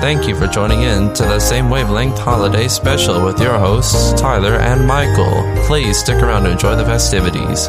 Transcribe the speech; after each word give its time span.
Thank 0.00 0.28
you 0.28 0.36
for 0.36 0.46
joining 0.46 0.82
in 0.82 1.12
to 1.14 1.24
the 1.24 1.40
Same 1.40 1.70
Wavelength 1.70 2.18
Holiday 2.18 2.68
Special 2.68 3.24
with 3.24 3.40
your 3.40 3.58
hosts, 3.58 4.12
Tyler 4.18 4.54
and 4.54 4.86
Michael. 4.86 5.42
Please 5.66 5.98
stick 5.98 6.22
around 6.22 6.44
to 6.44 6.52
enjoy 6.52 6.76
the 6.76 6.84
festivities. 6.84 7.68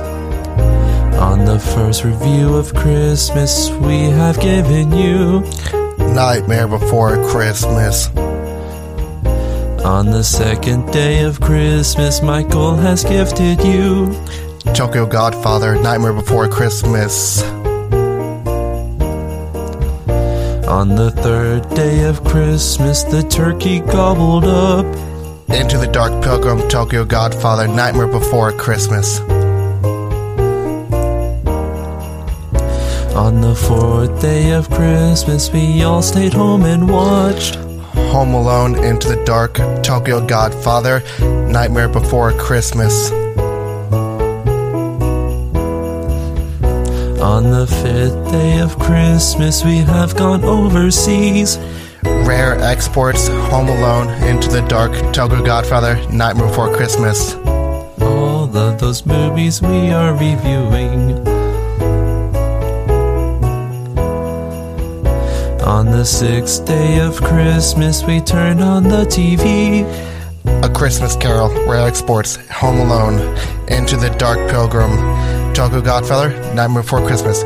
On 1.19 1.43
the 1.43 1.59
first 1.59 2.03
review 2.03 2.55
of 2.55 2.73
Christmas, 2.75 3.71
we 3.71 4.03
have 4.03 4.39
given 4.39 4.91
you 4.91 5.41
Nightmare 5.97 6.67
Before 6.67 7.15
Christmas. 7.29 8.09
On 9.83 10.11
the 10.11 10.23
second 10.23 10.91
day 10.93 11.23
of 11.23 11.41
Christmas, 11.41 12.21
Michael 12.21 12.75
has 12.75 13.03
gifted 13.03 13.63
you 13.63 14.15
Tokyo 14.75 15.07
Godfather, 15.07 15.81
Nightmare 15.81 16.13
Before 16.13 16.47
Christmas. 16.47 17.41
On 20.69 20.89
the 20.89 21.09
third 21.09 21.67
day 21.73 22.03
of 22.03 22.23
Christmas, 22.23 23.01
the 23.01 23.23
turkey 23.23 23.79
gobbled 23.79 24.45
up. 24.45 24.85
Into 25.49 25.79
the 25.79 25.89
Dark 25.91 26.23
Pilgrim, 26.23 26.69
Tokyo 26.69 27.03
Godfather, 27.03 27.67
Nightmare 27.67 28.05
Before 28.05 28.51
Christmas. 28.51 29.19
On 33.15 33.41
the 33.41 33.55
fourth 33.55 34.21
day 34.21 34.51
of 34.51 34.69
Christmas, 34.69 35.51
we 35.51 35.81
all 35.81 36.03
stayed 36.03 36.33
home 36.33 36.63
and 36.65 36.87
watched. 36.87 37.55
Home 38.13 38.35
Alone, 38.35 38.75
Into 38.83 39.07
the 39.09 39.23
Dark, 39.25 39.55
Tokyo 39.81 40.23
Godfather, 40.23 41.01
Nightmare 41.49 41.89
Before 41.89 42.31
Christmas. 42.33 43.09
On 47.29 47.43
the 47.51 47.67
fifth 47.67 48.31
day 48.31 48.57
of 48.57 48.79
Christmas, 48.79 49.63
we 49.63 49.77
have 49.77 50.17
gone 50.17 50.43
overseas. 50.43 51.59
Rare 52.03 52.59
Exports, 52.59 53.27
Home 53.27 53.69
Alone, 53.69 54.09
Into 54.23 54.49
the 54.49 54.61
Dark, 54.61 54.91
Tokyo 55.13 55.45
Godfather, 55.45 55.95
Nightmare 56.11 56.47
Before 56.47 56.75
Christmas. 56.75 57.35
All 58.01 58.57
of 58.57 58.79
those 58.79 59.05
movies 59.05 59.61
we 59.61 59.91
are 59.91 60.13
reviewing. 60.13 61.19
On 65.61 65.85
the 65.85 66.03
sixth 66.03 66.65
day 66.65 66.97
of 66.99 67.21
Christmas, 67.21 68.03
we 68.03 68.21
turned 68.21 68.59
on 68.59 68.81
the 68.83 69.05
TV. 69.05 69.85
A 70.63 70.69
Christmas 70.69 71.15
Carol, 71.15 71.49
Rare 71.67 71.87
Exports, 71.87 72.37
Home 72.53 72.79
Alone, 72.79 73.19
Into 73.67 73.97
the 73.97 74.09
Dark 74.17 74.39
Pilgrim, 74.49 74.97
Tokyo 75.53 75.81
Godfather, 75.81 76.29
Nightmare 76.53 76.83
Before 76.83 77.05
Christmas. 77.05 77.43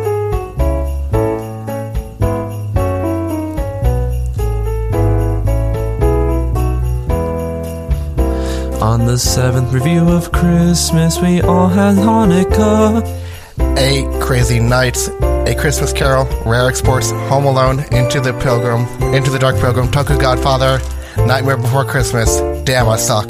On 8.81 9.05
the 9.05 9.17
seventh 9.17 9.71
review 9.73 10.09
of 10.09 10.31
Christmas, 10.31 11.19
we 11.19 11.41
all 11.41 11.67
had 11.67 11.95
Hanukkah. 11.95 13.01
Eight 13.77 14.05
Crazy 14.21 14.59
Nights, 14.59 15.07
A 15.07 15.55
Christmas 15.57 15.93
Carol, 15.93 16.25
Rare 16.45 16.67
Exports, 16.67 17.11
Home 17.11 17.45
Alone, 17.45 17.79
Into 17.91 18.19
the 18.19 18.33
Pilgrim, 18.41 18.85
Into 19.13 19.29
the 19.31 19.39
Dark 19.39 19.55
Pilgrim, 19.57 19.89
Tokyo 19.89 20.17
Godfather, 20.17 20.79
Nightmare 21.17 21.57
Before 21.57 21.85
Christmas. 21.85 22.39
Damn, 22.65 22.89
I 22.89 22.97
suck. 22.97 23.29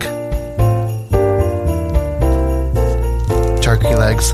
Turkey 3.61 3.95
legs. 3.95 4.33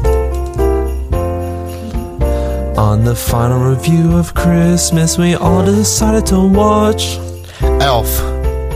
On 2.80 3.04
the 3.04 3.14
final 3.14 3.60
review 3.60 4.16
of 4.16 4.34
Christmas, 4.34 5.18
we 5.18 5.36
all 5.36 5.66
decided 5.66 6.26
to 6.28 6.40
watch. 6.40 7.18
Elf, 7.62 8.08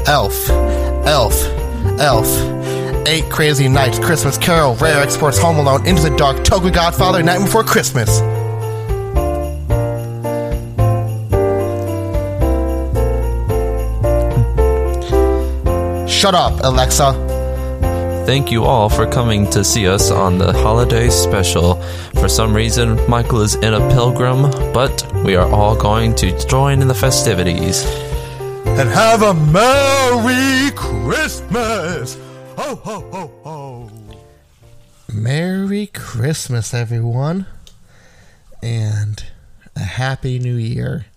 Elf, 0.05 0.49
Elf, 1.07 1.41
Elf. 2.01 3.07
Eight 3.07 3.23
Crazy 3.29 3.69
Nights, 3.69 3.99
Christmas 3.99 4.37
Carol, 4.37 4.75
Rare 4.75 5.01
Exports, 5.01 5.39
Home 5.39 5.57
Alone, 5.57 5.87
Into 5.87 6.09
the 6.09 6.15
Dark, 6.17 6.43
Tokyo 6.43 6.69
Godfather, 6.69 7.23
Night 7.23 7.39
Before 7.45 7.63
Christmas. 7.63 8.19
Shut 16.11 16.35
up, 16.35 16.59
Alexa. 16.65 17.42
Thank 18.25 18.53
you 18.53 18.63
all 18.63 18.87
for 18.87 19.05
coming 19.05 19.49
to 19.49 19.65
see 19.65 19.85
us 19.85 20.09
on 20.09 20.37
the 20.37 20.53
holiday 20.53 21.09
special. 21.09 21.75
For 22.13 22.29
some 22.29 22.55
reason, 22.55 22.97
Michael 23.09 23.41
is 23.41 23.55
in 23.55 23.73
a 23.73 23.79
pilgrim, 23.89 24.43
but 24.73 25.05
we 25.25 25.35
are 25.35 25.45
all 25.51 25.75
going 25.75 26.15
to 26.15 26.47
join 26.47 26.81
in 26.81 26.87
the 26.87 26.95
festivities. 26.95 27.85
And 28.65 28.87
have 28.89 29.23
a 29.23 29.33
Merry 29.33 30.71
Christmas! 30.71 32.15
Ho, 32.57 32.75
ho, 32.75 33.01
ho, 33.11 33.31
ho! 33.43 33.91
Merry 35.13 35.87
Christmas, 35.87 36.73
everyone. 36.73 37.45
And 38.63 39.21
a 39.75 39.81
Happy 39.81 40.39
New 40.39 40.55
Year. 40.55 41.07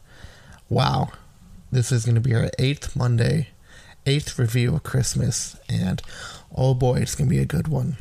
Wow. 0.69 1.13
This 1.71 1.93
is 1.93 2.05
going 2.05 2.17
to 2.17 2.21
be 2.21 2.35
our 2.35 2.51
eighth 2.59 2.97
Monday, 2.97 3.51
eighth 4.07 4.41
review 4.41 4.75
of 4.75 4.83
Christmas. 4.83 5.57
And 5.69 6.03
oh 6.57 6.75
boy, 6.75 6.97
it's 6.97 7.15
going 7.15 7.29
to 7.29 7.35
be 7.35 7.41
a 7.41 7.47
good 7.47 7.69
one. 7.69 7.97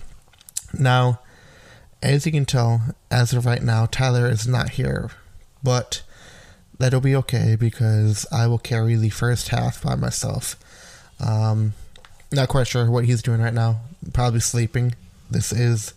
Now, 0.73 1.19
as 2.01 2.25
you 2.25 2.31
can 2.31 2.45
tell, 2.45 2.81
as 3.09 3.33
of 3.33 3.45
right 3.45 3.63
now, 3.63 3.85
Tyler 3.85 4.27
is 4.27 4.47
not 4.47 4.71
here. 4.71 5.11
But 5.63 6.03
that'll 6.77 7.01
be 7.01 7.15
okay 7.15 7.55
because 7.55 8.25
I 8.31 8.47
will 8.47 8.59
carry 8.59 8.95
the 8.95 9.09
first 9.09 9.49
half 9.49 9.81
by 9.81 9.95
myself. 9.95 10.55
Um, 11.19 11.73
not 12.31 12.49
quite 12.49 12.67
sure 12.67 12.89
what 12.89 13.05
he's 13.05 13.21
doing 13.21 13.41
right 13.41 13.53
now. 13.53 13.81
Probably 14.13 14.39
sleeping. 14.39 14.95
This 15.29 15.51
is 15.51 15.93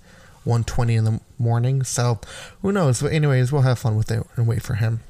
1.20 0.47 0.97
in 0.97 1.05
the 1.05 1.21
morning, 1.39 1.83
so 1.83 2.21
who 2.63 2.73
knows? 2.73 3.03
But 3.03 3.13
anyways, 3.13 3.53
we'll 3.53 3.63
have 3.63 3.79
fun 3.79 3.97
with 3.97 4.11
it 4.11 4.27
and 4.37 4.47
wait 4.47 4.63
for 4.63 4.75
him. 4.75 5.01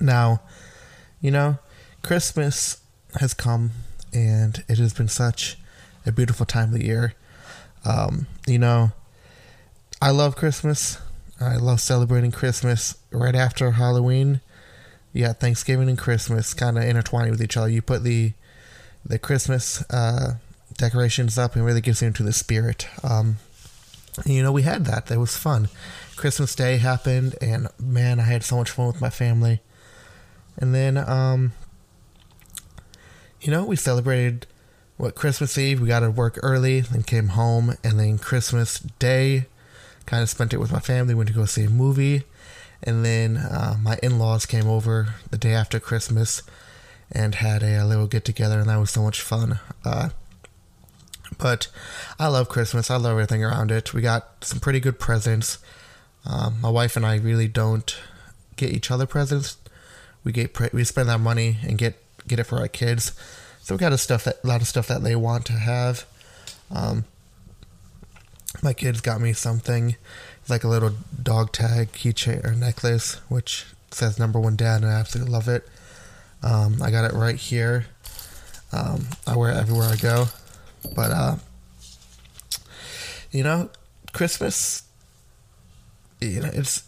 Now, 0.00 0.42
you 1.20 1.32
know, 1.32 1.58
Christmas 2.02 2.80
has 3.18 3.34
come, 3.34 3.72
and 4.12 4.62
it 4.68 4.78
has 4.78 4.92
been 4.92 5.08
such 5.08 5.58
a 6.06 6.12
beautiful 6.12 6.46
time 6.46 6.72
of 6.72 6.78
the 6.78 6.84
year. 6.84 7.14
Um, 7.84 8.26
you 8.46 8.58
know, 8.58 8.92
I 10.00 10.10
love 10.10 10.36
Christmas. 10.36 10.98
I 11.40 11.56
love 11.56 11.80
celebrating 11.80 12.32
Christmas 12.32 12.96
right 13.10 13.34
after 13.34 13.72
Halloween. 13.72 14.40
Yeah, 15.12 15.32
Thanksgiving 15.32 15.88
and 15.88 15.98
Christmas 15.98 16.54
kind 16.54 16.76
of 16.76 16.84
intertwined 16.84 17.30
with 17.30 17.42
each 17.42 17.56
other. 17.56 17.68
You 17.68 17.82
put 17.82 18.02
the 18.02 18.32
the 19.04 19.18
Christmas 19.18 19.82
uh, 19.90 20.34
decorations 20.76 21.38
up 21.38 21.54
and 21.54 21.64
really 21.64 21.80
gets 21.80 22.02
you 22.02 22.08
into 22.08 22.22
the 22.22 22.32
spirit. 22.32 22.86
Um, 23.02 23.36
you 24.26 24.42
know, 24.42 24.52
we 24.52 24.62
had 24.62 24.84
that. 24.86 25.06
That 25.06 25.18
was 25.18 25.36
fun. 25.36 25.68
Christmas 26.16 26.54
Day 26.54 26.78
happened, 26.78 27.36
and 27.40 27.68
man, 27.78 28.18
I 28.20 28.24
had 28.24 28.42
so 28.42 28.56
much 28.56 28.70
fun 28.70 28.88
with 28.88 29.00
my 29.00 29.10
family. 29.10 29.60
And 30.56 30.74
then, 30.74 30.96
um, 30.96 31.52
you 33.40 33.50
know, 33.50 33.64
we 33.64 33.76
celebrated 33.76 34.46
what 34.98 35.14
Christmas 35.14 35.56
Eve. 35.56 35.80
We 35.80 35.88
got 35.88 36.00
to 36.00 36.10
work 36.10 36.38
early, 36.42 36.80
then 36.80 37.02
came 37.04 37.28
home, 37.28 37.76
and 37.82 37.98
then 37.98 38.18
Christmas 38.18 38.80
Day, 38.98 39.46
kind 40.04 40.22
of 40.22 40.28
spent 40.28 40.52
it 40.52 40.58
with 40.58 40.72
my 40.72 40.80
family. 40.80 41.14
Went 41.14 41.28
to 41.28 41.34
go 41.34 41.46
see 41.46 41.64
a 41.64 41.70
movie, 41.70 42.24
and 42.82 43.04
then 43.04 43.38
uh, 43.38 43.76
my 43.80 43.98
in-laws 44.02 44.44
came 44.44 44.68
over 44.68 45.14
the 45.30 45.38
day 45.38 45.54
after 45.54 45.80
Christmas 45.80 46.42
and 47.10 47.36
had 47.36 47.62
a, 47.62 47.82
a 47.82 47.86
little 47.86 48.06
get 48.06 48.24
together, 48.24 48.58
and 48.58 48.68
that 48.68 48.76
was 48.76 48.90
so 48.90 49.02
much 49.02 49.22
fun. 49.22 49.60
Uh, 49.84 50.10
but 51.38 51.68
I 52.18 52.28
love 52.28 52.48
Christmas. 52.48 52.90
I 52.90 52.96
love 52.96 53.12
everything 53.12 53.44
around 53.44 53.70
it. 53.70 53.94
We 53.94 54.02
got 54.02 54.44
some 54.44 54.60
pretty 54.60 54.80
good 54.80 54.98
presents. 54.98 55.58
Um, 56.26 56.60
my 56.60 56.70
wife 56.70 56.96
and 56.96 57.06
I 57.06 57.16
really 57.16 57.48
don't 57.48 57.96
get 58.56 58.72
each 58.72 58.90
other 58.90 59.06
presents. 59.06 59.56
We 60.24 60.32
get 60.32 60.52
pre- 60.52 60.70
we 60.72 60.84
spend 60.84 61.08
that 61.08 61.20
money 61.20 61.58
and 61.62 61.78
get 61.78 62.02
get 62.26 62.40
it 62.40 62.44
for 62.44 62.58
our 62.58 62.68
kids. 62.68 63.12
So 63.68 63.74
we 63.74 63.80
got 63.80 63.92
a 63.92 63.98
stuff 63.98 64.24
that 64.24 64.42
a 64.42 64.46
lot 64.46 64.62
of 64.62 64.66
stuff 64.66 64.88
that 64.88 65.02
they 65.02 65.14
want 65.14 65.44
to 65.44 65.52
have. 65.52 66.06
Um, 66.70 67.04
my 68.62 68.72
kids 68.72 69.02
got 69.02 69.20
me 69.20 69.34
something 69.34 69.96
like 70.48 70.64
a 70.64 70.68
little 70.68 70.92
dog 71.22 71.52
tag 71.52 71.92
keychain 71.92 72.46
or 72.46 72.54
necklace, 72.54 73.16
which 73.28 73.66
says 73.90 74.18
number 74.18 74.40
one 74.40 74.56
dad, 74.56 74.80
and 74.80 74.90
I 74.90 74.98
absolutely 74.98 75.34
love 75.34 75.48
it. 75.48 75.68
Um, 76.42 76.80
I 76.80 76.90
got 76.90 77.04
it 77.04 77.12
right 77.12 77.36
here. 77.36 77.84
Um, 78.72 79.06
I 79.26 79.36
wear 79.36 79.50
it 79.52 79.58
everywhere 79.58 79.90
I 79.90 79.96
go. 79.96 80.28
But 80.94 81.10
uh, 81.10 81.36
you 83.30 83.42
know, 83.42 83.68
Christmas. 84.14 84.82
You 86.22 86.40
know, 86.40 86.50
it's 86.54 86.84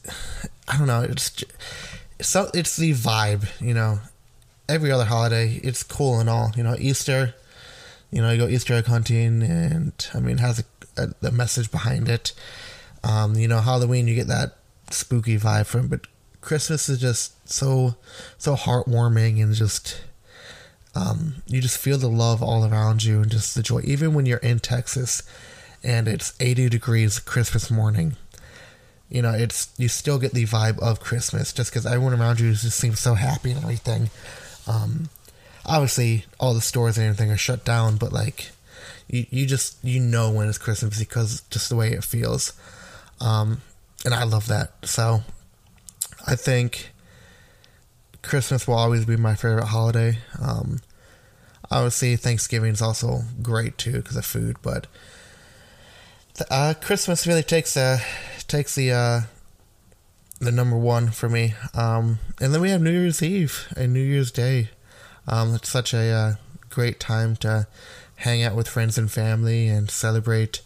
I 0.67 0.79
don't 0.79 0.87
know. 0.87 1.03
It's 1.03 1.45
so 2.23 2.49
it's 2.55 2.77
the 2.77 2.93
vibe. 2.93 3.47
You 3.61 3.75
know, 3.75 3.99
every 4.71 4.91
other 4.91 5.05
holiday, 5.05 5.61
it's 5.63 5.83
cool 5.83 6.21
and 6.21 6.31
all. 6.31 6.53
You 6.57 6.63
know, 6.63 6.77
Easter. 6.79 7.35
You 8.11 8.23
know, 8.23 8.31
you 8.33 8.39
go 8.39 8.49
Easter 8.49 8.75
egg 8.75 8.87
hunting, 8.87 9.43
and 9.43 9.93
I 10.15 10.21
mean, 10.21 10.37
it 10.37 10.41
has 10.41 10.65
a, 10.97 11.03
a, 11.03 11.29
a 11.29 11.31
message 11.31 11.71
behind 11.71 12.09
it. 12.09 12.33
Um, 13.05 13.35
you 13.35 13.47
know, 13.47 13.61
Halloween, 13.61 14.09
you 14.09 14.15
get 14.15 14.27
that 14.27 14.57
spooky 14.91 15.39
vibe 15.39 15.67
from, 15.67 15.89
but 15.89 16.07
Christmas 16.41 16.89
is 16.89 17.01
just 17.01 17.49
so 17.49 17.97
so 18.39 18.55
heartwarming 18.57 19.43
and 19.43 19.55
just 19.55 20.03
um, 20.95 21.37
you 21.47 21.61
just 21.61 21.79
feel 21.79 21.99
the 21.99 22.09
love 22.09 22.43
all 22.43 22.65
around 22.65 23.05
you 23.05 23.21
and 23.21 23.31
just 23.31 23.55
the 23.55 23.63
joy. 23.63 23.81
Even 23.85 24.15
when 24.15 24.27
you're 24.27 24.39
in 24.39 24.59
Texas 24.59 25.23
and 25.83 26.09
it's 26.09 26.35
80 26.41 26.69
degrees 26.69 27.19
Christmas 27.19 27.71
morning, 27.71 28.17
you 29.09 29.23
know, 29.23 29.33
it's 29.33 29.69
you 29.77 29.89
still 29.89 30.19
get 30.19 30.33
the 30.33 30.47
vibe 30.47 30.79
of 30.81 31.01
Christmas 31.01 31.53
just 31.53 31.71
because 31.71 31.87
everyone 31.87 32.19
around 32.19 32.41
you 32.41 32.53
just 32.53 32.79
seems 32.79 33.01
so 33.01 33.15
happy 33.15 33.51
and 33.51 33.63
everything. 33.63 34.11
Um, 34.71 35.09
obviously, 35.67 36.25
all 36.39 36.55
the 36.55 36.61
stores 36.61 36.97
and 36.97 37.07
everything 37.07 37.31
are 37.31 37.37
shut 37.37 37.65
down, 37.65 37.97
but 37.97 38.13
like, 38.13 38.51
you, 39.09 39.27
you 39.31 39.47
just 39.47 39.77
you 39.83 40.01
know 40.01 40.31
when 40.31 40.49
it's 40.49 40.59
Christmas 40.59 40.99
because 40.99 41.43
just 41.51 41.69
the 41.69 41.77
way 41.77 41.93
it 41.93 42.05
feels, 42.05 42.53
um, 43.21 43.63
and 44.05 44.15
I 44.15 44.25
love 44.25 44.47
that. 44.47 44.73
So, 44.85 45.23
I 46.27 46.37
think 46.37 46.93
Christmas 48.23 48.67
will 48.69 48.75
always 48.75 49.05
be 49.05 49.17
my 49.17 49.35
favorite 49.35 49.67
holiday. 49.67 50.19
Um, 50.41 50.81
obviously, 51.71 52.17
Thanksgiving 52.17 52.73
is 52.73 52.83
also 52.83 53.23
great 53.43 53.77
too 53.77 53.93
because 53.93 54.17
of 54.17 54.25
food, 54.25 54.57
but 54.63 54.87
uh, 56.51 56.75
Christmas 56.81 57.27
really 57.27 57.43
takes 57.43 57.77
uh, 57.77 57.99
takes 58.47 58.75
the 58.75 58.93
uh, 58.93 59.21
the 60.41 60.51
number 60.51 60.77
one 60.77 61.11
for 61.11 61.29
me. 61.29 61.55
Um, 61.75 62.19
and 62.41 62.53
then 62.53 62.61
we 62.61 62.71
have 62.71 62.81
New 62.81 62.91
Year's 62.91 63.23
Eve 63.23 63.73
and 63.77 63.93
New 63.93 64.03
Year's 64.03 64.33
Day. 64.33 64.71
Um, 65.29 65.55
it's 65.55 65.69
such 65.69 65.95
a 65.95 66.11
uh, 66.11 66.35
great 66.71 66.99
time 66.99 67.37
to 67.37 67.69
hang 68.17 68.43
out 68.43 68.57
with 68.57 68.69
friends 68.69 68.99
and 68.99 69.11
family 69.11 69.69
and 69.69 69.91
celebrate 69.91 70.63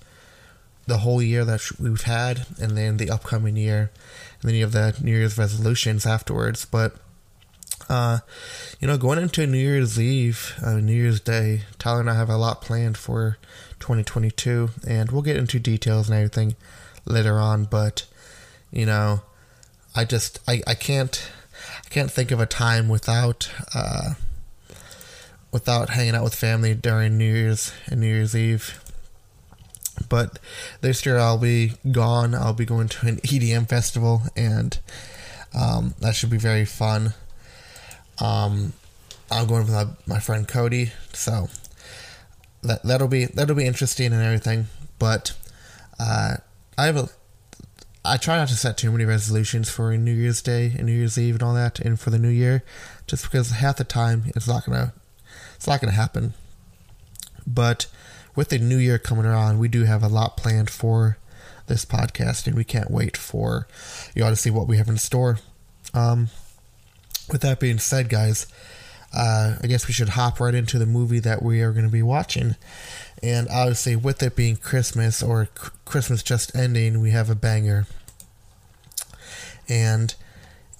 the 0.86 0.98
whole 0.98 1.22
year 1.22 1.44
that 1.44 1.62
we've 1.80 2.02
had, 2.02 2.46
and 2.60 2.76
then 2.76 2.98
the 2.98 3.10
upcoming 3.10 3.56
year, 3.56 3.90
and 4.40 4.48
then 4.48 4.54
you 4.54 4.62
have 4.62 4.72
the 4.72 4.94
New 5.02 5.16
Year's 5.16 5.38
resolutions 5.38 6.04
afterwards. 6.04 6.66
But 6.66 6.96
uh, 7.88 8.18
you 8.80 8.88
know, 8.88 8.98
going 8.98 9.18
into 9.18 9.46
New 9.46 9.58
Year's 9.58 9.98
Eve, 9.98 10.54
uh, 10.64 10.74
New 10.74 10.92
Year's 10.92 11.20
Day, 11.20 11.62
Tyler 11.78 12.00
and 12.00 12.10
I 12.10 12.14
have 12.14 12.28
a 12.28 12.36
lot 12.36 12.60
planned 12.60 12.98
for 12.98 13.38
2022, 13.80 14.70
and 14.86 15.10
we'll 15.10 15.22
get 15.22 15.36
into 15.36 15.58
details 15.58 16.08
and 16.08 16.16
everything 16.16 16.54
later 17.06 17.38
on. 17.38 17.64
But 17.64 18.06
you 18.70 18.86
know, 18.86 19.22
I 19.94 20.04
just 20.04 20.40
I, 20.48 20.62
I 20.66 20.74
can't 20.74 21.30
I 21.84 21.88
can't 21.88 22.10
think 22.10 22.30
of 22.30 22.40
a 22.40 22.46
time 22.46 22.88
without 22.88 23.50
uh, 23.74 24.14
without 25.52 25.90
hanging 25.90 26.14
out 26.14 26.24
with 26.24 26.34
family 26.34 26.74
during 26.74 27.16
New 27.16 27.32
Year's 27.32 27.72
and 27.86 28.00
New 28.00 28.08
Year's 28.08 28.34
Eve. 28.34 28.80
But 30.08 30.40
this 30.80 31.06
year 31.06 31.18
I'll 31.18 31.38
be 31.38 31.74
gone. 31.90 32.34
I'll 32.34 32.52
be 32.52 32.64
going 32.64 32.88
to 32.88 33.06
an 33.06 33.16
EDM 33.18 33.68
festival, 33.68 34.22
and 34.36 34.76
um, 35.54 35.94
that 36.00 36.16
should 36.16 36.30
be 36.30 36.38
very 36.38 36.64
fun. 36.64 37.14
Um, 38.20 38.72
I'm 39.30 39.46
going 39.46 39.66
with 39.66 39.96
my, 40.06 40.18
friend 40.18 40.46
Cody, 40.46 40.92
so 41.12 41.48
that 42.62 42.82
that'll 42.82 43.08
be 43.08 43.26
that'll 43.26 43.56
be 43.56 43.66
interesting 43.66 44.12
and 44.12 44.22
everything. 44.22 44.66
But 44.98 45.32
uh, 46.00 46.36
I 46.76 46.86
have 46.86 46.96
a 46.96 47.08
I 48.06 48.18
try 48.18 48.36
not 48.36 48.48
to 48.48 48.56
set 48.56 48.76
too 48.76 48.92
many 48.92 49.06
resolutions 49.06 49.70
for 49.70 49.96
New 49.96 50.12
Year's 50.12 50.42
Day 50.42 50.74
and 50.76 50.84
New 50.84 50.92
Year's 50.92 51.16
Eve 51.16 51.36
and 51.36 51.42
all 51.42 51.54
that, 51.54 51.80
and 51.80 51.98
for 51.98 52.10
the 52.10 52.18
New 52.18 52.28
Year, 52.28 52.62
just 53.06 53.24
because 53.24 53.50
half 53.50 53.76
the 53.76 53.84
time 53.84 54.24
it's 54.36 54.46
not 54.46 54.66
gonna 54.66 54.92
it's 55.56 55.66
not 55.66 55.80
gonna 55.80 55.92
happen. 55.92 56.34
But 57.46 57.86
with 58.36 58.50
the 58.50 58.58
New 58.58 58.76
Year 58.76 58.98
coming 58.98 59.24
around, 59.24 59.58
we 59.58 59.68
do 59.68 59.84
have 59.84 60.02
a 60.02 60.08
lot 60.08 60.36
planned 60.36 60.68
for 60.68 61.16
this 61.66 61.86
podcast, 61.86 62.46
and 62.46 62.54
we 62.54 62.64
can't 62.64 62.90
wait 62.90 63.16
for 63.16 63.66
you 64.14 64.22
all 64.22 64.30
to 64.30 64.36
see 64.36 64.50
what 64.50 64.68
we 64.68 64.76
have 64.76 64.88
in 64.88 64.98
store. 64.98 65.38
Um, 65.94 66.28
with 67.30 67.40
that 67.40 67.58
being 67.58 67.78
said, 67.78 68.10
guys, 68.10 68.46
uh, 69.14 69.56
I 69.62 69.66
guess 69.66 69.86
we 69.86 69.94
should 69.94 70.10
hop 70.10 70.40
right 70.40 70.54
into 70.54 70.78
the 70.78 70.86
movie 70.86 71.20
that 71.20 71.42
we 71.42 71.62
are 71.62 71.72
going 71.72 71.86
to 71.86 71.92
be 71.92 72.02
watching. 72.02 72.56
And 73.22 73.48
obviously, 73.48 73.96
with 73.96 74.22
it 74.22 74.36
being 74.36 74.56
Christmas 74.56 75.22
or 75.22 75.48
Christmas 75.84 76.22
just 76.22 76.54
ending, 76.54 77.00
we 77.00 77.10
have 77.10 77.30
a 77.30 77.34
banger. 77.34 77.86
And 79.68 80.14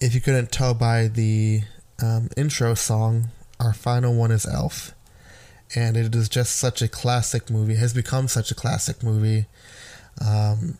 if 0.01 0.15
you 0.15 0.21
couldn't 0.21 0.53
tell 0.53 0.75
by 0.75 1.09
the 1.09 1.63
um, 2.03 2.29
intro 2.37 2.75
song, 2.75 3.29
our 3.61 3.73
final 3.73 4.15
one 4.15 4.31
is 4.31 4.47
Elf. 4.47 4.93
And 5.77 5.97
it 5.97 6.15
is 6.15 6.29
just 6.29 6.57
such 6.57 6.83
a 6.83 6.89
classic 6.89 7.51
movie, 7.51 7.75
it 7.75 7.79
has 7.79 7.95
become 7.95 8.29
such 8.29 8.51
a 8.51 8.55
classic 8.55 9.03
movie. 9.03 9.47
Um, 10.25 10.79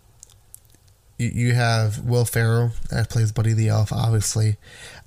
you, 1.19 1.29
you 1.29 1.55
have 1.55 2.05
Will 2.05 2.25
Ferrell 2.25 2.73
that 2.91 3.11
plays 3.11 3.33
Buddy 3.33 3.53
the 3.53 3.69
Elf, 3.69 3.93
obviously. 3.93 4.57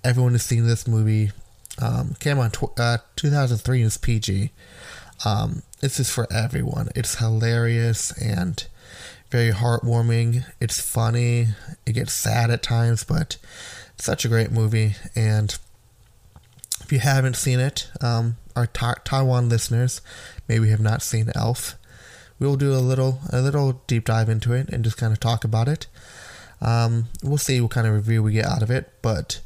Everyone 0.03 0.31
has 0.31 0.43
seen 0.43 0.65
this 0.65 0.87
movie. 0.87 1.31
Um, 1.79 2.15
came 2.19 2.39
on 2.39 2.51
tw- 2.51 2.77
uh, 2.79 2.97
2003 3.15 3.81
is 3.81 3.97
PG. 3.97 4.51
Um, 5.25 5.63
this 5.79 5.99
is 5.99 6.09
for 6.09 6.31
everyone. 6.31 6.89
It's 6.95 7.15
hilarious 7.15 8.11
and 8.21 8.65
very 9.29 9.51
heartwarming. 9.51 10.45
It's 10.59 10.79
funny. 10.79 11.47
It 11.85 11.93
gets 11.93 12.13
sad 12.13 12.49
at 12.49 12.63
times, 12.63 13.03
but 13.03 13.37
it's 13.95 14.05
such 14.05 14.25
a 14.25 14.29
great 14.29 14.51
movie. 14.51 14.95
And 15.15 15.57
if 16.81 16.91
you 16.91 16.99
haven't 16.99 17.35
seen 17.35 17.59
it, 17.59 17.89
um, 18.01 18.37
our 18.55 18.67
ta- 18.67 18.95
Taiwan 19.03 19.49
listeners 19.49 20.01
maybe 20.47 20.69
have 20.69 20.79
not 20.79 21.01
seen 21.01 21.31
Elf. 21.35 21.75
We'll 22.39 22.55
do 22.55 22.73
a 22.73 22.77
little 22.77 23.19
a 23.31 23.41
little 23.41 23.81
deep 23.87 24.05
dive 24.05 24.29
into 24.29 24.53
it 24.53 24.69
and 24.69 24.83
just 24.83 24.97
kind 24.97 25.11
of 25.11 25.19
talk 25.19 25.43
about 25.43 25.67
it. 25.67 25.87
Um, 26.61 27.07
we'll 27.23 27.37
see 27.37 27.59
what 27.61 27.71
kind 27.71 27.87
of 27.87 27.93
review 27.93 28.23
we 28.23 28.33
get 28.33 28.45
out 28.45 28.61
of 28.61 28.71
it, 28.71 28.91
but 29.01 29.41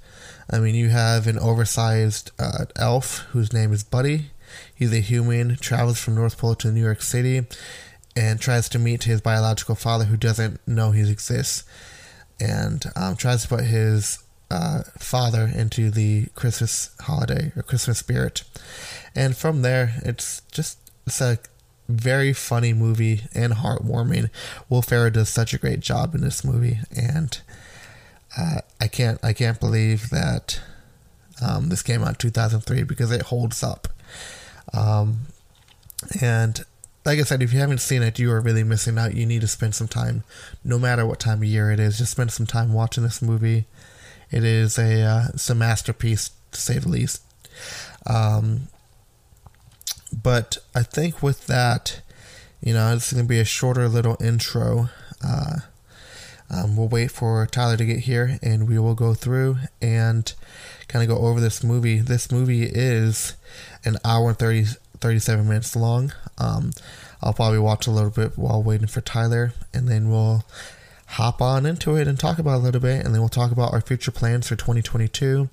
I 0.52 0.60
mean, 0.60 0.76
you 0.76 0.90
have 0.90 1.28
an 1.28 1.40
oversized 1.40 2.32
uh, 2.38 2.66
elf 2.76 3.20
whose 3.32 3.54
name 3.54 3.72
is 3.72 3.86
Buddy. 3.86 4.32
He's 4.76 4.92
a 4.92 5.00
human, 5.00 5.56
travels 5.56 6.00
from 6.00 6.16
North 6.16 6.38
Pole 6.38 6.56
to 6.56 6.72
New 6.72 6.84
York 6.84 7.02
City, 7.02 7.46
and 8.18 8.40
tries 8.40 8.68
to 8.70 8.80
meet 8.80 9.04
his 9.04 9.22
biological 9.22 9.76
father 9.76 10.06
who 10.06 10.18
doesn't 10.18 10.60
know 10.68 10.92
he 10.92 11.10
exists, 11.10 11.64
and 12.38 12.84
um, 12.98 13.16
tries 13.16 13.44
to 13.44 13.48
put 13.48 13.64
his 13.64 14.20
uh, 14.50 14.84
father 15.00 15.50
into 15.56 15.90
the 15.90 16.26
Christmas 16.36 16.90
holiday 17.00 17.54
or 17.56 17.64
Christmas 17.64 18.00
spirit. 18.00 18.44
And 19.16 19.38
from 19.38 19.62
there, 19.62 20.02
it's 20.04 20.42
just 20.52 20.92
it's 21.08 21.22
a 21.22 21.40
very 21.88 22.34
funny 22.34 22.74
movie 22.74 23.22
and 23.34 23.54
heartwarming. 23.54 24.30
Will 24.70 24.82
Ferrell 24.82 25.12
does 25.12 25.30
such 25.30 25.54
a 25.54 25.58
great 25.58 25.80
job 25.80 26.14
in 26.14 26.20
this 26.20 26.44
movie, 26.44 26.80
and 26.94 27.40
I 28.38 28.88
can't 28.88 29.20
I 29.24 29.34
can't 29.34 29.60
believe 29.60 30.10
that 30.10 30.62
um, 31.42 31.70
this 31.70 31.82
came 31.82 32.04
out 32.04 32.20
2003 32.20 32.84
because 32.84 33.12
it 33.12 33.24
holds 33.24 33.64
up. 33.64 33.88
Um, 34.74 35.28
and 36.22 36.64
like 37.06 37.20
I 37.20 37.24
said, 37.24 37.42
if 37.42 37.52
you 37.52 37.60
haven't 37.60 37.80
seen 37.80 38.04
it, 38.04 38.20
you 38.20 38.32
are 38.32 38.40
really 38.40 38.64
missing 38.64 38.98
out. 38.98 39.16
You 39.16 39.26
need 39.26 39.42
to 39.42 39.48
spend 39.48 39.76
some 39.76 39.88
time, 39.88 40.24
no 40.64 40.78
matter 40.78 41.06
what 41.06 41.20
time 41.20 41.40
of 41.40 41.46
year 41.46 41.72
it 41.72 41.80
is, 41.80 41.98
just 41.98 42.12
spend 42.12 42.32
some 42.32 42.46
time 42.46 42.74
watching 42.74 43.04
this 43.04 43.22
movie. 43.22 43.66
It 44.30 44.44
is 44.44 44.78
a 44.78 45.02
uh, 45.02 45.24
it's 45.34 45.50
a 45.50 45.56
masterpiece 45.56 46.32
to 46.52 46.60
say 46.62 46.78
the 46.78 46.90
least. 46.90 47.22
Um, 48.06 48.68
but 50.24 50.58
I 50.76 50.84
think 50.84 51.24
with 51.24 51.48
that, 51.48 52.02
you 52.62 52.74
know, 52.74 52.94
it's 52.94 53.12
going 53.12 53.26
to 53.26 53.30
be 53.30 53.40
a 53.40 53.46
shorter 53.46 53.88
little 53.88 54.18
intro. 54.22 54.90
Uh, 55.26 55.60
um, 56.52 56.76
we'll 56.76 56.90
wait 56.90 57.12
for 57.12 57.46
Tyler 57.48 57.78
to 57.78 57.86
get 57.86 58.00
here 58.00 58.38
and 58.44 58.68
we 58.68 58.78
will 58.78 58.94
go 58.94 59.14
through 59.14 59.58
and 59.82 60.34
kind 60.88 61.02
of 61.02 61.18
go 61.18 61.26
over 61.26 61.40
this 61.40 61.64
movie. 61.64 62.00
This 62.00 62.32
movie 62.32 62.64
is 62.64 63.36
an 63.86 63.98
hour 64.04 64.30
and 64.30 64.38
30, 64.38 64.66
37 65.00 65.48
minutes 65.48 65.76
long. 65.76 66.12
Um, 66.38 66.72
I'll 67.24 67.34
probably 67.34 67.60
watch 67.60 67.88
a 67.88 67.92
little 67.92 68.10
bit 68.10 68.38
while 68.38 68.62
waiting 68.62 68.88
for 68.88 69.00
Tyler 69.00 69.54
and 69.74 69.88
then 69.88 70.10
we'll 70.10 70.44
hop 71.08 71.42
on 71.42 71.66
into 71.66 71.96
it 71.96 72.08
and 72.08 72.20
talk 72.20 72.38
about 72.38 72.56
a 72.56 72.64
little 72.64 72.82
bit 72.82 73.06
and 73.06 73.14
then 73.14 73.22
we'll 73.22 73.30
talk 73.30 73.52
about 73.52 73.74
our 73.74 73.82
future 73.82 74.12
plans 74.12 74.48
for 74.48 74.56
2022 74.58 75.50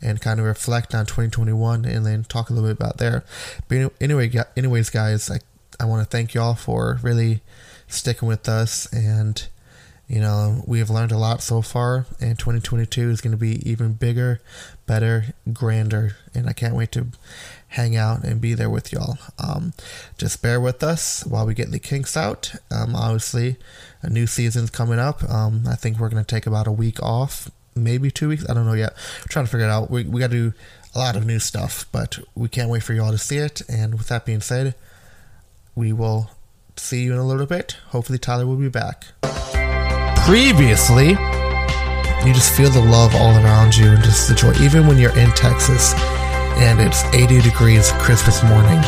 and 0.00 0.20
kind 0.20 0.38
of 0.38 0.46
reflect 0.46 0.94
on 0.94 1.06
2021 1.06 1.84
and 1.84 2.06
then 2.06 2.22
talk 2.22 2.50
a 2.50 2.52
little 2.52 2.68
bit 2.68 2.78
about 2.78 2.98
there. 2.98 3.24
But 3.68 3.92
anyway, 4.00 4.30
anyways, 4.56 4.90
guys, 4.90 5.28
I, 5.28 5.40
I 5.80 5.86
want 5.86 6.04
to 6.04 6.08
thank 6.08 6.34
y'all 6.34 6.54
for 6.54 7.00
really 7.02 7.40
sticking 7.88 8.28
with 8.28 8.48
us 8.48 8.92
and 8.92 9.48
you 10.08 10.20
know, 10.20 10.62
we 10.66 10.78
have 10.78 10.90
learned 10.90 11.10
a 11.10 11.18
lot 11.18 11.42
so 11.42 11.62
far, 11.62 12.06
and 12.20 12.38
2022 12.38 13.10
is 13.10 13.20
going 13.20 13.32
to 13.32 13.36
be 13.36 13.68
even 13.68 13.94
bigger, 13.94 14.40
better, 14.86 15.34
grander, 15.52 16.16
and 16.32 16.48
I 16.48 16.52
can't 16.52 16.76
wait 16.76 16.92
to 16.92 17.08
hang 17.68 17.96
out 17.96 18.22
and 18.22 18.40
be 18.40 18.54
there 18.54 18.70
with 18.70 18.92
y'all. 18.92 19.18
Um, 19.38 19.72
just 20.16 20.42
bear 20.42 20.60
with 20.60 20.84
us 20.84 21.24
while 21.26 21.44
we 21.44 21.54
get 21.54 21.72
the 21.72 21.80
kinks 21.80 22.16
out. 22.16 22.54
Um, 22.70 22.94
obviously, 22.94 23.56
a 24.00 24.08
new 24.08 24.28
season's 24.28 24.70
coming 24.70 25.00
up. 25.00 25.28
Um, 25.28 25.64
I 25.68 25.74
think 25.74 25.98
we're 25.98 26.08
going 26.08 26.24
to 26.24 26.34
take 26.34 26.46
about 26.46 26.68
a 26.68 26.72
week 26.72 27.02
off, 27.02 27.50
maybe 27.74 28.12
two 28.12 28.28
weeks. 28.28 28.48
I 28.48 28.54
don't 28.54 28.66
know 28.66 28.74
yet. 28.74 28.92
We're 29.20 29.28
trying 29.28 29.46
to 29.46 29.50
figure 29.50 29.66
it 29.66 29.70
out. 29.70 29.90
We, 29.90 30.04
we 30.04 30.20
got 30.20 30.30
to 30.30 30.50
do 30.50 30.56
a 30.94 30.98
lot 31.00 31.16
of 31.16 31.26
new 31.26 31.40
stuff, 31.40 31.84
but 31.90 32.20
we 32.36 32.48
can't 32.48 32.70
wait 32.70 32.84
for 32.84 32.94
y'all 32.94 33.10
to 33.10 33.18
see 33.18 33.38
it. 33.38 33.60
And 33.68 33.94
with 33.94 34.06
that 34.06 34.24
being 34.24 34.40
said, 34.40 34.76
we 35.74 35.92
will 35.92 36.30
see 36.76 37.02
you 37.02 37.12
in 37.12 37.18
a 37.18 37.26
little 37.26 37.46
bit. 37.46 37.76
Hopefully, 37.88 38.18
Tyler 38.18 38.46
will 38.46 38.54
be 38.54 38.68
back 38.68 39.06
previously, 40.26 41.10
you 42.26 42.34
just 42.34 42.50
feel 42.56 42.68
the 42.68 42.82
love 42.82 43.14
all 43.14 43.30
around 43.38 43.76
you 43.76 43.86
and 43.92 44.02
just 44.02 44.28
the 44.28 44.34
joy. 44.34 44.52
Even 44.60 44.86
when 44.88 44.98
you're 44.98 45.16
in 45.16 45.30
Texas 45.38 45.94
and 46.58 46.80
it's 46.80 47.04
80 47.14 47.42
degrees 47.42 47.92
Christmas 48.02 48.42
morning. 48.42 48.82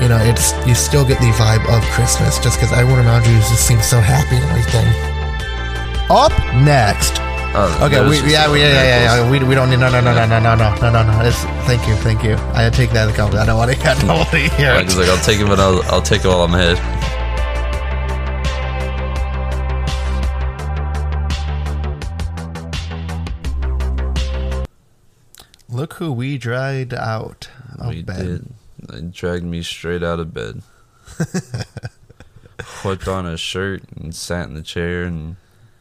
You 0.00 0.08
know, 0.08 0.16
it's 0.24 0.56
you 0.66 0.74
still 0.74 1.04
get 1.04 1.20
the 1.20 1.28
vibe 1.36 1.60
of 1.68 1.84
Christmas 1.92 2.38
just 2.38 2.58
because 2.58 2.72
everyone 2.72 3.04
around 3.04 3.26
you 3.26 3.36
just 3.36 3.66
seems 3.68 3.84
so 3.84 4.00
happy 4.00 4.36
and 4.36 4.44
everything. 4.48 4.88
Up 6.08 6.32
next. 6.64 7.20
Oh, 7.52 7.68
Okay, 7.84 8.00
we, 8.08 8.16
yeah, 8.32 8.50
we, 8.50 8.60
yeah, 8.60 8.72
yeah, 8.72 8.82
yeah, 8.82 9.16
yeah. 9.16 9.30
We, 9.30 9.44
we 9.44 9.54
don't 9.54 9.68
need 9.68 9.80
no, 9.80 9.90
no, 9.90 10.00
no, 10.00 10.14
no, 10.14 10.24
no, 10.24 10.38
no, 10.40 10.54
no, 10.54 10.74
no, 10.76 10.90
no, 10.90 11.02
no. 11.02 11.20
It's, 11.26 11.42
thank 11.68 11.86
you, 11.86 11.96
thank 11.96 12.24
you. 12.24 12.36
I 12.54 12.70
take 12.70 12.90
that 12.92 13.08
as 13.08 13.12
a 13.12 13.16
compliment. 13.16 13.42
I 13.42 13.46
don't 13.52 13.58
want 13.58 13.72
to, 13.76 13.90
I 13.90 13.94
don't 13.98 14.08
want 14.08 14.30
to 14.30 14.38
hear 14.38 14.72
it's 14.76 14.96
like 14.96 15.08
I'll 15.08 15.22
take 15.22 15.40
it, 15.40 15.46
but 15.46 15.60
I'll, 15.60 15.82
I'll 15.92 16.00
take 16.00 16.24
it 16.24 16.28
while 16.28 16.44
I'm 16.44 16.54
ahead. 16.54 16.78
Look 25.80 25.94
who 25.94 26.12
we 26.12 26.36
dragged 26.36 26.92
out 26.92 27.48
of 27.78 27.88
we 27.88 28.02
bed. 28.02 28.18
did. 28.18 28.46
They 28.80 29.00
dragged 29.00 29.46
me 29.46 29.62
straight 29.62 30.02
out 30.02 30.20
of 30.20 30.34
bed. 30.34 30.60
Put 32.82 33.08
on 33.08 33.24
a 33.24 33.38
shirt 33.38 33.84
and 33.96 34.14
sat 34.14 34.46
in 34.46 34.52
the 34.52 34.60
chair 34.60 35.04
and 35.04 35.36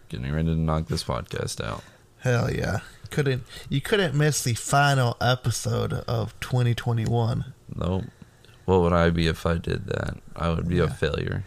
getting 0.08 0.32
ready 0.32 0.48
to 0.48 0.56
knock 0.56 0.88
this 0.88 1.04
podcast 1.04 1.62
out. 1.62 1.84
Hell 2.20 2.50
yeah! 2.50 2.80
Couldn't 3.12 3.44
you 3.68 3.82
couldn't 3.82 4.16
miss 4.16 4.42
the 4.42 4.54
final 4.54 5.18
episode 5.20 5.92
of 5.92 6.40
2021? 6.40 7.54
Nope. 7.76 8.06
What 8.64 8.80
would 8.80 8.94
I 8.94 9.10
be 9.10 9.28
if 9.28 9.46
I 9.46 9.58
did 9.58 9.88
that? 9.88 10.16
I 10.34 10.48
would 10.48 10.70
be 10.70 10.80
a 10.80 10.88
failure. 10.88 11.44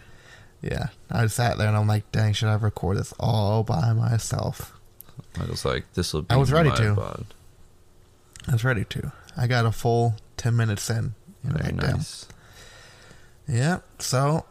Yeah, 0.60 0.88
I 1.10 1.26
sat 1.28 1.56
there 1.56 1.68
and 1.68 1.76
I'm 1.78 1.86
like, 1.88 2.12
dang, 2.12 2.34
should 2.34 2.48
I 2.48 2.56
record 2.56 2.98
this 2.98 3.14
all 3.18 3.62
by 3.62 3.94
myself? 3.94 4.78
I 5.40 5.46
was 5.46 5.64
like, 5.64 5.90
this 5.94 6.12
will 6.12 6.20
be 6.20 6.34
I 6.34 6.36
was 6.36 6.52
ready 6.52 6.68
my 6.68 6.74
to. 6.76 6.94
pod. 6.94 7.24
I 8.48 8.52
was 8.52 8.64
ready 8.64 8.84
to. 8.84 9.12
I 9.36 9.46
got 9.46 9.66
a 9.66 9.72
full 9.72 10.16
10 10.36 10.56
minutes 10.56 10.88
in. 10.90 11.14
Very 11.44 11.72
nice. 11.72 12.26
Yeah, 13.48 13.80
so 13.98 14.44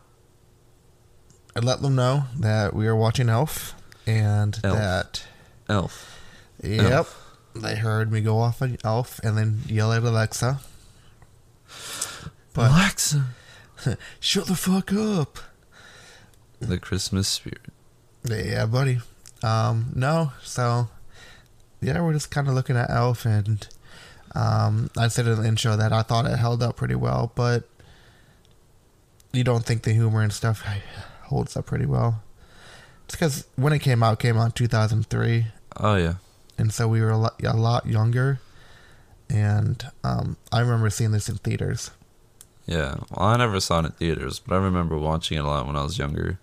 I 1.55 1.59
let 1.59 1.81
them 1.81 1.95
know 1.95 2.23
that 2.39 2.73
we 2.73 2.87
are 2.87 2.95
watching 2.95 3.29
Elf 3.29 3.73
and 4.05 4.59
Elf. 4.63 4.77
that 4.77 5.25
Elf. 5.69 6.19
yep, 6.61 6.91
Elf. 6.91 7.37
they 7.55 7.75
heard 7.75 8.11
me 8.11 8.21
go 8.21 8.39
off 8.39 8.61
on 8.61 8.77
Elf 8.83 9.19
and 9.23 9.37
then 9.37 9.61
yell 9.67 9.93
at 9.93 10.03
Alexa. 10.03 10.59
But 12.53 12.71
Alexa. 12.71 13.25
shut 14.19 14.47
the 14.47 14.55
fuck 14.55 14.91
up. 14.93 15.39
The 16.59 16.77
Christmas 16.77 17.27
spirit. 17.27 17.61
Yeah, 18.23 18.65
buddy. 18.65 18.99
Um, 19.41 19.91
no, 19.95 20.33
so 20.43 20.89
yeah, 21.81 22.01
we're 22.01 22.13
just 22.13 22.29
kind 22.29 22.47
of 22.47 22.53
looking 22.53 22.77
at 22.77 22.89
Elf, 22.89 23.25
and 23.25 23.67
um, 24.35 24.89
I 24.97 25.07
said 25.09 25.27
in 25.27 25.41
the 25.41 25.47
intro 25.47 25.75
that 25.75 25.91
I 25.93 26.01
thought 26.03 26.25
it 26.25 26.37
held 26.37 26.61
up 26.63 26.75
pretty 26.77 26.95
well, 26.95 27.31
but 27.35 27.63
you 29.33 29.43
don't 29.43 29.65
think 29.65 29.83
the 29.83 29.93
humor 29.93 30.21
and 30.21 30.31
stuff 30.33 30.63
holds 31.23 31.55
up 31.57 31.65
pretty 31.65 31.85
well. 31.85 32.21
It's 33.05 33.15
because 33.15 33.45
when 33.55 33.73
it 33.73 33.79
came 33.79 34.03
out, 34.03 34.13
it 34.13 34.19
came 34.19 34.37
out 34.37 34.45
in 34.45 34.51
2003, 34.51 35.47
Oh, 35.77 35.95
yeah. 35.95 36.15
and 36.57 36.73
so 36.73 36.87
we 36.87 37.01
were 37.01 37.09
a 37.11 37.17
lot, 37.17 37.41
a 37.43 37.53
lot 37.55 37.85
younger, 37.85 38.39
and 39.29 39.85
um, 40.03 40.37
I 40.51 40.59
remember 40.61 40.89
seeing 40.89 41.11
this 41.11 41.27
in 41.29 41.35
theaters. 41.37 41.91
Yeah. 42.67 42.95
Well, 43.09 43.27
I 43.29 43.37
never 43.37 43.59
saw 43.59 43.79
it 43.79 43.85
in 43.85 43.91
theaters, 43.93 44.39
but 44.39 44.55
I 44.55 44.57
remember 44.59 44.97
watching 44.97 45.37
it 45.37 45.41
a 45.43 45.47
lot 45.47 45.65
when 45.67 45.75
I 45.75 45.83
was 45.83 45.97
younger. 45.97 46.39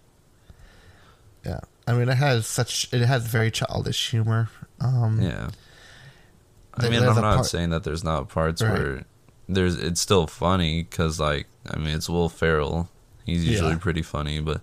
Yeah, 1.46 1.60
I 1.86 1.92
mean, 1.92 2.08
it 2.08 2.16
has 2.16 2.46
such 2.46 2.92
it 2.92 3.02
has 3.02 3.26
very 3.26 3.50
childish 3.50 4.10
humor. 4.10 4.50
Um, 4.80 5.20
Yeah. 5.22 5.50
I 6.78 6.88
mean, 6.90 7.02
I'm 7.02 7.14
not 7.16 7.36
part- 7.36 7.46
saying 7.46 7.70
that 7.70 7.84
there's 7.84 8.04
not 8.04 8.28
parts 8.28 8.62
Right. 8.62 8.72
where 8.72 9.04
there's 9.48 9.76
it's 9.76 10.00
still 10.00 10.26
funny 10.26 10.82
because 10.82 11.18
like 11.18 11.46
I 11.68 11.76
mean 11.78 11.94
it's 11.96 12.08
Will 12.08 12.28
Ferrell. 12.28 12.88
He's 13.24 13.44
usually 13.44 13.72
Yeah. 13.72 13.78
pretty 13.78 14.02
funny, 14.02 14.40
but 14.40 14.60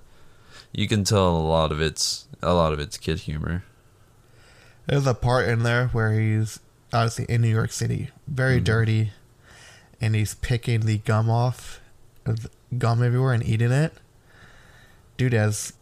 you 0.71 0.87
can 0.87 1.03
tell 1.03 1.35
a 1.35 1.39
lot 1.39 1.71
of 1.71 1.79
it's 1.81 2.27
a 2.41 2.53
lot 2.53 2.73
of 2.73 2.79
it's 2.79 2.97
kid 2.97 3.19
humor. 3.19 3.63
There's 4.87 5.07
a 5.07 5.13
part 5.13 5.47
in 5.47 5.63
there 5.63 5.87
where 5.87 6.11
he's 6.19 6.59
obviously 6.93 7.25
in 7.25 7.41
New 7.41 7.49
York 7.49 7.71
City, 7.71 8.11
very 8.27 8.59
Mhm. 8.61 8.63
dirty, 8.65 9.11
and 9.99 10.13
he's 10.15 10.35
picking 10.35 10.81
the 10.81 10.99
gum 10.99 11.29
off, 11.29 11.79
of 12.25 12.47
gum 12.77 13.03
everywhere, 13.03 13.33
and 13.33 13.43
eating 13.43 13.71
it. 13.71 13.93
Dude 15.17 15.33
has 15.33 15.73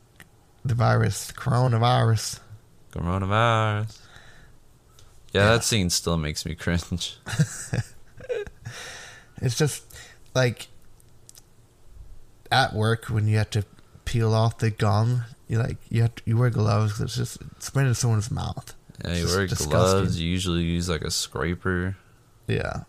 the 0.64 0.76
virus, 0.76 1.32
coronavirus. 1.36 2.40
Coronavirus. 2.94 3.98
Yeah, 5.34 5.42
Yeah. 5.42 5.52
that 5.54 5.64
scene 5.64 5.90
still 5.90 6.18
makes 6.18 6.46
me 6.46 6.56
cringe. 6.56 7.18
It's 9.42 9.58
just 9.58 9.84
like 10.34 10.68
at 12.52 12.74
work 12.74 13.06
when 13.06 13.28
you 13.28 13.38
have 13.38 13.50
to 13.50 13.66
peel 14.06 14.34
off 14.34 14.60
the 14.60 14.70
gum. 14.70 15.24
You 15.50 15.60
like 15.60 15.78
you 15.90 16.02
have 16.04 16.16
to, 16.16 16.24
you 16.26 16.38
wear 16.38 16.50
gloves. 16.50 17.02
It's 17.02 17.16
just 17.16 17.42
it's 17.58 17.76
right 17.76 17.86
in 17.86 17.94
someone's 17.94 18.32
mouth. 18.32 18.74
Yeah, 19.04 19.12
It's 19.12 19.20
you 19.32 19.36
wear 19.38 19.48
disgusting. 19.48 19.70
gloves. 19.72 20.20
You 20.22 20.30
usually 20.30 20.64
use 20.64 20.88
like 20.88 21.02
a 21.02 21.12
scraper. 21.12 21.98
Yeah, 22.48 22.84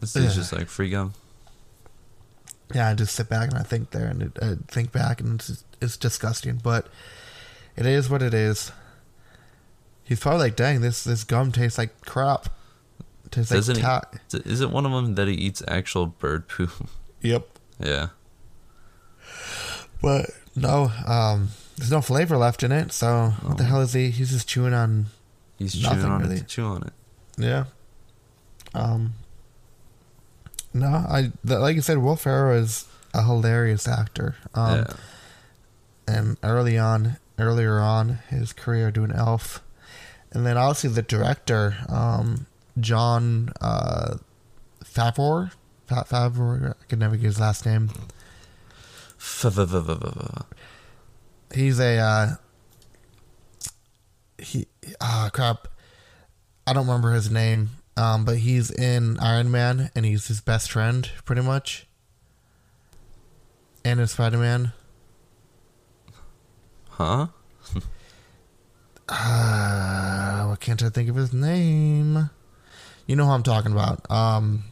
This 0.00 0.16
is 0.16 0.28
Ugh. 0.30 0.34
just 0.34 0.52
like 0.52 0.68
free 0.68 0.90
gum. 0.90 1.12
yeah. 2.74 2.88
I 2.88 2.94
just 2.94 3.14
sit 3.14 3.28
back 3.28 3.48
and 3.50 3.58
I 3.58 3.62
think 3.62 3.90
there 3.90 4.06
and 4.06 4.32
I 4.40 4.54
think 4.72 4.92
back 4.92 5.20
and 5.20 5.40
it's 5.40 5.64
it's 5.80 5.96
disgusting, 5.98 6.56
but 6.62 6.86
it 7.76 7.84
is 7.86 8.08
what 8.08 8.22
it 8.22 8.32
is. 8.32 8.72
He's 10.12 10.20
probably 10.20 10.40
like, 10.40 10.56
dang, 10.56 10.80
this 10.82 11.04
this 11.04 11.24
gum 11.24 11.52
tastes 11.52 11.78
like 11.78 12.00
crap. 12.02 12.48
Tastes 13.30 13.50
Doesn't 13.50 13.76
like 13.82 13.82
he? 13.82 13.82
ta- 13.82 14.18
D- 14.42 14.50
Is 14.50 14.60
it 14.60 14.70
one 14.70 14.84
of 14.84 14.92
them 14.92 15.14
that 15.14 15.26
he 15.26 15.34
eats 15.34 15.62
actual 15.66 16.06
bird 16.06 16.48
poop? 16.48 16.70
Yep. 17.22 17.46
yeah. 17.78 18.08
But 20.02 20.30
no, 20.56 20.90
um, 21.06 21.48
there's 21.76 21.90
no 21.90 22.00
flavor 22.00 22.36
left 22.36 22.62
in 22.62 22.72
it. 22.72 22.92
So 22.92 23.32
what 23.42 23.58
the 23.58 23.64
Oh. 23.64 23.66
hell 23.66 23.80
is 23.80 23.92
he? 23.92 24.10
He's 24.10 24.30
just 24.32 24.48
chewing 24.48 24.74
on. 24.74 25.06
He's 25.58 25.80
Nothing 25.80 26.00
chewing 26.00 26.12
on 26.12 26.20
really. 26.22 26.34
it 26.36 26.38
to 26.40 26.44
chew 26.44 26.64
on 26.64 26.82
it. 26.82 26.92
Yeah. 27.38 27.64
Um. 28.74 29.14
No, 30.74 30.88
I 30.88 31.30
like 31.44 31.76
you 31.76 31.82
said, 31.82 31.98
Will 31.98 32.16
Ferrell 32.16 32.58
is 32.60 32.86
a 33.14 33.22
hilarious 33.22 33.86
actor. 33.86 34.36
Um, 34.54 34.78
yeah. 34.78 34.86
and 36.08 36.36
early 36.42 36.76
on, 36.78 37.18
earlier 37.38 37.78
on 37.78 38.18
his 38.30 38.52
career 38.52 38.90
doing 38.90 39.12
Elf, 39.12 39.61
and 40.32 40.46
then 40.46 40.56
obviously 40.56 40.90
the 40.90 41.02
director, 41.02 41.76
um, 41.88 42.46
Jon 42.78 43.52
uh, 43.60 44.16
Favreau. 44.84 45.50
Fa- 45.86 46.06
Favreau, 46.08 46.70
I 46.70 46.84
could 46.88 46.98
never 46.98 47.16
get 47.16 47.26
his 47.26 47.40
last 47.40 47.66
name. 47.66 47.90
He's 51.54 51.78
a 51.78 51.98
uh, 51.98 52.28
he. 54.38 54.66
Ah, 55.00 55.30
crap. 55.32 55.68
I 56.66 56.72
don't 56.72 56.86
remember 56.86 57.12
his 57.12 57.30
name. 57.30 57.70
Um, 57.96 58.24
but 58.24 58.38
he's 58.38 58.70
in 58.70 59.18
Iron 59.20 59.50
Man, 59.50 59.90
and 59.94 60.06
he's 60.06 60.28
his 60.28 60.40
best 60.40 60.72
friend, 60.72 61.10
pretty 61.24 61.42
much. 61.42 61.86
And 63.84 64.00
in 64.00 64.06
Spider 64.06 64.38
Man. 64.38 64.72
Huh? 66.90 67.28
Uh, 69.14 70.46
why 70.46 70.56
can't 70.58 70.82
I 70.82 70.88
think 70.88 71.10
of 71.10 71.16
his 71.16 71.34
name? 71.34 72.30
You 73.06 73.14
know 73.16 73.26
who 73.26 73.30
I'm 73.32 73.42
talking 73.42 73.70
about. 73.70 74.10
Um, 74.10 74.64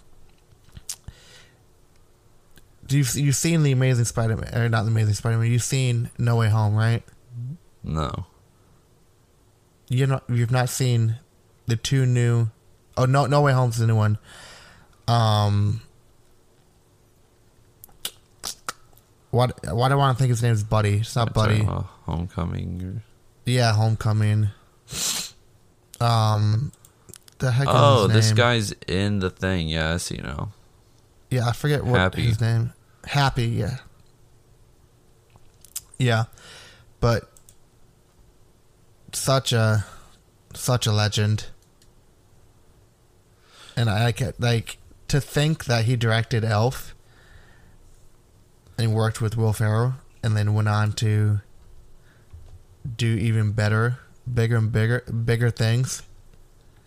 do 2.87 2.97
you 2.97 3.05
you've 3.15 3.37
seen 3.37 3.63
the 3.63 3.73
Amazing 3.73 4.07
Spider-Man 4.07 4.55
or 4.57 4.69
not 4.71 4.85
the 4.85 4.91
Amazing 4.91 5.13
Spider-Man? 5.15 5.51
You've 5.53 5.63
seen 5.63 6.11
No 6.17 6.37
Way 6.37 6.49
Home, 6.49 6.75
right? 6.75 7.03
No. 7.85 8.27
You 9.91 10.07
know 10.07 10.21
you've 10.27 10.51
not 10.51 10.71
seen 10.71 11.17
the 11.67 11.77
two 11.77 12.07
new. 12.07 12.49
Oh 12.97 13.05
no, 13.05 13.27
No 13.27 13.43
Way 13.43 13.53
Home's 13.53 13.77
the 13.77 13.87
new 13.87 13.97
one. 13.97 14.17
Um, 15.07 15.83
what? 19.31 19.59
Why 19.71 19.89
do 19.89 19.95
I 19.95 19.97
want 19.97 20.17
to 20.17 20.23
think 20.23 20.31
his 20.31 20.43
name 20.43 20.53
is 20.53 20.65
Buddy? 20.65 20.99
It's 20.99 21.15
not 21.15 21.35
Buddy. 21.35 21.61
Uh, 21.61 21.83
homecoming. 22.07 23.03
Yeah, 23.45 23.73
Homecoming. 23.75 24.49
Um, 26.01 26.73
the 27.39 27.51
heck 27.53 27.67
Oh, 27.69 28.09
his 28.09 28.15
this 28.15 28.33
guy's 28.33 28.73
in 28.87 29.19
the 29.19 29.31
thing. 29.31 29.69
Yes, 29.69 30.11
you 30.11 30.23
know. 30.23 30.51
Yeah, 31.31 31.49
I 31.49 31.53
forget 31.53 31.85
what 31.85 31.99
Happy. 32.01 32.23
his 32.23 32.41
name. 32.41 32.73
Happy, 33.05 33.47
yeah. 33.47 33.79
Yeah, 35.99 36.25
but 37.01 37.31
such 39.13 39.53
a 39.53 39.85
such 40.55 40.87
a 40.87 40.93
legend, 40.93 41.47
and 43.77 43.91
I 43.91 44.05
like 44.05 44.21
it. 44.21 44.41
Like 44.41 44.79
to 45.09 45.21
think 45.21 45.67
that 45.67 45.85
he 45.85 45.97
directed 45.97 46.45
Elf 46.45 46.95
and 48.79 48.95
worked 48.95 49.21
with 49.21 49.37
Will 49.37 49.53
Ferrell, 49.53 49.95
and 50.23 50.37
then 50.37 50.55
went 50.55 50.69
on 50.69 50.93
to 50.95 51.41
do 52.97 53.07
even 53.07 53.53
better, 53.53 53.99
bigger 54.33 54.57
and 54.57 54.73
bigger, 54.73 55.01
bigger 55.01 55.51
things. 55.51 56.03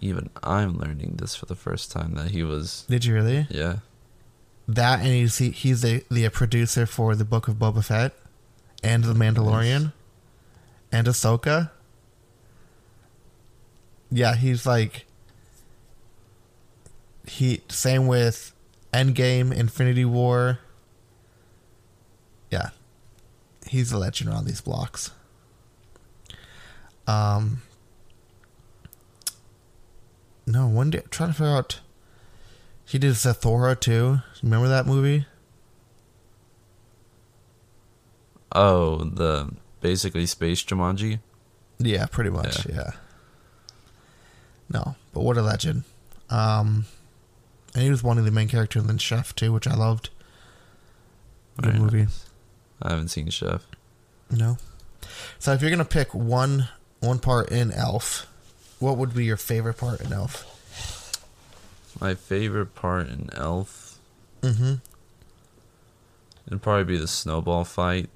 even 0.01 0.29
I'm 0.43 0.77
learning 0.77 1.15
this 1.17 1.35
for 1.35 1.45
the 1.45 1.55
first 1.55 1.91
time 1.91 2.15
that 2.15 2.31
he 2.31 2.43
was. 2.43 2.85
Did 2.89 3.05
you 3.05 3.13
really? 3.13 3.47
Yeah. 3.49 3.77
That 4.67 4.99
and 4.99 5.09
he's 5.09 5.37
he, 5.37 5.51
he's 5.51 5.81
the 5.81 6.03
the 6.09 6.27
producer 6.29 6.85
for 6.85 7.15
the 7.15 7.25
Book 7.25 7.47
of 7.47 7.55
Boba 7.55 7.83
Fett, 7.83 8.13
and 8.83 9.03
the 9.03 9.13
Mandalorian, 9.13 9.93
and 10.91 11.07
Ahsoka. 11.07 11.71
Yeah, 14.11 14.35
he's 14.35 14.65
like. 14.65 15.05
He 17.25 17.61
same 17.69 18.07
with 18.07 18.53
Endgame, 18.93 19.53
Infinity 19.53 20.03
War. 20.05 20.59
Yeah, 22.51 22.69
he's 23.67 23.91
a 23.93 23.97
legend 23.97 24.29
on 24.29 24.45
these 24.45 24.59
blocks. 24.61 25.11
Um. 27.07 27.61
No, 30.45 30.67
one 30.67 30.89
day 30.89 31.01
trying 31.09 31.29
to 31.29 31.33
figure 31.33 31.55
out. 31.55 31.79
He 32.85 32.99
did 32.99 33.13
Zathura 33.13 33.79
too. 33.79 34.19
Remember 34.41 34.67
that 34.67 34.85
movie? 34.85 35.25
Oh, 38.51 39.03
the 39.03 39.51
basically 39.81 40.25
space 40.25 40.63
Jumanji. 40.63 41.19
Yeah, 41.79 42.05
pretty 42.05 42.29
much. 42.29 42.65
Yeah. 42.67 42.75
yeah. 42.75 42.91
No, 44.69 44.95
but 45.13 45.21
what 45.21 45.37
a 45.37 45.41
legend. 45.41 45.83
Um, 46.29 46.85
and 47.73 47.83
he 47.83 47.89
was 47.89 48.03
one 48.03 48.17
of 48.17 48.25
the 48.25 48.31
main 48.31 48.47
characters 48.47 48.87
in 48.87 48.97
Chef 48.97 49.35
too, 49.35 49.51
which 49.51 49.67
I 49.67 49.75
loved. 49.75 50.09
Good 51.61 51.75
movie. 51.79 52.03
Nice. 52.03 52.25
I 52.81 52.89
haven't 52.91 53.09
seen 53.09 53.29
Chef. 53.29 53.65
No. 54.31 54.57
So 55.39 55.53
if 55.53 55.61
you're 55.61 55.71
gonna 55.71 55.85
pick 55.85 56.13
one 56.13 56.67
one 57.03 57.19
part 57.19 57.51
in 57.51 57.71
Elf, 57.71 58.27
what 58.79 58.97
would 58.97 59.13
be 59.13 59.25
your 59.25 59.37
favorite 59.37 59.77
part 59.77 60.01
in 60.01 60.13
Elf? 60.13 60.49
My 61.99 62.15
favorite 62.15 62.73
part 62.75 63.09
in 63.09 63.29
Elf. 63.33 63.99
Mm-hmm. 64.41 64.75
It'd 66.47 66.61
probably 66.61 66.83
be 66.83 66.97
the 66.97 67.07
snowball 67.07 67.65
fight. 67.65 68.09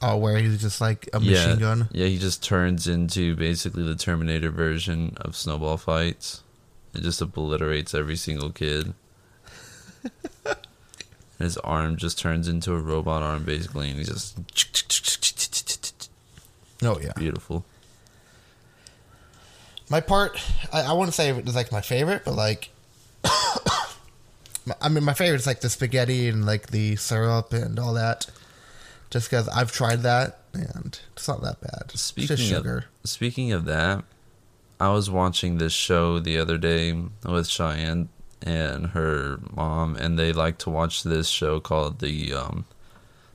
Oh, 0.00 0.16
where 0.16 0.38
he's 0.38 0.60
just 0.60 0.80
like 0.80 1.08
a 1.12 1.20
yeah, 1.20 1.46
machine 1.46 1.58
gun. 1.58 1.88
Yeah, 1.92 2.06
he 2.06 2.18
just 2.18 2.42
turns 2.42 2.86
into 2.86 3.34
basically 3.36 3.84
the 3.84 3.94
Terminator 3.94 4.50
version 4.50 5.16
of 5.20 5.36
snowball 5.36 5.76
fights. 5.76 6.42
It 6.94 7.02
just 7.02 7.20
obliterates 7.20 7.94
every 7.94 8.16
single 8.16 8.50
kid. 8.50 8.94
His 11.38 11.56
arm 11.58 11.96
just 11.96 12.18
turns 12.18 12.48
into 12.48 12.74
a 12.74 12.80
robot 12.80 13.22
arm, 13.22 13.44
basically, 13.44 13.90
and 13.90 13.98
he 13.98 14.04
just. 14.04 14.36
Oh 16.84 16.98
yeah, 17.00 17.12
beautiful. 17.16 17.64
My 19.90 20.00
part, 20.00 20.40
I, 20.72 20.82
I 20.82 20.92
wouldn't 20.92 21.14
say 21.14 21.28
it 21.28 21.44
was 21.44 21.54
like 21.54 21.70
my 21.70 21.80
favorite, 21.80 22.22
but 22.24 22.34
like, 22.34 22.70
I 23.24 24.88
mean, 24.88 25.04
my 25.04 25.14
favorite 25.14 25.40
is 25.40 25.46
like 25.46 25.60
the 25.60 25.68
spaghetti 25.68 26.28
and 26.28 26.46
like 26.46 26.68
the 26.68 26.96
syrup 26.96 27.52
and 27.52 27.78
all 27.78 27.94
that. 27.94 28.26
Just 29.10 29.30
because 29.30 29.48
I've 29.48 29.70
tried 29.70 30.02
that 30.02 30.38
and 30.54 30.98
it's 31.12 31.28
not 31.28 31.42
that 31.42 31.60
bad. 31.60 31.92
Speaking 31.94 32.36
sugar. 32.36 32.86
Of, 33.02 33.10
speaking 33.10 33.52
of 33.52 33.66
that, 33.66 34.04
I 34.80 34.88
was 34.90 35.10
watching 35.10 35.58
this 35.58 35.72
show 35.72 36.18
the 36.18 36.38
other 36.38 36.58
day 36.58 36.92
with 37.24 37.46
Cheyenne 37.46 38.08
and 38.42 38.88
her 38.88 39.38
mom, 39.54 39.96
and 39.96 40.18
they 40.18 40.32
like 40.32 40.58
to 40.58 40.70
watch 40.70 41.02
this 41.02 41.28
show 41.28 41.60
called 41.60 42.00
the 42.00 42.32
um, 42.32 42.64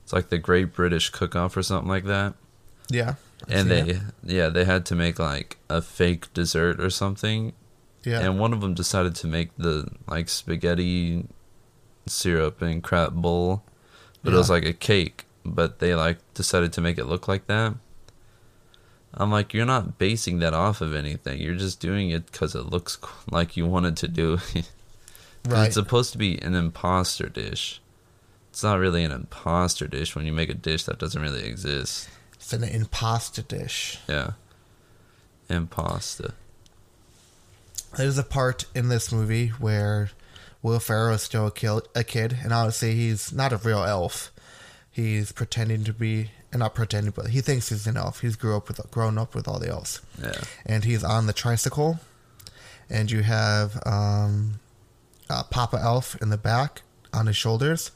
it's 0.03 0.11
like 0.11 0.29
the 0.29 0.37
Great 0.37 0.73
British 0.73 1.09
Cook 1.09 1.35
Off 1.35 1.55
or 1.55 1.63
something 1.63 1.87
like 1.89 2.05
that. 2.05 2.33
Yeah 2.89 3.15
and 3.47 3.69
they 3.69 3.81
it. 3.81 3.97
yeah 4.23 4.49
they 4.49 4.65
had 4.65 4.85
to 4.87 4.95
make 4.95 5.19
like 5.19 5.57
a 5.69 5.81
fake 5.81 6.33
dessert 6.33 6.79
or 6.79 6.89
something. 6.89 7.53
Yeah. 8.03 8.21
And 8.21 8.39
one 8.39 8.53
of 8.53 8.61
them 8.61 8.73
decided 8.73 9.15
to 9.15 9.27
make 9.27 9.55
the 9.57 9.89
like 10.07 10.29
spaghetti 10.29 11.25
syrup 12.07 12.61
and 12.61 12.81
crap 12.81 13.11
bowl. 13.11 13.63
But 14.23 14.31
yeah. 14.31 14.35
it 14.35 14.39
was 14.39 14.49
like 14.49 14.65
a 14.65 14.73
cake. 14.73 15.25
But 15.45 15.79
they 15.79 15.95
like 15.95 16.17
decided 16.33 16.73
to 16.73 16.81
make 16.81 16.97
it 16.97 17.05
look 17.05 17.27
like 17.27 17.47
that. 17.47 17.75
I'm 19.13 19.31
like 19.31 19.53
you're 19.53 19.65
not 19.65 19.97
basing 19.97 20.39
that 20.39 20.53
off 20.53 20.81
of 20.81 20.93
anything. 20.95 21.41
You're 21.41 21.55
just 21.55 21.79
doing 21.79 22.09
it 22.09 22.31
because 22.31 22.55
it 22.55 22.67
looks 22.67 22.97
like 23.31 23.57
you 23.57 23.65
wanted 23.65 23.97
to 23.97 24.07
do. 24.07 24.39
Right 25.47 25.67
it's 25.67 25.75
supposed 25.75 26.11
to 26.11 26.17
be 26.17 26.37
an 26.41 26.53
imposter 26.53 27.29
dish. 27.29 27.81
It's 28.49 28.61
not 28.61 28.77
really 28.77 29.05
an 29.05 29.13
imposter 29.13 29.87
dish 29.87 30.13
when 30.13 30.25
you 30.25 30.33
make 30.33 30.49
a 30.49 30.53
dish 30.53 30.83
that 30.83 30.99
doesn't 30.99 31.21
really 31.21 31.45
exist 31.45 32.09
it's 32.51 32.63
an 32.63 32.67
impasta 32.67 33.47
dish. 33.47 33.99
Yeah. 34.07 34.31
Impasta. 35.49 36.33
There's 37.97 38.17
a 38.17 38.23
part 38.23 38.65
in 38.75 38.89
this 38.89 39.11
movie 39.11 39.47
where 39.47 40.11
Will 40.61 40.79
Ferrell 40.79 41.15
is 41.15 41.23
still 41.23 41.47
a, 41.47 41.51
kill, 41.51 41.81
a 41.95 42.03
kid, 42.03 42.37
and 42.43 42.53
obviously 42.53 42.95
he's 42.95 43.31
not 43.31 43.53
a 43.53 43.57
real 43.57 43.83
elf. 43.83 44.31
He's 44.91 45.31
pretending 45.31 45.83
to 45.85 45.93
be, 45.93 46.31
and 46.51 46.59
not 46.59 46.75
pretending, 46.75 47.13
but 47.15 47.27
he 47.27 47.41
thinks 47.41 47.69
he's 47.69 47.87
an 47.87 47.97
elf. 47.97 48.21
He's 48.21 48.35
grew 48.35 48.57
up 48.57 48.67
with, 48.67 48.79
grown 48.91 49.17
up 49.17 49.35
with 49.35 49.47
all 49.47 49.59
the 49.59 49.69
elves. 49.69 50.01
Yeah. 50.21 50.41
And 50.65 50.83
he's 50.83 51.03
on 51.03 51.27
the 51.27 51.33
tricycle, 51.33 51.99
and 52.89 53.09
you 53.09 53.23
have 53.23 53.81
um, 53.85 54.59
uh, 55.29 55.43
Papa 55.43 55.79
Elf 55.81 56.19
in 56.21 56.29
the 56.29 56.37
back 56.37 56.81
on 57.13 57.27
his 57.27 57.37
shoulders. 57.37 57.91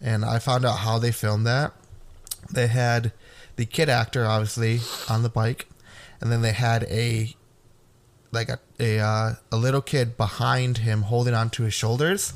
And 0.00 0.24
I 0.24 0.38
found 0.38 0.64
out 0.64 0.78
how 0.78 0.98
they 0.98 1.12
filmed 1.12 1.46
that. 1.46 1.72
They 2.50 2.66
had 2.66 3.12
the 3.56 3.66
kid 3.66 3.88
actor 3.88 4.26
obviously 4.26 4.80
on 5.08 5.22
the 5.22 5.28
bike, 5.28 5.68
and 6.20 6.30
then 6.30 6.42
they 6.42 6.52
had 6.52 6.84
a 6.84 7.34
like 8.32 8.48
a 8.48 8.58
a, 8.80 8.98
uh, 8.98 9.34
a 9.52 9.56
little 9.56 9.80
kid 9.80 10.16
behind 10.16 10.78
him 10.78 11.02
holding 11.02 11.34
onto 11.34 11.62
his 11.62 11.74
shoulders, 11.74 12.32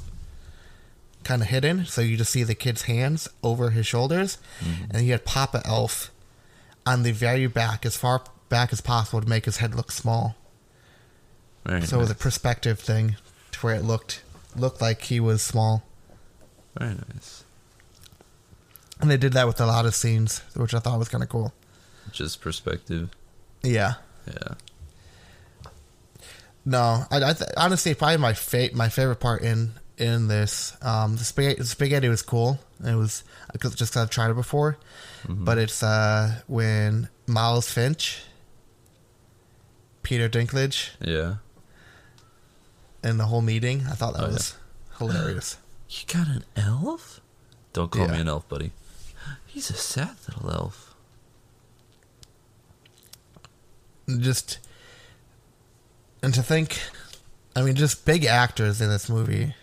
kind 1.25 1.43
of 1.43 1.49
hidden, 1.49 1.85
so 1.85 2.01
you 2.01 2.17
just 2.17 2.33
see 2.33 2.45
the 2.45 2.55
kid's 2.55 2.83
hands 2.83 3.29
over 3.43 3.71
his 3.71 3.87
shoulders, 3.87 4.39
mm-hmm. 4.61 4.85
and 4.91 5.03
he 5.03 5.11
had 5.11 5.25
Papa 5.25 5.63
Elf 5.65 6.11
on 6.87 7.03
the 7.03 7.13
very 7.13 7.47
back, 7.47 7.85
as 7.85 7.97
far 7.97 8.23
back 8.49 8.73
as 8.73 8.81
possible, 8.81 9.21
to 9.21 9.29
make 9.29 9.45
his 9.45 9.59
head 9.59 9.75
look 9.75 9.91
small. 9.91 10.37
Very 11.67 11.83
so 11.83 11.85
nice. 11.85 11.93
it 11.93 11.99
was 11.99 12.11
a 12.11 12.15
perspective 12.15 12.79
thing, 12.79 13.17
to 13.53 13.59
where 13.61 13.75
it 13.75 13.85
looked 13.85 14.23
looked 14.57 14.81
like 14.81 15.03
he 15.03 15.21
was 15.21 15.43
small. 15.43 15.83
Very 16.79 16.95
nice. 17.13 17.45
And 19.01 19.11
they 19.11 19.17
did 19.17 19.35
that 19.35 19.47
with 19.47 19.61
a 19.61 19.67
lot 19.67 19.87
of 19.87 19.95
scenes, 19.95 20.43
which 20.55 20.75
I 20.75 20.81
thought 20.81 20.99
was 20.99 21.09
kind 21.09 21.23
of 21.23 21.29
cool. 21.29 21.53
Just 22.11 22.41
perspective. 22.41 23.11
Yeah. 23.63 23.95
Yeah. 24.27 24.55
No, 26.65 27.05
I, 27.11 27.17
I 27.17 27.33
th- 27.33 27.51
honestly 27.57 27.95
probably 27.95 28.19
my 28.19 28.35
fa- 28.35 28.69
my 28.75 28.91
favorite 28.91 29.21
part 29.21 29.41
in 29.41 29.73
in 29.97 30.29
this 30.29 30.77
um, 30.83 31.17
the 31.17 31.25
spaghetti, 31.25 31.61
the 31.61 31.65
spaghetti 31.65 32.09
was 32.11 32.21
cool. 32.21 32.59
It 32.85 32.95
was 32.95 33.25
cause, 33.59 33.75
just 33.75 33.93
because 33.93 34.03
I've 34.03 34.11
tried 34.11 34.31
it 34.31 34.37
before, 34.37 34.77
mm-hmm. 35.23 35.45
but 35.45 35.57
it's 35.57 35.83
uh, 35.83 36.43
when 36.47 37.09
Miles 37.27 37.71
Finch, 37.71 38.23
Peter 40.03 40.29
Dinklage, 40.29 40.91
yeah, 41.01 41.37
and 43.03 43.19
the 43.19 43.25
whole 43.25 43.43
meeting. 43.43 43.85
I 43.89 43.95
thought 43.95 44.13
that 44.15 44.25
oh, 44.25 44.29
was 44.29 44.55
yeah. 44.91 44.99
hilarious. 44.99 45.57
You 45.89 46.05
got 46.07 46.29
an 46.29 46.45
elf? 46.55 47.23
Don't 47.73 47.91
call 47.91 48.07
yeah. 48.07 48.13
me 48.13 48.21
an 48.21 48.29
elf, 48.29 48.47
buddy. 48.47 48.73
He's 49.49 49.71
a 49.71 49.75
sad 49.75 50.17
little 50.29 50.51
elf. 50.51 50.95
Just 54.21 54.59
and 56.23 56.33
to 56.35 56.43
think, 56.43 56.81
I 57.57 57.63
mean, 57.63 57.75
just 57.75 58.05
big 58.05 58.25
actors 58.25 58.81
in 58.81 58.89
this 58.89 59.09
movie 59.09 59.55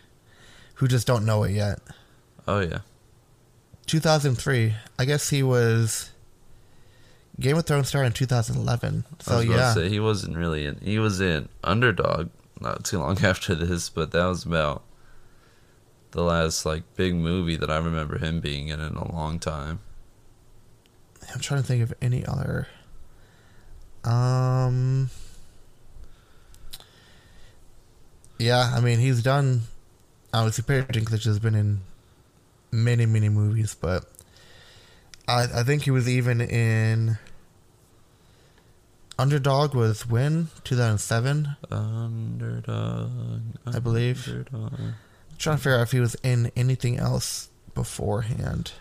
who 0.76 0.88
just 0.88 1.08
don't 1.08 1.26
know 1.26 1.44
it 1.44 1.52
yet. 1.52 1.80
Oh 2.48 2.60
yeah. 2.60 2.80
2003. 3.88 4.74
I 5.00 5.06
guess 5.06 5.30
he 5.30 5.44
was 5.44 6.12
Game 7.40 7.58
of 7.58 7.66
Thrones 7.66 7.88
started 7.88 8.08
in 8.08 8.14
2011. 8.14 9.06
So 9.20 9.40
yeah, 9.40 9.74
say, 9.74 9.90
he 9.90 10.00
wasn't 10.00 10.38
really 10.38 10.66
in. 10.66 10.80
He 10.82 11.00
was 11.00 11.22
in 11.22 11.50
Underdog 11.64 12.30
not 12.60 12.86
too 12.86 13.00
long 13.00 13.18
after 13.24 13.56
this, 13.56 13.90
but 13.90 14.12
that 14.12 14.26
was 14.26 14.46
about 14.46 14.84
the 16.16 16.24
last 16.24 16.66
like 16.66 16.84
big 16.96 17.14
movie 17.14 17.58
that 17.58 17.70
I 17.70 17.78
remember 17.78 18.18
him 18.18 18.40
being 18.40 18.70
in 18.70 18.80
in 18.80 18.96
a 18.96 19.12
long 19.14 19.38
time. 19.38 19.80
I'm 21.34 21.42
trying 21.42 21.62
to 21.62 21.68
think 21.68 21.84
of 21.84 21.94
any 22.02 22.26
other. 22.26 22.68
Um. 24.04 25.10
Yeah, 28.40 28.72
I 28.74 28.80
mean 28.80 29.00
he's 29.00 29.22
done. 29.22 29.64
Obviously, 30.34 30.64
Peter 30.64 31.00
Dinklage 31.00 31.26
has 31.26 31.40
been 31.40 31.56
in 31.56 31.82
many, 32.72 33.06
many 33.06 33.28
movies, 33.28 33.76
but 33.80 34.06
I 35.28 35.48
I 35.54 35.64
think 35.64 35.84
he 35.84 35.92
was 35.92 36.08
even 36.08 36.40
in. 36.40 37.18
Underdog 39.18 39.74
was 39.74 40.08
when 40.08 40.50
2007. 40.64 41.56
Underdog, 41.72 43.12
I 43.66 43.80
believe. 43.80 44.28
Underdog 44.28 44.94
trying 45.38 45.58
to 45.58 45.64
figure 45.64 45.78
out 45.78 45.84
if 45.84 45.92
he 45.92 46.00
was 46.00 46.16
in 46.24 46.52
anything 46.56 46.98
else 46.98 47.50
beforehand. 47.74 48.72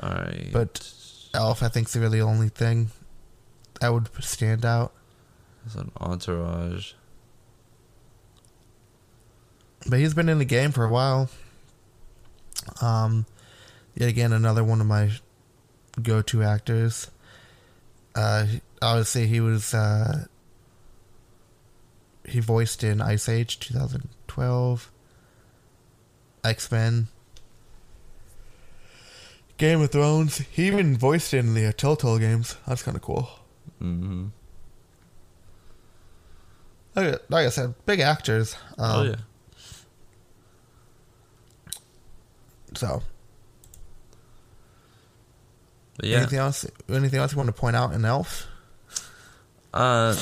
I 0.00 0.48
but 0.52 0.92
Elf, 1.34 1.62
I 1.62 1.68
think, 1.68 1.88
is 1.88 1.96
really 1.96 2.18
the 2.18 2.24
only 2.24 2.48
thing 2.48 2.90
that 3.80 3.92
would 3.92 4.08
stand 4.22 4.64
out. 4.64 4.92
It's 5.66 5.74
an 5.74 5.90
entourage. 6.00 6.92
But 9.88 9.98
he's 9.98 10.14
been 10.14 10.28
in 10.28 10.38
the 10.38 10.44
game 10.44 10.72
for 10.72 10.84
a 10.84 10.88
while. 10.88 11.28
Um, 12.80 13.26
yet 13.94 14.08
again, 14.08 14.32
another 14.32 14.62
one 14.62 14.80
of 14.80 14.86
my 14.86 15.10
go-to 16.00 16.42
actors. 16.42 17.10
Uh, 18.14 18.46
obviously, 18.80 19.26
he 19.26 19.40
was 19.40 19.74
uh, 19.74 20.26
he 22.26 22.40
voiced 22.40 22.84
in 22.84 23.00
Ice 23.00 23.28
Age 23.28 23.58
2012, 23.58 24.90
X 26.44 26.70
Men, 26.70 27.08
Game 29.56 29.80
of 29.80 29.90
Thrones. 29.90 30.38
He 30.50 30.66
even 30.66 30.96
voiced 30.96 31.34
in 31.34 31.54
the 31.54 31.72
Telltale 31.72 32.18
games. 32.18 32.56
That's 32.66 32.82
kind 32.82 32.96
of 32.96 33.02
cool. 33.02 33.28
Mm-hmm. 33.80 34.26
Like, 36.94 37.22
like 37.28 37.46
I 37.46 37.50
said, 37.50 37.74
big 37.86 38.00
actors. 38.00 38.54
Um, 38.78 38.90
oh 39.00 39.02
yeah. 39.04 39.16
So, 42.74 43.02
But 45.96 46.06
yeah. 46.06 46.16
anything 46.18 46.38
else? 46.38 46.66
Anything 46.88 47.20
else 47.20 47.32
you 47.32 47.36
want 47.38 47.48
to 47.48 47.52
point 47.52 47.76
out 47.76 47.92
in 47.92 48.04
Elf? 48.04 48.46
Uh, 49.74 50.14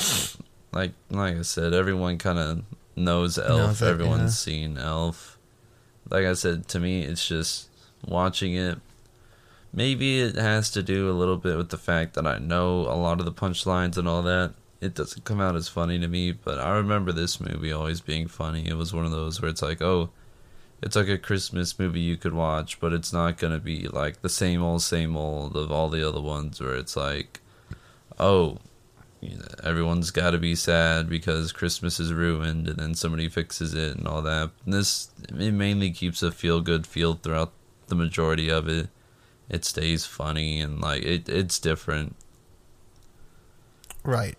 like 0.71 0.91
like 1.09 1.37
I 1.37 1.41
said, 1.41 1.73
everyone 1.73 2.17
kind 2.17 2.39
of 2.39 2.61
knows 2.95 3.37
Elf. 3.37 3.49
Knows 3.49 3.81
it, 3.81 3.87
Everyone's 3.87 4.21
yeah. 4.47 4.53
seen 4.53 4.77
Elf. 4.77 5.30
Like 6.11 6.25
I 6.25 6.33
said, 6.33 6.67
to 6.69 6.79
me, 6.79 7.03
it's 7.03 7.25
just 7.25 7.69
watching 8.05 8.53
it. 8.53 8.77
Maybe 9.73 10.19
it 10.19 10.35
has 10.35 10.69
to 10.71 10.83
do 10.83 11.09
a 11.09 11.13
little 11.13 11.37
bit 11.37 11.55
with 11.55 11.69
the 11.69 11.77
fact 11.77 12.15
that 12.15 12.27
I 12.27 12.37
know 12.37 12.81
a 12.81 12.95
lot 12.95 13.19
of 13.19 13.25
the 13.25 13.31
punchlines 13.31 13.97
and 13.97 14.07
all 14.07 14.21
that. 14.23 14.53
It 14.81 14.93
doesn't 14.93 15.23
come 15.23 15.39
out 15.39 15.55
as 15.55 15.69
funny 15.69 15.97
to 15.99 16.07
me, 16.07 16.33
but 16.33 16.59
I 16.59 16.71
remember 16.71 17.11
this 17.11 17.39
movie 17.39 17.71
always 17.71 18.01
being 18.01 18.27
funny. 18.27 18.67
It 18.67 18.75
was 18.75 18.93
one 18.93 19.05
of 19.05 19.11
those 19.11 19.41
where 19.41 19.49
it's 19.49 19.61
like, 19.61 19.81
oh, 19.81 20.09
it's 20.81 20.95
like 20.95 21.07
a 21.07 21.17
Christmas 21.17 21.77
movie 21.77 21.99
you 21.99 22.17
could 22.17 22.33
watch, 22.33 22.79
but 22.79 22.91
it's 22.91 23.13
not 23.13 23.37
gonna 23.37 23.59
be 23.59 23.87
like 23.87 24.21
the 24.21 24.29
same 24.29 24.63
old, 24.63 24.81
same 24.81 25.15
old 25.15 25.55
of 25.55 25.71
all 25.71 25.89
the 25.89 26.05
other 26.07 26.19
ones 26.19 26.59
where 26.59 26.75
it's 26.75 26.97
like, 26.97 27.39
oh, 28.19 28.57
you 29.21 29.37
know, 29.37 29.45
everyone's 29.63 30.09
got 30.09 30.31
to 30.31 30.39
be 30.39 30.55
sad 30.55 31.07
because 31.07 31.51
Christmas 31.51 31.99
is 31.99 32.11
ruined, 32.11 32.67
and 32.67 32.77
then 32.77 32.95
somebody 32.95 33.29
fixes 33.29 33.73
it 33.75 33.95
and 33.95 34.07
all 34.07 34.23
that. 34.23 34.49
And 34.65 34.73
this 34.73 35.11
it 35.29 35.53
mainly 35.53 35.91
keeps 35.91 36.23
a 36.23 36.31
feel 36.31 36.59
good 36.61 36.87
feel 36.87 37.13
throughout 37.13 37.53
the 37.87 37.95
majority 37.95 38.49
of 38.49 38.67
it. 38.67 38.89
It 39.47 39.63
stays 39.63 40.05
funny 40.05 40.59
and 40.59 40.81
like 40.81 41.03
it 41.03 41.29
it's 41.29 41.59
different. 41.59 42.15
Right. 44.03 44.37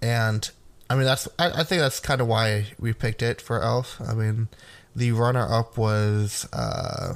And 0.00 0.48
I 0.88 0.94
mean 0.94 1.04
that's 1.04 1.26
I, 1.36 1.50
I 1.50 1.64
think 1.64 1.80
that's 1.80 1.98
kind 1.98 2.20
of 2.20 2.28
why 2.28 2.66
we 2.78 2.92
picked 2.92 3.22
it 3.22 3.40
for 3.40 3.62
Elf. 3.62 4.00
I 4.00 4.14
mean, 4.14 4.48
the 4.94 5.10
runner 5.10 5.46
up 5.50 5.76
was 5.76 6.48
uh 6.52 7.14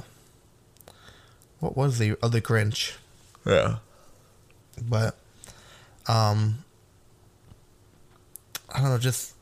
what 1.61 1.77
was 1.77 1.97
the 1.97 2.17
oh, 2.21 2.27
the 2.27 2.41
Grinch. 2.41 2.97
Yeah. 3.45 3.77
But 4.81 5.15
um 6.07 6.65
I 8.73 8.81
don't 8.81 8.89
know, 8.89 8.97
just 8.97 9.33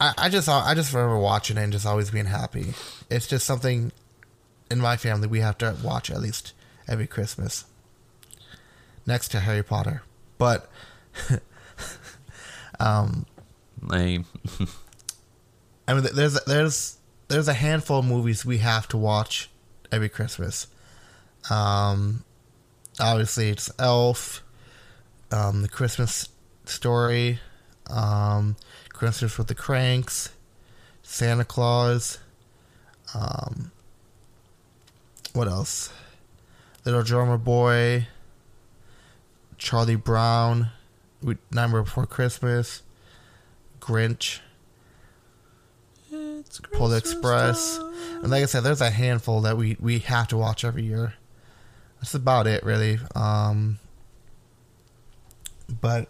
I, 0.00 0.12
I 0.18 0.28
just 0.28 0.48
I 0.48 0.74
just 0.74 0.92
remember 0.92 1.18
watching 1.18 1.56
it 1.56 1.62
and 1.62 1.72
just 1.72 1.86
always 1.86 2.10
being 2.10 2.26
happy. 2.26 2.74
It's 3.10 3.26
just 3.26 3.46
something 3.46 3.92
in 4.70 4.80
my 4.80 4.96
family 4.96 5.28
we 5.28 5.40
have 5.40 5.58
to 5.58 5.76
watch 5.82 6.10
at 6.10 6.20
least 6.20 6.52
every 6.88 7.06
Christmas. 7.06 7.64
Next 9.06 9.28
to 9.28 9.40
Harry 9.40 9.62
Potter. 9.62 10.02
But 10.38 10.70
um 12.80 13.26
Lame. 13.82 14.26
I 15.88 15.94
mean, 15.94 16.06
there's 16.14 16.42
there's 16.44 16.98
there's 17.28 17.48
a 17.48 17.54
handful 17.54 18.00
of 18.00 18.04
movies 18.04 18.44
we 18.44 18.58
have 18.58 18.88
to 18.88 18.96
watch 18.96 19.50
every 19.92 20.08
Christmas. 20.08 20.66
Um, 21.50 22.24
obviously, 22.98 23.50
it's 23.50 23.70
Elf, 23.78 24.42
um, 25.30 25.62
The 25.62 25.68
Christmas 25.68 26.28
Story, 26.68 27.40
um, 27.88 28.56
Christmas 28.90 29.38
with 29.38 29.48
the 29.48 29.54
Cranks, 29.54 30.30
Santa 31.02 31.44
Claus. 31.44 32.18
Um, 33.14 33.70
what 35.32 35.48
else? 35.48 35.92
Little 36.84 37.02
Drummer 37.02 37.38
Boy, 37.38 38.06
Charlie 39.58 39.96
Brown, 39.96 40.70
Nightmare 41.50 41.82
Before 41.82 42.06
Christmas, 42.06 42.82
Grinch. 43.80 44.40
It's 46.10 46.60
Polar 46.72 46.96
Express. 46.96 47.78
And 47.78 48.30
like 48.30 48.42
I 48.42 48.46
said, 48.46 48.62
there's 48.62 48.80
a 48.80 48.90
handful 48.90 49.40
that 49.42 49.56
we, 49.56 49.76
we 49.80 49.98
have 50.00 50.28
to 50.28 50.36
watch 50.36 50.64
every 50.64 50.84
year. 50.84 51.14
That's 52.00 52.14
about 52.14 52.46
it, 52.46 52.62
really. 52.64 52.98
Um, 53.14 53.78
but 55.80 56.08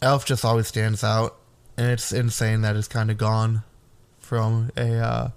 Elf 0.00 0.24
just 0.24 0.44
always 0.44 0.68
stands 0.68 1.02
out, 1.02 1.36
and 1.76 1.90
it's 1.90 2.12
insane 2.12 2.60
that 2.62 2.76
it's 2.76 2.88
kind 2.88 3.10
of 3.10 3.18
gone 3.18 3.62
from 4.18 4.70
a 4.76 4.94
uh, 4.98 5.30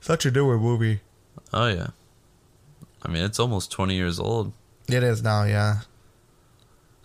such 0.00 0.24
a 0.26 0.30
newer 0.30 0.58
movie. 0.58 1.00
Oh 1.52 1.66
yeah. 1.66 1.88
I 3.02 3.08
mean, 3.08 3.22
it's 3.24 3.38
almost 3.38 3.70
twenty 3.70 3.94
years 3.96 4.18
old. 4.18 4.52
It 4.88 5.02
is 5.02 5.22
now, 5.22 5.44
yeah. 5.44 5.80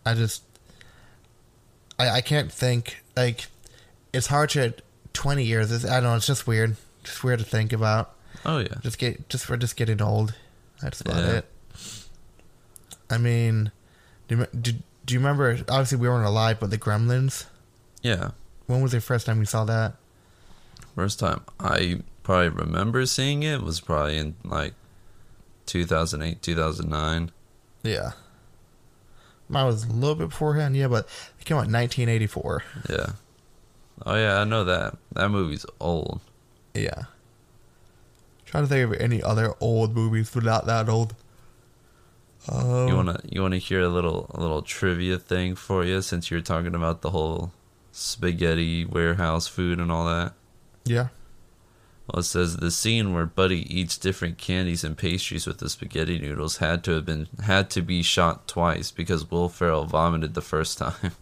I 0.05 0.13
just, 0.13 0.43
I 1.99 2.09
I 2.09 2.21
can't 2.21 2.51
think 2.51 3.03
like, 3.15 3.47
it's 4.13 4.27
hard 4.27 4.49
to 4.51 4.73
twenty 5.13 5.43
years. 5.43 5.71
It's, 5.71 5.85
I 5.85 5.95
don't 5.95 6.03
know. 6.03 6.15
It's 6.15 6.27
just 6.27 6.47
weird. 6.47 6.75
Just 7.03 7.23
weird 7.23 7.39
to 7.39 7.45
think 7.45 7.73
about. 7.73 8.13
Oh 8.45 8.59
yeah. 8.59 8.75
Just 8.81 8.97
get 8.97 9.27
just 9.29 9.49
we're 9.49 9.57
just 9.57 9.75
getting 9.75 10.01
old. 10.01 10.33
That's 10.81 11.01
about 11.01 11.17
Yeah. 11.17 11.31
it. 11.37 11.51
I 13.09 13.17
mean, 13.17 13.71
do 14.27 14.45
do, 14.59 14.71
do 15.05 15.13
you 15.13 15.19
remember? 15.19 15.57
Obviously, 15.69 15.97
we 15.97 16.09
weren't 16.09 16.25
alive, 16.25 16.59
but 16.59 16.69
the 16.69 16.77
Gremlins. 16.77 17.45
Yeah. 18.01 18.31
When 18.67 18.81
was 18.81 18.91
the 18.91 19.01
first 19.01 19.25
time 19.25 19.39
we 19.39 19.45
saw 19.45 19.63
that? 19.65 19.93
First 20.95 21.19
time 21.19 21.41
I 21.59 22.01
probably 22.23 22.49
remember 22.49 23.05
seeing 23.05 23.43
it 23.43 23.61
was 23.61 23.79
probably 23.79 24.17
in 24.17 24.35
like 24.43 24.73
2008, 25.65 26.41
2009. 26.41 27.31
Yeah, 27.83 28.11
mine 29.47 29.65
was 29.65 29.83
a 29.83 29.91
little 29.91 30.15
bit 30.15 30.29
beforehand. 30.29 30.75
Yeah, 30.75 30.87
but 30.87 31.07
it 31.39 31.45
came 31.45 31.57
out 31.57 31.67
in 31.67 31.73
1984. 31.73 32.63
Yeah. 32.89 33.05
Oh 34.05 34.15
yeah, 34.15 34.39
I 34.39 34.43
know 34.43 34.63
that. 34.63 34.97
That 35.11 35.29
movie's 35.29 35.65
old. 35.79 36.21
Yeah. 36.73 37.03
Trying 38.45 38.63
to 38.63 38.69
think 38.69 38.93
of 38.93 38.99
any 38.99 39.21
other 39.21 39.53
old 39.59 39.95
movies, 39.95 40.31
but 40.33 40.43
not 40.43 40.65
that 40.65 40.89
old. 40.89 41.15
Um, 42.49 42.87
You 42.87 42.95
wanna 42.95 43.19
you 43.29 43.41
wanna 43.41 43.57
hear 43.57 43.81
a 43.81 43.89
little 43.89 44.29
a 44.33 44.39
little 44.39 44.61
trivia 44.61 45.17
thing 45.17 45.55
for 45.55 45.83
you 45.83 46.01
since 46.01 46.29
you're 46.29 46.41
talking 46.41 46.75
about 46.75 47.01
the 47.01 47.09
whole 47.11 47.51
spaghetti 47.91 48.85
warehouse 48.85 49.47
food 49.47 49.79
and 49.79 49.91
all 49.91 50.05
that. 50.05 50.33
Yeah. 50.83 51.07
Well, 52.07 52.19
it 52.19 52.25
says 52.25 52.57
the 52.57 52.69
scene 52.69 53.13
where 53.15 53.25
Buddy 53.25 53.65
eats 53.75 53.97
different 53.97 54.37
candies 54.37 54.83
and 54.83 54.95
pastries 54.95 55.47
with 55.47 55.57
the 55.57 55.69
spaghetti 55.69 56.19
noodles 56.19 56.57
had 56.57 56.83
to 56.83 56.91
have 56.91 57.05
been 57.05 57.27
had 57.43 57.69
to 57.71 57.81
be 57.81 58.03
shot 58.03 58.47
twice 58.47 58.91
because 58.91 59.31
Will 59.31 59.49
Ferrell 59.49 59.85
vomited 59.85 60.35
the 60.35 60.41
first 60.41 60.77
time. 60.77 61.11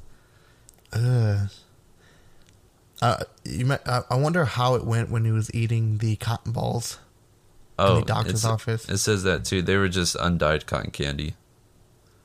Uh, 3.02 3.24
you 3.44 3.66
might, 3.66 3.82
I 3.88 4.16
wonder 4.16 4.46
how 4.46 4.76
it 4.76 4.86
went 4.86 5.10
when 5.10 5.26
he 5.26 5.32
was 5.32 5.54
eating 5.54 5.98
the 5.98 6.16
cotton 6.18 6.52
balls 6.54 7.00
in 7.80 7.86
the 7.86 7.92
oh, 7.92 8.02
doctor's 8.02 8.46
Oh, 8.46 8.52
office. 8.52 8.88
It 8.90 8.98
says 9.00 9.24
that 9.24 9.46
too. 9.46 9.62
They 9.62 9.78
were 9.78 9.90
just 9.90 10.16
undyed 10.20 10.66
cotton 10.66 10.92
candy. 10.92 11.36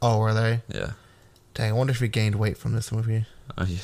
Oh, 0.00 0.18
were 0.18 0.34
they? 0.34 0.62
Yeah. 0.72 0.92
Dang, 1.54 1.70
I 1.70 1.72
wonder 1.72 1.90
if 1.92 2.00
he 2.00 2.08
gained 2.08 2.36
weight 2.36 2.56
from 2.56 2.72
this 2.72 2.92
movie. 2.92 3.26
Oh, 3.56 3.64
yeah. 3.64 3.78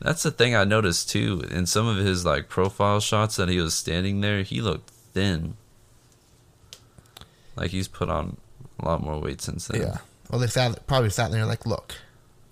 That's 0.00 0.22
the 0.22 0.30
thing 0.30 0.54
I 0.54 0.64
noticed 0.64 1.10
too. 1.10 1.44
In 1.50 1.66
some 1.66 1.86
of 1.86 1.96
his 1.96 2.24
like 2.24 2.48
profile 2.48 3.00
shots 3.00 3.36
that 3.36 3.48
he 3.48 3.58
was 3.60 3.74
standing 3.74 4.20
there, 4.20 4.42
he 4.42 4.60
looked 4.60 4.90
thin. 4.90 5.56
Like 7.56 7.70
he's 7.70 7.88
put 7.88 8.08
on 8.08 8.36
a 8.80 8.84
lot 8.84 9.02
more 9.02 9.20
weight 9.20 9.40
since 9.40 9.68
then. 9.68 9.82
Yeah. 9.82 9.98
Well, 10.30 10.40
they 10.40 10.48
sat 10.48 10.86
probably 10.86 11.10
sat 11.10 11.30
there 11.30 11.46
like, 11.46 11.66
look, 11.66 11.94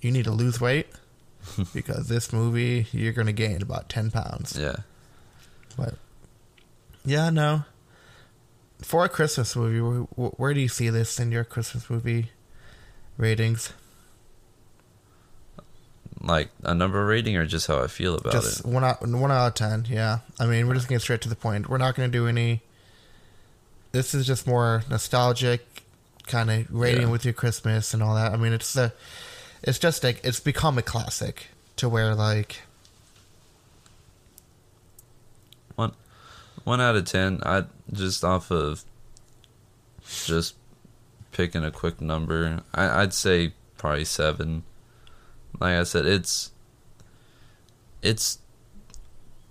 you 0.00 0.12
need 0.12 0.24
to 0.24 0.30
lose 0.30 0.60
weight 0.60 0.86
because 1.74 2.08
this 2.08 2.32
movie 2.32 2.86
you're 2.92 3.12
gonna 3.12 3.32
gain 3.32 3.62
about 3.62 3.88
ten 3.88 4.10
pounds. 4.10 4.56
Yeah. 4.58 4.76
But 5.76 5.94
yeah, 7.04 7.30
no. 7.30 7.64
For 8.82 9.04
a 9.04 9.08
Christmas 9.08 9.54
movie, 9.54 9.78
where, 10.16 10.54
do 10.54 10.60
you 10.60 10.68
see 10.68 10.88
this 10.90 11.20
in 11.20 11.30
your 11.32 11.44
Christmas 11.44 11.88
movie 11.90 12.30
ratings? 13.16 13.72
Like 16.22 16.48
a 16.64 16.74
number 16.74 17.04
rating 17.06 17.36
or 17.36 17.46
just 17.46 17.66
how 17.66 17.82
I 17.82 17.86
feel 17.86 18.14
about 18.14 18.32
just 18.32 18.60
it. 18.60 18.66
one 18.66 18.84
out 18.84 19.00
one 19.06 19.30
out 19.30 19.46
of 19.48 19.54
ten. 19.54 19.86
Yeah, 19.88 20.18
I 20.38 20.46
mean, 20.46 20.66
we're 20.68 20.74
just 20.74 20.88
getting 20.88 21.00
straight 21.00 21.20
to 21.22 21.28
the 21.28 21.36
point. 21.36 21.68
We're 21.68 21.78
not 21.78 21.94
going 21.94 22.10
to 22.10 22.12
do 22.12 22.26
any. 22.26 22.60
This 23.92 24.14
is 24.14 24.26
just 24.26 24.46
more 24.46 24.82
nostalgic, 24.90 25.82
kind 26.26 26.50
of 26.50 26.70
rating 26.70 27.02
Yeah. 27.02 27.10
with 27.10 27.24
your 27.24 27.32
Christmas 27.34 27.94
and 27.94 28.02
all 28.02 28.14
that. 28.16 28.32
I 28.32 28.36
mean, 28.36 28.52
it's 28.52 28.76
a, 28.76 28.92
it's 29.62 29.78
just 29.78 30.04
like 30.04 30.20
it's 30.24 30.40
become 30.40 30.76
a 30.78 30.82
classic 30.82 31.46
to 31.76 31.88
where 31.88 32.14
like 32.14 32.60
One, 35.76 35.92
one 36.64 36.80
out 36.80 36.96
of 36.96 37.04
ten. 37.04 37.40
I 37.44 37.64
just 37.92 38.24
off 38.24 38.50
of 38.50 38.84
just 40.26 40.54
picking 41.32 41.64
a 41.64 41.70
quick 41.70 42.00
number. 42.00 42.62
I, 42.74 43.02
I'd 43.02 43.14
say 43.14 43.52
probably 43.78 44.04
seven. 44.04 44.62
Like 45.60 45.74
I 45.76 45.82
said, 45.84 46.06
it's 46.06 46.52
it's 48.02 48.38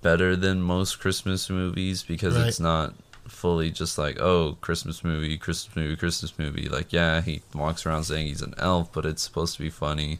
better 0.01 0.35
than 0.35 0.61
most 0.61 0.99
Christmas 0.99 1.49
movies 1.49 2.03
because 2.03 2.35
Right. 2.35 2.47
it's 2.47 2.59
not 2.59 2.93
fully 3.27 3.69
just 3.69 3.97
like 3.97 4.19
oh 4.19 4.57
Christmas 4.61 5.03
movie, 5.03 5.37
Christmas 5.37 5.75
movie, 5.75 5.95
Christmas 5.95 6.37
movie. 6.39 6.67
Like 6.69 6.91
yeah, 6.93 7.21
he 7.21 7.41
walks 7.53 7.85
around 7.85 8.05
saying 8.05 8.27
he's 8.27 8.41
an 8.41 8.55
elf, 8.57 8.91
but 8.91 9.05
it's 9.05 9.21
supposed 9.21 9.55
to 9.57 9.61
be 9.63 9.69
funny. 9.69 10.19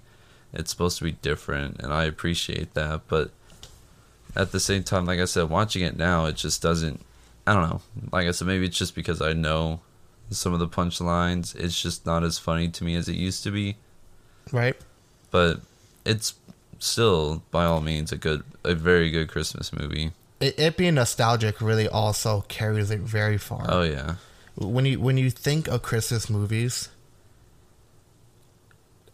It's 0.54 0.71
supposed 0.71 0.97
to 0.97 1.04
be 1.04 1.12
different, 1.13 1.80
and 1.80 1.93
I 1.93 2.06
appreciate 2.06 2.73
that. 2.73 3.02
But 3.08 3.32
at 4.36 4.52
the 4.52 4.60
same 4.60 4.84
time, 4.84 5.06
like 5.06 5.20
I 5.20 5.26
said, 5.26 5.50
watching 5.50 5.84
it 5.84 5.98
now, 5.98 6.26
it 6.26 6.36
just 6.36 6.62
doesn't. 6.62 7.02
I 7.48 7.54
don't 7.54 7.70
know. 7.70 7.82
Like 8.12 8.28
I 8.28 8.32
said, 8.32 8.48
maybe 8.48 8.65
it's 8.65 8.78
just 8.78 8.96
because 8.96 9.22
I 9.22 9.34
know 9.34 9.82
some 10.30 10.54
of 10.54 10.60
the 10.60 10.68
punchlines. 10.68 11.56
It's 11.56 11.82
just 11.82 12.06
not 12.06 12.24
as 12.24 12.38
funny 12.38 12.70
to 12.70 12.84
me 12.84 12.96
as 12.96 13.10
it 13.10 13.15
used 13.15 13.44
to 13.44 13.52
be. 13.52 13.78
right. 14.52 14.76
But 15.32 15.62
it's 16.06 16.34
still, 16.80 17.44
by 17.52 17.65
all 17.65 17.82
means, 17.82 18.12
a 18.12 18.18
good, 18.18 18.44
a 18.63 18.74
very 18.74 19.12
good 19.12 19.30
Christmas 19.30 19.72
movie. 19.74 20.12
It, 20.39 20.58
it 20.58 20.78
being 20.78 20.96
nostalgic 20.96 21.62
really 21.62 21.88
also 21.88 22.46
carries 22.48 22.89
it 22.92 23.02
very 23.02 23.38
far. 23.38 23.65
Oh 23.68 23.84
yeah, 23.84 24.15
when 24.56 24.86
you 24.86 25.00
when 25.00 25.18
you 25.18 25.30
think 25.30 25.68
of 25.68 25.82
Christmas 25.82 26.30
movies, 26.30 26.89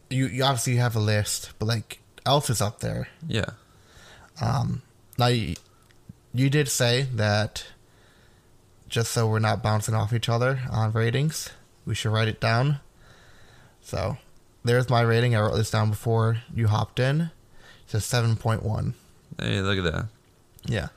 you, 0.10 0.28
you 0.28 0.44
obviously 0.44 0.76
have 0.76 0.96
a 0.96 1.00
list, 1.00 1.52
but 1.58 1.66
like 1.66 2.00
Elf 2.26 2.50
is 2.50 2.62
up 2.62 2.80
there. 2.80 3.08
yeah, 3.28 3.46
um, 4.40 4.84
Now 5.18 5.28
you, 5.28 5.56
you 6.34 6.50
did 6.50 6.68
say 6.68 7.04
that 7.14 7.66
just 8.90 9.12
so 9.12 9.28
we're 9.28 9.40
not 9.40 9.64
bouncing 9.64 9.96
off 9.96 10.14
each 10.14 10.30
other 10.30 10.60
on 10.72 10.92
ratings, 10.92 11.50
we 11.86 11.96
should 11.96 12.12
write 12.12 12.28
it 12.28 12.40
down. 12.40 12.80
So 13.82 14.18
there's 14.64 14.90
my 14.90 15.02
rating. 15.02 15.36
I 15.36 15.42
wrote 15.42 15.56
this 15.56 15.72
down 15.72 15.90
before 15.90 16.38
you 16.54 16.68
hopped 16.68 17.00
in. 17.00 17.30
It's 17.84 17.94
a 17.94 18.02
seven 18.02 18.36
point 18.36 18.64
one. 18.64 18.96
Hey, 19.40 19.62
look 19.62 19.78
at 19.78 19.84
that. 19.92 20.06
Yeah, 20.66 20.88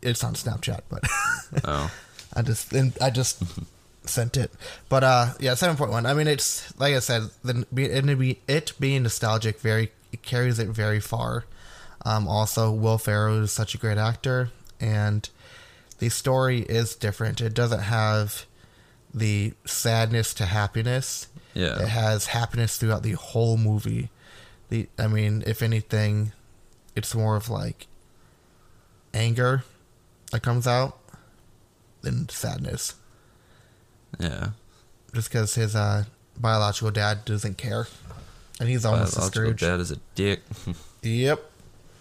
it's 0.00 0.24
on 0.24 0.34
Snapchat, 0.34 0.80
but 0.88 1.04
Oh, 1.64 1.92
I 2.34 2.42
just 2.42 2.72
and 2.72 2.96
I 3.00 3.10
just 3.10 3.42
sent 4.04 4.36
it. 4.36 4.50
But 4.88 5.04
uh 5.04 5.26
yeah, 5.38 5.54
seven 5.54 5.76
point 5.76 5.90
one. 5.90 6.06
I 6.06 6.14
mean 6.14 6.26
it's 6.26 6.78
like 6.78 6.94
I 6.94 7.00
said, 7.00 7.30
the 7.44 7.66
it, 7.76 8.18
be, 8.18 8.38
it 8.48 8.72
being 8.80 9.02
nostalgic 9.02 9.60
very 9.60 9.92
it 10.12 10.22
carries 10.22 10.58
it 10.58 10.68
very 10.68 11.00
far. 11.00 11.44
Um 12.08 12.28
also 12.28 12.70
Will 12.72 12.98
Ferrell 12.98 13.42
is 13.42 13.52
such 13.52 13.74
a 13.74 13.78
great 13.78 13.98
actor 13.98 14.50
and 14.80 15.28
the 15.98 16.08
story 16.08 16.60
is 16.60 16.94
different. 16.94 17.40
It 17.40 17.54
doesn't 17.54 17.80
have 17.80 18.46
the 19.12 19.52
sadness 19.66 20.32
to 20.34 20.46
happiness. 20.46 21.26
Yeah. 21.54 21.82
It 21.82 21.88
has 21.88 22.26
happiness 22.26 22.76
throughout 22.78 23.02
the 23.02 23.12
whole 23.12 23.56
movie. 23.56 24.10
The 24.68 24.88
I 24.98 25.06
mean, 25.08 25.42
if 25.46 25.62
anything, 25.62 26.32
it's 26.94 27.14
more 27.14 27.36
of 27.36 27.48
like 27.50 27.86
anger 29.12 29.64
that 30.30 30.42
comes 30.42 30.66
out 30.66 30.98
than 32.02 32.28
sadness. 32.28 32.94
yeah. 34.20 34.50
Just 35.14 35.30
because 35.30 35.54
his 35.54 35.74
uh, 35.74 36.04
biological 36.38 36.90
dad 36.90 37.24
doesn't 37.24 37.56
care, 37.56 37.88
and 38.60 38.68
he's 38.68 38.84
almost 38.84 39.14
a 39.14 39.20
Biological 39.20 39.52
dad 39.54 39.80
is 39.80 39.90
a 39.90 39.96
dick. 40.14 40.42
Yep, 41.02 41.40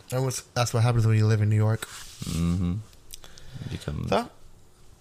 that 0.10 0.22
was, 0.22 0.41
that's 0.54 0.74
what 0.74 0.84
happens 0.84 1.06
when 1.06 1.17
you 1.17 1.26
live 1.28 1.41
in 1.41 1.50
New 1.50 1.56
York. 1.56 1.82
mm-hmm. 2.26 2.76
Become 3.72 4.08
So 4.08 4.30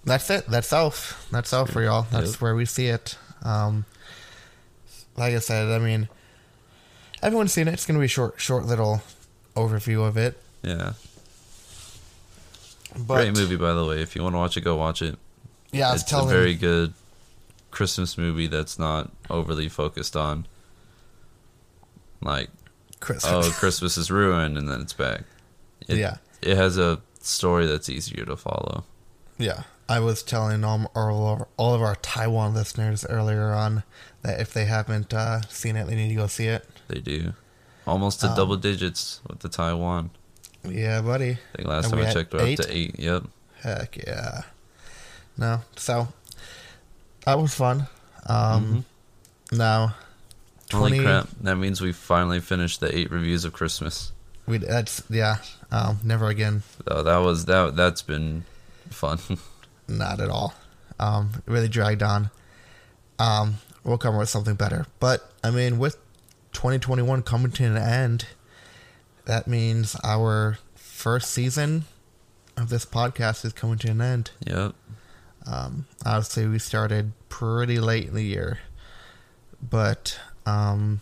that's 0.05 0.29
it. 0.31 0.47
That's 0.49 0.73
Elf. 0.73 1.29
That's 1.31 1.53
Elf 1.53 1.71
for 1.71 1.83
y'all. 1.83 2.07
That's 2.11 2.33
Yep. 2.33 2.40
where 2.40 2.55
we 2.57 2.64
see 2.64 2.87
it. 2.87 3.16
Um, 3.42 3.85
like 5.16 5.35
I 5.35 5.38
said, 5.38 5.69
I 5.69 5.79
mean, 5.79 6.09
everyone's 7.23 7.53
seen 7.53 7.69
it. 7.69 7.75
It's 7.75 7.87
gonna 7.87 7.99
be 7.99 8.07
a 8.07 8.09
short, 8.09 8.40
short 8.40 8.64
little 8.66 9.03
overview 9.55 10.07
of 10.07 10.16
it. 10.16 10.40
yeah. 10.62 10.92
But 12.99 13.14
Great 13.25 13.37
movie, 13.37 13.57
by 13.57 13.75
the 13.75 13.85
way. 13.85 14.01
If 14.01 14.16
you 14.16 14.23
want 14.23 14.35
to 14.35 14.38
watch 14.38 14.57
it, 14.57 14.62
go 14.62 14.75
watch 14.77 15.03
it. 15.03 15.16
Yeah, 15.71 15.92
it's 15.92 16.03
telling 16.03 16.29
a 16.31 16.33
very 16.33 16.55
good 16.55 16.95
Christmas 17.71 18.16
movie 18.16 18.47
that's 18.47 18.79
not 18.79 19.11
overly 19.29 19.69
focused 19.69 20.16
on 20.16 20.47
like 22.23 22.49
Chris. 23.00 23.24
oh 23.26 23.50
Christmas 23.52 23.96
is 23.96 24.11
ruined 24.11 24.56
and 24.59 24.68
then 24.68 24.80
it's 24.80 24.92
back. 24.92 25.22
It, 25.88 25.98
Yeah. 25.98 26.16
it 26.42 26.56
has 26.56 26.78
a 26.78 27.00
story 27.20 27.66
that's 27.66 27.88
easier 27.88 28.24
to 28.24 28.37
follow. 28.37 28.85
Yeah, 29.38 29.64
I 29.88 30.00
was 30.00 30.22
telling 30.22 30.64
all, 30.64 30.90
all, 30.94 31.32
of, 31.35 31.46
all 31.56 31.74
of 31.74 31.82
our 31.82 31.96
Taiwan 31.96 32.54
listeners 32.54 33.04
earlier 33.09 33.52
on 33.52 33.82
that 34.22 34.40
if 34.40 34.52
they 34.52 34.64
haven't 34.64 35.12
uh, 35.12 35.42
seen 35.42 35.76
it, 35.76 35.87
they 35.87 35.94
need 35.94 36.09
to 36.09 36.14
go 36.14 36.26
see 36.26 36.46
it. 36.46 36.66
They 36.88 37.00
do 37.00 37.35
almost 37.87 38.20
to 38.20 38.28
Um, 38.28 38.37
double 38.37 38.56
digits 38.56 39.20
with 39.28 39.40
the 39.40 39.48
Taiwan. 39.48 40.11
Yeah, 40.68 41.00
buddy. 41.02 41.32
I 41.32 41.56
think 41.56 41.68
last 41.68 41.85
and 41.87 41.94
time 41.94 42.06
I 42.06 42.12
checked, 42.12 42.32
we're 42.32 42.40
up 42.40 42.56
to 42.56 42.76
eight. 42.76 42.98
Yep. 42.98 43.24
Heck 43.62 43.96
yeah. 44.06 44.42
No, 45.38 45.61
so 45.76 46.09
that 47.24 47.38
was 47.38 47.54
fun. 47.54 47.87
Um, 48.26 48.85
Now, 49.52 49.94
Holy 50.72 51.00
crap! 51.00 51.29
That 51.42 51.57
means 51.57 51.81
we 51.81 51.92
finally 51.92 52.40
finished 52.40 52.81
the 52.81 52.96
eight 52.96 53.11
reviews 53.11 53.44
of 53.44 53.52
Christmas. 53.52 54.12
We 54.46 54.59
that's 54.59 55.02
yeah. 55.09 55.37
Um, 55.70 56.00
never 56.05 56.29
again. 56.29 56.62
Oh, 56.88 57.02
that 57.02 57.18
was 57.18 57.44
that. 57.46 57.76
That's 57.76 58.02
been 58.02 58.44
fun. 58.90 59.18
Not 59.88 60.20
at 60.20 60.29
all. 60.29 60.55
Um, 60.98 61.31
it 61.46 61.50
really 61.50 61.68
dragged 61.68 62.02
on. 62.02 62.31
Um, 63.18 63.57
we'll 63.85 63.98
come 63.98 64.14
up 64.14 64.20
with 64.20 64.29
something 64.29 64.55
better. 64.55 64.87
But 64.98 65.31
I 65.44 65.50
mean, 65.50 65.79
with 65.79 65.96
2021 66.52 67.22
coming 67.22 67.52
to 67.52 67.64
an 67.64 67.76
end, 67.76 68.26
that 69.26 69.46
means 69.46 69.96
our 70.02 70.59
first 70.74 71.31
season 71.31 71.85
of 72.57 72.68
this 72.68 72.85
podcast 72.87 73.44
is 73.44 73.52
coming 73.52 73.79
to 73.79 73.90
an 73.90 74.00
end. 74.00 74.31
yep. 74.44 74.74
Um, 75.46 75.87
obviously, 76.05 76.48
we 76.48 76.59
started 76.59 77.12
pretty 77.29 77.79
late 77.79 78.09
in 78.09 78.14
the 78.14 78.24
year, 78.24 78.59
but 79.62 80.18
um, 80.46 81.00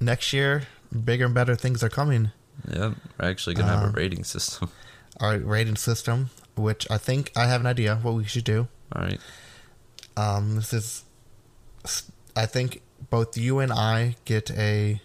next 0.00 0.32
year, 0.32 0.62
bigger 1.04 1.26
and 1.26 1.34
better 1.34 1.54
things 1.56 1.82
are 1.82 1.88
coming. 1.88 2.30
Yeah, 2.68 2.94
We're 3.20 3.28
actually 3.28 3.54
gonna 3.56 3.68
have 3.68 3.82
a 3.82 3.86
Um, 3.88 3.92
rating 3.92 4.24
system. 4.24 4.70
Our 5.20 5.38
rating 5.38 5.76
system, 5.76 6.30
which 6.56 6.86
I 6.90 6.98
think 6.98 7.30
I 7.36 7.46
have 7.46 7.60
an 7.60 7.66
idea 7.66 7.96
what 7.96 8.14
we 8.14 8.24
should 8.24 8.44
do. 8.44 8.68
All 8.92 9.02
right. 9.02 9.20
Um, 10.16 10.56
this 10.56 10.72
is, 10.72 11.04
I 12.36 12.46
think 12.46 12.82
both 13.10 13.36
you 13.36 13.58
and 13.60 13.72
I 13.72 14.16
get 14.24 14.50
a 14.50 15.00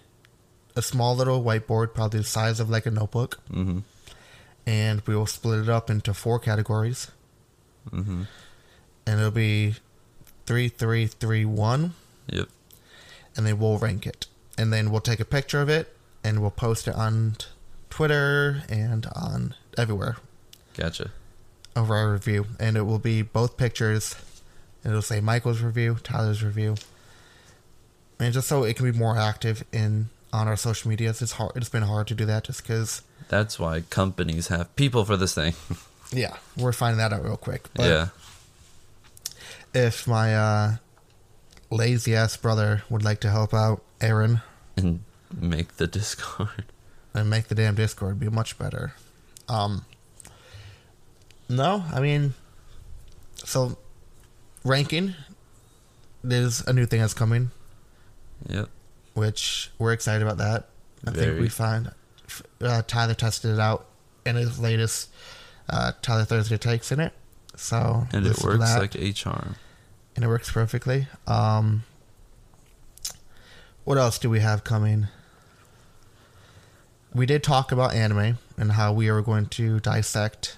a 0.75 0.81
small 0.81 1.15
little 1.15 1.43
whiteboard, 1.43 1.93
probably 1.93 2.19
the 2.19 2.25
size 2.25 2.59
of 2.59 2.69
like 2.69 2.85
a 2.85 2.91
notebook, 2.91 3.39
Mm-hmm. 3.51 3.79
and 4.65 5.01
we 5.05 5.15
will 5.15 5.25
split 5.25 5.59
it 5.59 5.69
up 5.69 5.89
into 5.89 6.13
four 6.13 6.39
categories, 6.39 7.11
Mm-hmm. 7.91 8.23
and 9.05 9.19
it'll 9.19 9.31
be 9.31 9.75
three, 10.45 10.69
three, 10.69 11.07
three, 11.07 11.43
one, 11.45 11.93
Yep. 12.31 12.47
and 13.35 13.45
then 13.45 13.59
we'll 13.59 13.77
rank 13.77 14.05
it, 14.07 14.27
and 14.57 14.71
then 14.73 14.91
we'll 14.91 15.01
take 15.01 15.19
a 15.19 15.25
picture 15.25 15.61
of 15.61 15.69
it, 15.69 15.95
and 16.23 16.41
we'll 16.41 16.51
post 16.51 16.87
it 16.87 16.95
on 16.95 17.35
Twitter 17.89 18.63
and 18.69 19.05
on 19.15 19.55
everywhere 19.77 20.17
Gotcha. 20.75 21.11
of 21.75 21.89
our 21.91 22.11
review, 22.11 22.45
and 22.59 22.75
it 22.77 22.81
will 22.83 22.99
be 22.99 23.21
both 23.21 23.57
pictures. 23.57 24.15
And 24.83 24.91
it'll 24.91 25.01
say 25.01 25.19
Michael's 25.19 25.61
review, 25.61 25.97
Tyler's 26.03 26.41
review, 26.43 26.75
and 28.19 28.33
just 28.33 28.47
so 28.47 28.63
it 28.63 28.75
can 28.75 28.89
be 28.91 28.97
more 28.97 29.17
active 29.17 29.63
in 29.73 30.09
on 30.31 30.47
our 30.47 30.55
social 30.55 30.89
medias. 30.89 31.21
It's 31.21 31.33
hard. 31.33 31.51
It's 31.55 31.69
been 31.69 31.83
hard 31.83 32.07
to 32.07 32.15
do 32.15 32.25
that 32.25 32.45
just 32.45 32.61
because. 32.63 33.01
That's 33.27 33.59
why 33.59 33.81
companies 33.89 34.47
have 34.47 34.73
people 34.75 35.05
for 35.05 35.17
this 35.17 35.33
thing. 35.35 35.53
Yeah, 36.11 36.37
we're 36.57 36.71
finding 36.71 36.97
that 36.97 37.13
out 37.13 37.23
real 37.23 37.37
quick. 37.37 37.67
But 37.75 37.85
yeah. 37.87 38.07
if 39.75 40.07
my 40.07 40.35
uh, 40.35 40.75
lazy 41.69 42.15
ass 42.15 42.35
brother 42.37 42.83
would 42.89 43.03
like 43.03 43.19
to 43.21 43.29
help 43.29 43.53
out 43.53 43.81
Aaron 44.01 44.41
And 44.77 45.03
make 45.35 45.77
the 45.77 45.87
Discord. 45.87 46.65
and 47.13 47.29
make 47.29 47.47
the 47.47 47.55
damn 47.55 47.75
Discord 47.75 48.19
be 48.19 48.29
much 48.29 48.57
better. 48.57 48.93
Um. 49.47 49.85
No, 51.47 51.83
I 51.91 51.99
mean, 51.99 52.35
so 53.43 53.77
ranking 54.63 55.15
there's 56.23 56.61
a 56.67 56.73
new 56.73 56.85
thing 56.85 57.01
that's 57.01 57.13
coming. 57.13 57.51
Yep. 58.47 58.69
which 59.15 59.69
we're 59.79 59.91
excited 59.91 60.25
about 60.25 60.37
that. 60.37 60.69
I 61.05 61.11
think 61.11 61.39
we 61.41 61.49
find 61.49 61.91
uh, 62.61 62.83
Tyler 62.87 63.13
tested 63.13 63.51
it 63.51 63.59
out 63.59 63.85
in 64.25 64.35
his 64.35 64.59
latest 64.59 65.09
uh, 65.69 65.91
Tyler 66.01 66.25
Thursday 66.25 66.57
takes 66.57 66.91
in 66.91 66.99
it. 66.99 67.13
So 67.55 68.07
And 68.13 68.25
it 68.25 68.41
works 68.41 68.77
like 68.77 68.95
a 68.95 69.11
charm. 69.11 69.55
And 70.19 70.25
it 70.25 70.27
works 70.27 70.51
perfectly. 70.51 71.07
Um, 71.27 71.83
what 73.85 73.97
else 73.97 74.19
do 74.19 74.29
we 74.29 74.41
have 74.41 74.65
coming? 74.65 75.07
We 77.15 77.25
did 77.25 77.41
talk 77.41 77.71
about 77.71 77.93
anime 77.93 78.37
and 78.57 78.73
how 78.73 78.91
we 78.91 79.07
are 79.07 79.21
going 79.21 79.45
to 79.45 79.79
dissect 79.79 80.57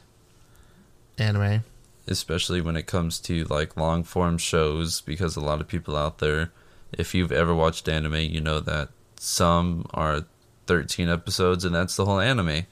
anime. 1.19 1.63
especially 2.07 2.59
when 2.59 2.75
it 2.75 2.87
comes 2.87 3.19
to 3.19 3.43
like 3.43 3.77
long 3.77 4.03
form 4.03 4.39
shows 4.39 4.99
because 5.01 5.35
a 5.35 5.39
lot 5.39 5.61
of 5.61 5.67
people 5.67 5.95
out 5.95 6.17
there 6.17 6.49
if 6.91 7.13
you've 7.13 7.31
ever 7.31 7.53
watched 7.53 7.87
anime 7.87 8.15
you 8.15 8.41
know 8.41 8.59
that 8.59 8.89
some 9.17 9.85
are 9.93 10.25
13 10.65 11.07
episodes 11.07 11.63
and 11.63 11.75
that's 11.75 11.95
the 11.95 12.05
whole 12.05 12.19
anime 12.19 12.65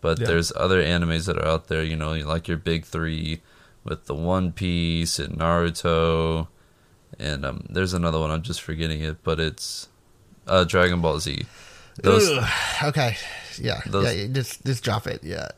but 0.00 0.18
Yeah. 0.18 0.28
there's 0.28 0.50
other 0.56 0.82
animes 0.82 1.26
that 1.26 1.36
are 1.36 1.46
out 1.46 1.68
there 1.68 1.84
you 1.84 1.94
know 1.96 2.12
like 2.12 2.48
your 2.48 2.56
big 2.56 2.86
3 2.86 3.42
with 3.84 4.06
the 4.06 4.14
One 4.14 4.52
Piece 4.52 5.18
and 5.18 5.38
Naruto 5.38 6.48
and 7.18 7.44
um 7.44 7.64
there's 7.68 7.92
another 7.92 8.18
one 8.18 8.30
I'm 8.30 8.42
just 8.42 8.60
forgetting 8.62 9.00
it 9.02 9.22
but 9.24 9.40
it's 9.40 9.88
uh 10.46 10.64
Dragon 10.64 11.00
Ball 11.00 11.18
Z 11.20 11.44
those 12.02 12.30
Ugh, 12.30 12.48
okay, 12.88 13.16
yeah, 13.60 13.80
Those- 13.86 14.16
yeah. 14.16 14.26
Just 14.28 14.64
just 14.64 14.82
drop 14.84 15.06
it. 15.06 15.22
Yeah. 15.22 15.48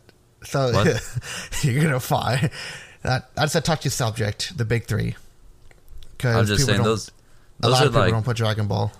So 0.42 0.72
you're 1.62 1.82
gonna 1.84 2.00
find 2.00 2.50
that 3.02 3.32
that's 3.36 3.54
a 3.54 3.60
touchy 3.60 3.90
subject. 3.90 4.56
The 4.58 4.64
big 4.64 4.86
three. 4.86 5.14
I'm 6.24 6.46
just 6.46 6.66
saying 6.66 6.78
don't, 6.78 6.84
those 6.84 7.08
a 7.60 7.62
those 7.62 7.72
lot 7.72 7.82
of 7.86 7.88
people 7.90 8.00
like 8.02 8.10
don't 8.12 8.24
put 8.24 8.36
Dragon 8.36 8.66
Ball. 8.66 8.90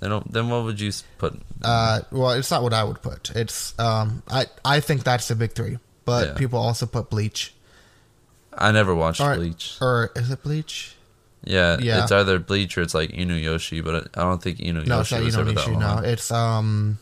they 0.00 0.08
don't 0.08 0.32
then 0.32 0.48
what 0.48 0.64
would 0.64 0.80
you 0.80 0.90
put 1.18 1.40
Uh, 1.62 2.00
well, 2.10 2.30
it's 2.32 2.50
not 2.50 2.62
what 2.64 2.72
I 2.74 2.82
would 2.82 3.00
put. 3.02 3.30
It's 3.36 3.78
um, 3.78 4.22
I 4.28 4.46
I 4.64 4.80
think 4.80 5.04
that's 5.04 5.28
the 5.28 5.34
big 5.36 5.52
three, 5.52 5.78
but 6.04 6.26
Yeah. 6.28 6.34
people 6.34 6.58
also 6.58 6.86
put 6.86 7.10
Bleach. 7.10 7.54
I 8.58 8.72
never 8.72 8.94
watched 8.94 9.20
Or- 9.20 9.34
Bleach 9.36 9.78
Or 9.80 10.10
is 10.16 10.30
it 10.30 10.42
Bleach? 10.42 10.94
Yeah, 11.44 11.78
Yeah. 11.80 12.02
it's 12.02 12.12
either 12.12 12.38
Bleach 12.40 12.76
or 12.76 12.82
it's 12.82 12.94
like 12.94 13.10
Inuyasha, 13.12 13.82
but 13.84 14.08
I 14.18 14.22
don't 14.22 14.42
think 14.42 14.58
Inuyasha 14.58 14.86
No, 14.86 15.00
it's 15.00 15.10
not 15.12 15.22
was 15.22 15.36
ever 15.36 15.52
that 15.52 15.66
Inuyasha. 15.66 15.78
No, 16.02 16.08
it's 16.08 16.30
um. 16.32 16.98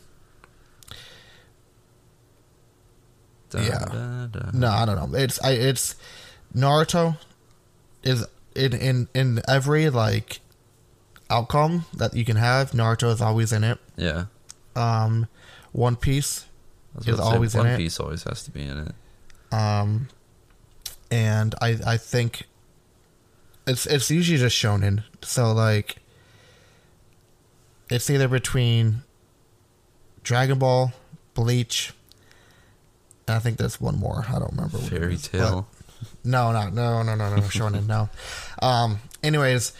Yeah. 3.53 4.27
No, 4.53 4.67
I 4.69 4.85
don't 4.85 4.95
know. 5.11 5.17
It's 5.17 5.41
I. 5.43 5.51
It's 5.51 5.95
Naruto 6.55 7.17
is 8.03 8.25
in 8.55 8.73
in 8.73 9.07
in 9.13 9.41
every 9.47 9.89
like 9.89 10.41
outcome 11.29 11.85
that 11.95 12.13
you 12.13 12.25
can 12.25 12.35
have. 12.37 12.71
Naruto 12.71 13.11
is 13.11 13.21
always 13.21 13.51
in 13.53 13.63
it. 13.63 13.79
Yeah, 13.95 14.25
Um, 14.75 15.27
One 15.71 15.95
Piece, 15.95 16.45
Is 16.99 17.07
about 17.07 17.17
to 17.17 17.17
say, 17.17 17.23
always 17.35 17.55
in 17.55 17.59
One 17.59 17.67
it. 17.69 17.77
Piece 17.77 17.99
always 17.99 18.23
has 18.23 18.43
to 18.43 18.51
be 18.51 18.61
in 18.63 18.77
it. 18.87 19.53
um, 19.53 20.09
and 21.11 21.55
I 21.61 21.77
I 21.85 21.97
think 21.97 22.43
it's 23.65 23.85
it's 23.85 24.09
usually 24.09 24.37
just 24.37 24.55
shonen. 24.55 25.03
So 25.21 25.51
like, 25.51 25.97
it's 27.89 28.09
either 28.09 28.27
between 28.27 29.03
Dragon 30.23 30.59
Ball, 30.59 30.93
Bleach. 31.33 31.93
and 33.27 33.35
I 33.35 33.39
think 33.39 33.57
there's 33.57 33.79
one 33.79 33.97
more. 33.97 34.25
I 34.29 34.39
don't 34.39 34.51
remember. 34.51 34.77
Fairy 34.77 35.15
is, 35.15 35.27
Tail. 35.27 35.67
No, 36.23 36.51
no, 36.51 36.69
no, 36.69 37.03
no, 37.03 37.15
no, 37.15 37.35
no, 37.35 37.41
shonen, 37.41 37.87
no. 37.87 38.09
Um. 38.61 38.99
Anyways, 39.23 39.73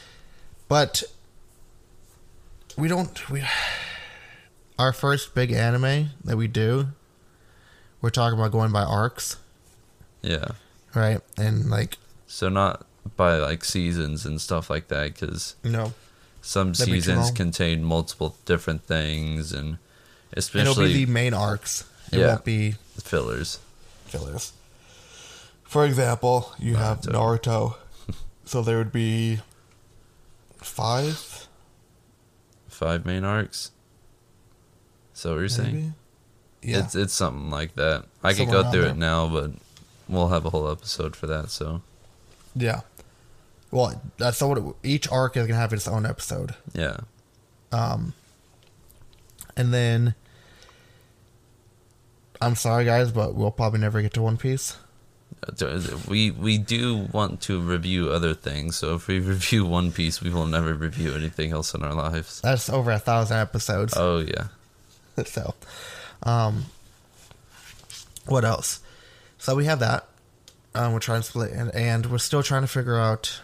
but 0.67 1.03
we 2.77 2.87
don't. 2.87 3.29
We 3.29 3.43
our 4.79 4.93
first 4.93 5.33
big 5.35 5.51
anime 5.51 6.09
that 6.23 6.37
we 6.37 6.47
do. 6.47 6.87
We're 8.01 8.09
talking 8.11 8.37
about 8.37 8.51
going 8.51 8.71
by 8.71 8.83
arcs, 8.83 9.37
Yeah, 10.21 10.49
right? 10.95 11.21
And 11.38 11.69
like, 11.69 11.97
so 12.28 12.50
not 12.50 12.86
by 13.15 13.38
like 13.38 13.63
seasons 13.63 14.26
and 14.26 14.39
stuff 14.41 14.69
like 14.69 14.88
that, 14.89 15.13
because 15.13 15.56
know, 15.63 15.93
some 16.41 16.73
That'd 16.73 16.86
seasons 16.93 17.32
contain 17.32 17.84
multiple 17.84 18.36
different 18.45 18.84
things, 18.84 19.52
and 19.52 19.78
it'll 20.32 20.39
especially 20.39 20.93
be 20.93 21.06
the 21.06 21.12
main 21.12 21.34
arcs. 21.34 21.84
It 22.12 22.19
Yeah. 22.19 22.28
won't 22.28 22.45
be 22.45 22.76
fillers. 23.00 23.60
fillers. 24.06 24.54
For 25.63 25.86
example, 25.86 26.54
you 26.60 26.76
have 26.76 27.02
Naruto. 27.02 27.12
Naruto, 27.12 27.76
so 28.45 28.62
there 28.62 28.78
would 28.78 28.91
be 28.93 29.39
five. 30.58 31.47
Five 32.69 33.06
main 33.06 33.23
arcs. 33.23 33.71
So 35.13 35.32
what 35.34 35.39
you're 35.39 35.50
saying? 35.50 35.95
Yeah. 36.62 36.80
It's 36.80 36.95
it's 36.95 37.13
something 37.13 37.50
like 37.50 37.76
that. 37.76 38.06
I 38.23 38.34
could 38.34 38.50
go 38.50 38.69
through 38.71 38.84
around 38.84 38.91
it 38.91 38.97
now, 38.97 39.28
but 39.28 39.52
we'll 40.09 40.29
have 40.29 40.45
a 40.45 40.49
whole 40.49 40.69
episode 40.69 41.15
for 41.15 41.27
that. 41.27 41.49
So 41.49 41.81
Yeah. 42.55 42.81
Well, 43.71 44.01
that's 44.17 44.41
what 44.41 44.57
it, 44.57 44.63
each 44.83 45.09
arc 45.11 45.35
is 45.35 45.45
gonna 45.47 45.59
have 45.59 45.73
its 45.73 45.87
own 45.87 46.05
episode. 46.05 46.55
yeah, 46.73 46.97
Um, 47.71 48.13
and 49.57 49.73
then 49.73 50.15
I'm 52.41 52.55
sorry, 52.55 52.85
guys, 52.85 53.11
but 53.11 53.35
we'll 53.35 53.51
probably 53.51 53.79
never 53.79 54.01
get 54.01 54.13
to 54.13 54.21
One 54.21 54.37
Piece. 54.37 54.77
we 56.07 56.31
we 56.31 56.57
do 56.57 57.07
want 57.11 57.41
to 57.41 57.59
review 57.59 58.09
other 58.09 58.33
things. 58.33 58.77
So 58.77 58.95
if 58.95 59.07
we 59.07 59.19
review 59.35 59.65
One 59.65 59.91
Piece, 59.91 60.21
we 60.21 60.29
will 60.29 60.45
never 60.47 60.73
review 60.73 61.13
anything 61.13 61.51
else 61.51 61.73
in 61.73 61.83
our 61.83 61.93
lives. 61.93 62.41
That's 62.41 62.69
over 62.69 62.91
a 62.91 62.99
thousand 62.99 63.37
episodes. 63.37 63.93
Oh 63.97 64.19
yeah, 64.19 64.47
so, 65.25 65.55
um, 66.23 66.65
what 68.25 68.45
else? 68.45 68.79
So 69.38 69.56
we 69.56 69.65
have 69.65 69.80
that. 69.80 70.08
Um, 70.76 70.93
we're 70.93 71.00
trying 71.00 71.21
to 71.21 71.28
split, 71.28 71.52
and, 71.52 71.73
and 71.73 72.06
we're 72.08 72.17
still 72.17 72.43
trying 72.43 72.62
to 72.62 72.67
figure 72.67 72.97
out 72.97 73.41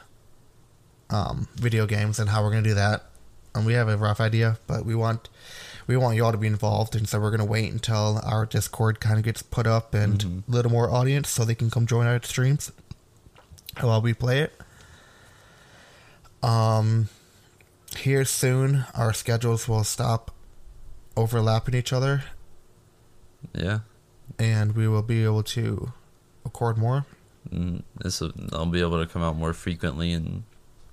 um, 1.09 1.47
video 1.55 1.85
games 1.85 2.19
and 2.19 2.29
how 2.29 2.43
we're 2.43 2.49
gonna 2.51 2.63
do 2.63 2.73
that. 2.73 3.05
And 3.55 3.65
we 3.65 3.73
have 3.73 3.87
a 3.87 3.97
rough 3.97 4.19
idea, 4.19 4.57
but 4.67 4.85
we 4.85 4.95
want 4.95 5.29
we 5.85 5.97
want 5.97 6.15
you 6.15 6.25
all 6.25 6.31
to 6.31 6.37
be 6.37 6.47
involved, 6.47 6.95
and 6.95 7.07
so 7.07 7.19
we're 7.19 7.31
gonna 7.31 7.45
wait 7.45 7.71
until 7.71 8.19
our 8.23 8.45
Discord 8.45 8.99
kind 8.99 9.17
of 9.17 9.23
gets 9.23 9.41
put 9.41 9.67
up 9.67 9.93
and 9.93 10.43
a 10.47 10.51
little 10.51 10.71
more 10.71 10.89
audience, 10.89 11.29
so 11.29 11.45
they 11.45 11.55
can 11.55 11.69
come 11.69 11.85
join 11.85 12.07
our 12.07 12.21
streams 12.23 12.71
while 13.79 14.01
we 14.01 14.13
play 14.13 14.39
it. 14.39 14.59
Um, 16.41 17.09
here 17.97 18.25
soon, 18.25 18.85
our 18.95 19.13
schedules 19.13 19.67
will 19.67 19.83
stop 19.83 20.31
overlapping 21.15 21.75
each 21.75 21.93
other, 21.93 22.23
yeah. 23.53 23.79
And 24.39 24.75
we 24.75 24.87
will 24.87 25.01
be 25.03 25.23
able 25.23 25.43
to 25.43 25.91
record 26.43 26.77
more. 26.77 27.05
Mm, 27.49 27.83
This 27.97 28.21
will, 28.21 28.31
I'll 28.51 28.65
be 28.65 28.81
able 28.81 29.03
to 29.05 29.11
come 29.11 29.21
out 29.23 29.35
more 29.35 29.53
frequently 29.53 30.11
and 30.13 30.43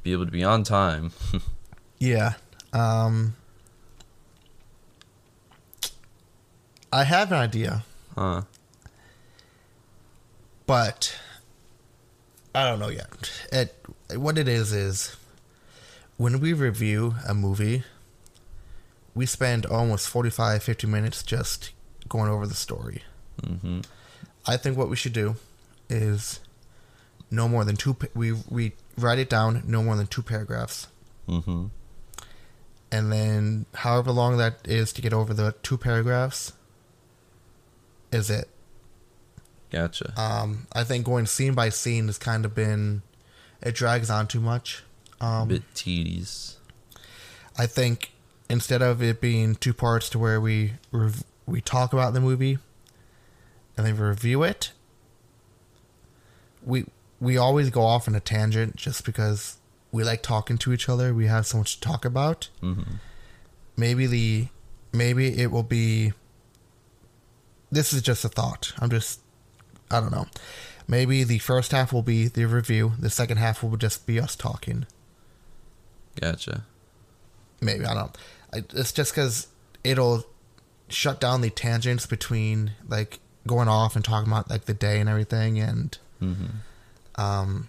be 0.03 0.13
able 0.13 0.25
to 0.27 0.33
be 0.33 0.45
on 0.45 0.65
time. 0.65 1.13
Yeah. 2.03 2.33
Um, 2.73 3.37
I 6.93 7.05
have 7.05 7.31
an 7.31 7.37
idea, 7.39 7.85
huh? 8.17 8.43
but 10.67 11.15
I 12.55 12.65
don't 12.69 12.79
know 12.79 12.89
yet. 12.89 13.31
It 13.53 13.75
what 14.17 14.39
it 14.39 14.49
is 14.49 14.73
is 14.73 15.15
when 16.17 16.41
we 16.41 16.53
review 16.53 17.17
a 17.29 17.35
movie, 17.35 17.85
we 19.15 19.27
spend 19.27 19.67
almost 19.67 20.09
45 20.09 20.63
50 20.63 20.87
minutes 20.87 21.23
just 21.23 21.73
going 22.09 22.31
over 22.31 22.47
the 22.47 22.55
story. 22.55 23.03
Hmm 23.45 23.81
I 24.47 24.57
think 24.57 24.77
what 24.79 24.89
we 24.89 24.97
should 24.97 25.13
do 25.13 25.37
is 25.89 26.41
no 27.31 27.49
more 27.49 27.65
than 27.65 27.77
two 27.77 27.97
we 28.15 28.33
we 28.49 28.73
write 28.97 29.19
it 29.19 29.29
down 29.31 29.63
no 29.67 29.83
more 29.83 29.97
than 29.97 30.07
two 30.07 30.23
paragraphs. 30.23 30.87
hmm 31.27 31.67
and 32.93 33.13
then 33.13 33.67
however 33.75 34.11
long 34.11 34.37
that 34.37 34.59
is 34.65 34.93
to 34.93 35.01
get 35.03 35.13
over 35.13 35.33
the 35.33 35.55
two 35.63 35.79
paragraphs 35.79 36.53
is 38.11 38.29
it 38.31 38.49
Gotcha. 39.71 40.13
um 40.21 40.67
i 40.73 40.83
think 40.83 41.07
going 41.07 41.27
scene 41.27 41.55
by 41.55 41.69
scene 41.69 42.07
has 42.07 42.19
kind 42.19 42.45
of 42.45 42.53
been 42.55 43.03
it 43.63 43.75
drags 43.77 44.11
on 44.11 44.27
too 44.27 44.41
much 44.41 44.83
um 45.21 45.47
Bit 45.49 45.63
tedious. 45.75 46.57
i 47.57 47.67
think 47.67 48.11
instead 48.49 48.83
of 48.83 49.01
it 49.03 49.21
being 49.21 49.55
two 49.55 49.73
parts 49.73 50.09
to 50.11 50.19
where 50.19 50.41
we 50.41 50.73
rev- 50.91 51.23
we 51.47 51.61
talk 51.61 51.93
about 51.93 52.13
the 52.13 52.21
movie 52.21 52.59
and 53.77 53.87
then 53.87 53.97
review 53.97 54.43
it 54.43 54.73
we 56.65 56.85
we 57.21 57.37
always 57.37 57.71
go 57.71 57.83
off 57.83 58.09
on 58.09 58.15
a 58.15 58.21
tangent 58.21 58.77
just 58.77 59.05
because 59.05 59.59
we 59.93 60.05
like 60.05 60.23
talking 60.23 60.57
to 60.57 60.73
each 60.73 60.89
other. 60.89 61.13
We 61.13 61.27
have 61.27 61.47
so 61.47 61.59
much 61.59 61.75
to 61.75 61.81
talk 61.81 62.05
about. 62.05 62.49
Hmm 62.61 62.83
maybe 63.77 64.07
the 64.07 64.47
maybe 64.93 65.41
it 65.41 65.51
will 65.51 65.63
be 65.63 66.13
this 67.71 67.93
is 67.93 68.03
just 68.03 68.25
a 68.25 68.29
thought. 68.29 68.73
I'm 68.79 68.91
just 68.91 69.21
i 69.91 70.01
don't 70.01 70.13
know. 70.13 70.27
Maybe 70.87 71.25
the 71.25 71.39
first 71.39 71.73
half 71.73 71.93
will 71.93 72.03
be 72.03 72.27
the 72.27 72.45
review. 72.47 72.93
The 72.99 73.11
second 73.11 73.39
half 73.39 73.63
will 73.63 73.77
just 73.77 74.07
be 74.07 74.21
us 74.21 74.37
talking. 74.37 74.87
Gotcha. 76.21 76.65
maybe 77.61 77.87
i 77.87 77.95
don't 77.95 78.17
I, 78.53 78.59
it's 78.75 78.93
just 78.93 79.13
because 79.13 79.47
it'll 79.85 80.25
shut 80.89 81.21
down 81.21 81.41
the 81.41 81.51
tangents 81.51 82.05
between 82.05 82.73
like 82.87 83.21
going 83.47 83.69
off 83.69 83.97
and 83.97 84.05
talking 84.05 84.31
about 84.31 84.49
like 84.51 84.67
the 84.67 84.75
day 84.75 85.01
and 85.01 85.09
everything 85.09 85.59
and 85.59 85.97
hmm 86.19 86.35
um 87.17 87.69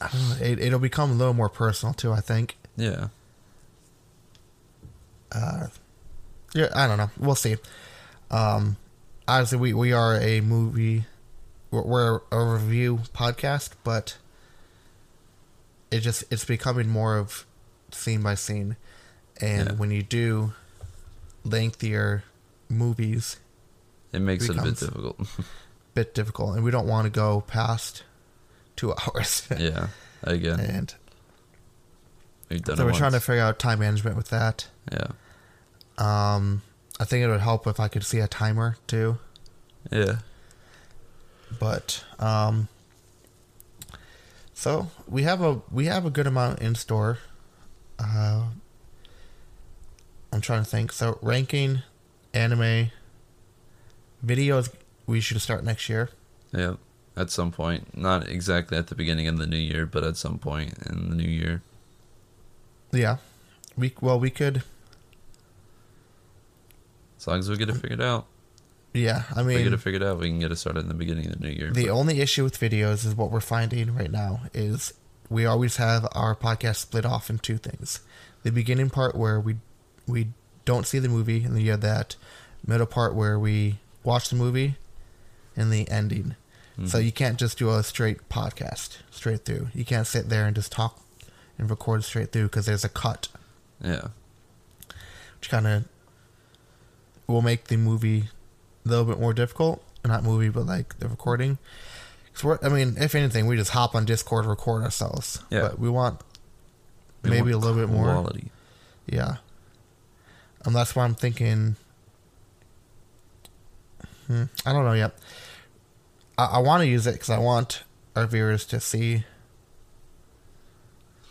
I 0.00 0.08
don't 0.08 0.28
know, 0.30 0.36
it, 0.46 0.58
it'll 0.58 0.78
become 0.78 1.10
a 1.10 1.14
little 1.14 1.34
more 1.34 1.48
personal 1.50 1.92
too. 1.92 2.12
I 2.12 2.20
think. 2.20 2.56
Yeah. 2.76 3.08
Uh, 5.30 5.66
yeah, 6.54 6.68
I 6.74 6.86
don't 6.86 6.96
know. 6.98 7.10
We'll 7.18 7.34
see. 7.34 7.56
Um, 8.30 8.76
obviously, 9.28 9.58
we 9.58 9.74
we 9.74 9.92
are 9.92 10.16
a 10.18 10.40
movie. 10.40 11.04
We're, 11.70 11.82
we're 11.82 12.20
a 12.32 12.44
review 12.44 13.00
podcast, 13.14 13.70
but 13.84 14.16
it 15.90 16.00
just 16.00 16.24
it's 16.30 16.44
becoming 16.46 16.88
more 16.88 17.18
of 17.18 17.44
scene 17.90 18.22
by 18.22 18.34
scene, 18.36 18.76
and 19.40 19.68
Yeah. 19.68 19.74
when 19.74 19.90
you 19.90 20.02
do 20.02 20.54
lengthier 21.44 22.24
movies, 22.70 23.38
It 24.12 24.20
makes 24.20 24.48
it 24.48 24.56
a 24.56 24.62
bit 24.62 24.76
difficult. 24.78 25.18
bit 25.94 26.14
difficult, 26.14 26.54
and 26.56 26.64
we 26.64 26.70
don't 26.70 26.86
want 26.86 27.04
to 27.06 27.10
go 27.10 27.40
past 27.42 28.04
two 28.76 28.92
hours. 29.06 29.46
yeah. 29.58 29.88
Again, 30.22 30.60
and 30.60 30.94
we've 32.48 32.62
done 32.62 32.76
so 32.76 32.84
we're 32.84 32.92
trying 32.92 33.12
to 33.12 33.20
figure 33.20 33.42
out 33.42 33.58
time 33.58 33.78
management 33.80 34.16
with 34.16 34.28
that. 34.28 34.68
Yeah. 34.92 35.08
Um, 35.96 36.62
I 36.98 37.04
think 37.04 37.24
it 37.24 37.28
would 37.28 37.40
help 37.40 37.66
if 37.66 37.80
I 37.80 37.88
could 37.88 38.04
see 38.04 38.18
a 38.18 38.28
timer 38.28 38.76
too. 38.86 39.18
Yeah. 39.90 40.16
but 41.58 42.04
um 42.18 42.68
so 44.52 44.88
we 45.08 45.22
have 45.22 45.40
a 45.40 45.62
we 45.72 45.86
have 45.86 46.04
a 46.04 46.10
good 46.10 46.26
amount 46.26 46.60
in 46.60 46.74
store 46.74 47.18
uh 47.98 48.44
i'm 50.32 50.40
trying 50.42 50.62
to 50.62 50.68
think 50.68 50.92
so 50.92 51.18
ranking 51.22 51.80
anime 52.34 52.90
videos 54.24 54.72
we 55.06 55.20
should 55.20 55.40
start 55.40 55.64
next 55.64 55.88
year 55.88 56.10
Yeah. 56.52 56.74
At 57.16 57.30
some 57.30 57.50
point, 57.50 57.96
not 57.96 58.28
exactly 58.28 58.78
at 58.78 58.86
the 58.86 58.94
beginning 58.94 59.26
of 59.28 59.36
the 59.36 59.46
new 59.46 59.58
year, 59.58 59.84
but 59.84 60.04
at 60.04 60.16
some 60.16 60.38
point 60.38 60.74
in 60.88 61.10
the 61.10 61.16
new 61.16 61.28
year. 61.28 61.60
yeah 62.92 63.16
we 63.76 63.92
well 64.00 64.18
we 64.18 64.30
could 64.30 64.62
As 67.18 67.26
long 67.26 67.38
as 67.40 67.48
we 67.50 67.56
get 67.56 67.68
it 67.68 67.74
figured 67.76 68.00
out. 68.00 68.26
yeah 68.94 69.24
i 69.34 69.40
If 69.40 69.46
we 69.46 69.62
get 69.62 69.72
it 69.72 69.80
figured 69.80 70.02
out, 70.02 70.18
we 70.18 70.28
can 70.28 70.38
get 70.40 70.52
it 70.52 70.56
started 70.56 70.80
in 70.80 70.88
the 70.88 70.94
beginning 70.94 71.26
of 71.26 71.32
the 71.38 71.40
new 71.40 71.50
year. 71.52 71.70
the 71.72 71.86
but- 71.86 71.92
only 71.92 72.20
issue 72.20 72.44
with 72.44 72.58
videos 72.58 73.04
is 73.04 73.14
what 73.14 73.30
we're 73.30 73.40
finding 73.40 73.94
right 73.94 74.10
now 74.10 74.42
is 74.54 74.94
we 75.28 75.44
always 75.46 75.76
have 75.76 76.06
our 76.12 76.34
podcast 76.34 76.76
split 76.76 77.04
off 77.04 77.28
in 77.30 77.38
two 77.38 77.58
things 77.58 78.00
the 78.42 78.50
beginning 78.52 78.88
part 78.90 79.14
where 79.14 79.38
we 79.40 79.56
we 80.06 80.28
don't 80.64 80.86
see 80.86 80.98
the 80.98 81.08
movie 81.08 81.44
and 81.44 81.54
then 81.54 81.62
you 81.62 81.70
have 81.70 81.80
that 81.80 82.16
middle 82.66 82.86
part 82.86 83.14
where 83.14 83.38
we 83.38 83.78
watch 84.04 84.28
the 84.28 84.36
movie 84.36 84.76
and 85.56 85.72
the 85.72 85.88
ending 85.90 86.34
so 86.86 86.98
Mhm. 86.98 87.04
you 87.04 87.12
can't 87.12 87.38
just 87.38 87.58
do 87.58 87.70
a 87.70 87.82
straight 87.82 88.28
podcast 88.28 88.98
straight 89.10 89.44
through 89.44 89.68
you 89.74 89.84
can't 89.84 90.06
sit 90.06 90.28
there 90.28 90.46
and 90.46 90.54
just 90.56 90.72
talk 90.72 91.00
and 91.58 91.68
record 91.68 92.04
straight 92.04 92.32
through 92.32 92.44
because 92.44 92.66
there's 92.66 92.84
a 92.84 92.88
cut 92.88 93.28
yeah. 93.82 94.08
which 95.38 95.48
kind 95.50 95.66
of 95.66 95.84
will 97.26 97.42
make 97.42 97.64
the 97.68 97.76
movie 97.76 98.28
a 98.84 98.88
little 98.88 99.04
bit 99.04 99.20
more 99.20 99.32
difficult. 99.32 99.82
Not 100.04 100.24
movie, 100.24 100.48
but 100.48 100.66
like 100.66 100.98
the 100.98 101.06
recording. 101.08 101.58
Because 102.24 102.42
we're, 102.44 102.58
I 102.62 102.68
mean, 102.70 102.96
if 102.98 103.14
anything, 103.14 103.46
we 103.46 103.56
just 103.56 103.70
hop 103.70 103.94
on 103.94 104.04
Discord, 104.04 104.46
record 104.46 104.82
ourselves. 104.82 105.40
Yeah. 105.50 105.60
But 105.60 105.78
we 105.78 105.88
want 105.90 106.20
We 107.22 107.30
maybe 107.30 107.52
want 107.52 107.54
a 107.54 107.58
little 107.68 107.86
bit 107.86 107.94
more. 107.94 108.06
quality. 108.06 108.50
Yeah. 109.06 109.36
And 110.64 110.74
that's 110.74 110.94
why 110.94 111.04
I'm 111.04 111.14
thinking. 111.14 111.76
Hmm, 114.26 114.44
I 114.64 114.72
don't 114.72 114.84
know 114.84 114.92
yet. 114.92 115.14
I, 116.38 116.44
I 116.44 116.58
want 116.58 116.82
to 116.82 116.86
use 116.86 117.06
it 117.06 117.12
because 117.12 117.30
I 117.30 117.38
want 117.38 117.82
our 118.14 118.26
viewers 118.26 118.64
to 118.66 118.80
see, 118.80 119.24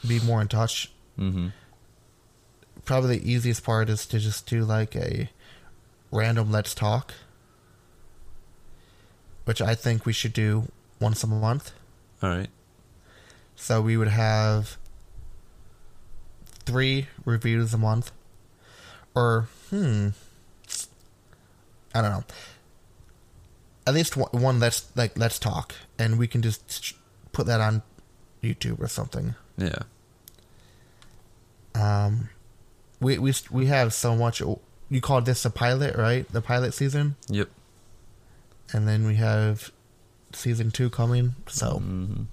be 0.07 0.19
more 0.19 0.41
in 0.41 0.47
touch. 0.47 0.91
Mm-hmm. 1.17 1.47
Probably 2.85 3.19
the 3.19 3.31
easiest 3.31 3.63
part 3.63 3.89
is 3.89 4.05
to 4.07 4.19
just 4.19 4.47
do 4.47 4.63
like 4.63 4.95
a 4.95 5.29
random 6.11 6.51
let's 6.51 6.73
talk, 6.73 7.13
which 9.45 9.61
I 9.61 9.75
think 9.75 10.05
we 10.05 10.13
should 10.13 10.33
do 10.33 10.71
once 10.99 11.23
a 11.23 11.27
month. 11.27 11.71
All 12.23 12.29
right. 12.29 12.49
So 13.55 13.81
we 13.81 13.97
would 13.97 14.07
have 14.07 14.77
three 16.65 17.07
reviews 17.25 17.73
a 17.73 17.77
month, 17.77 18.11
or 19.19 19.47
hmm, 19.69 20.09
I 21.93 22.01
don't 22.01 22.11
know. 22.11 22.23
At 23.85 23.93
least 23.93 24.15
one, 24.15 24.29
one 24.31 24.59
let's 24.59 24.89
like 24.95 25.17
let's 25.17 25.39
talk, 25.39 25.75
and 25.97 26.17
we 26.17 26.27
can 26.27 26.41
just 26.41 26.93
put 27.31 27.45
that 27.47 27.59
on 27.59 27.81
YouTube 28.43 28.79
or 28.79 28.87
something. 28.87 29.35
Yeah. 29.57 29.79
Um, 31.75 32.29
we 32.99 33.17
we 33.17 33.33
we 33.51 33.65
have 33.67 33.93
so 33.93 34.15
much. 34.15 34.41
You 34.41 35.01
called 35.01 35.25
this 35.25 35.43
the 35.43 35.49
pilot, 35.49 35.95
right? 35.95 36.27
The 36.31 36.41
pilot 36.41 36.73
season, 36.73 37.15
Yep. 37.29 37.49
and 38.73 38.87
then 38.87 39.05
we 39.05 39.15
have 39.15 39.71
season 40.33 40.71
two 40.71 40.89
coming. 40.89 41.35
So 41.47 41.79
hmm 41.79 42.23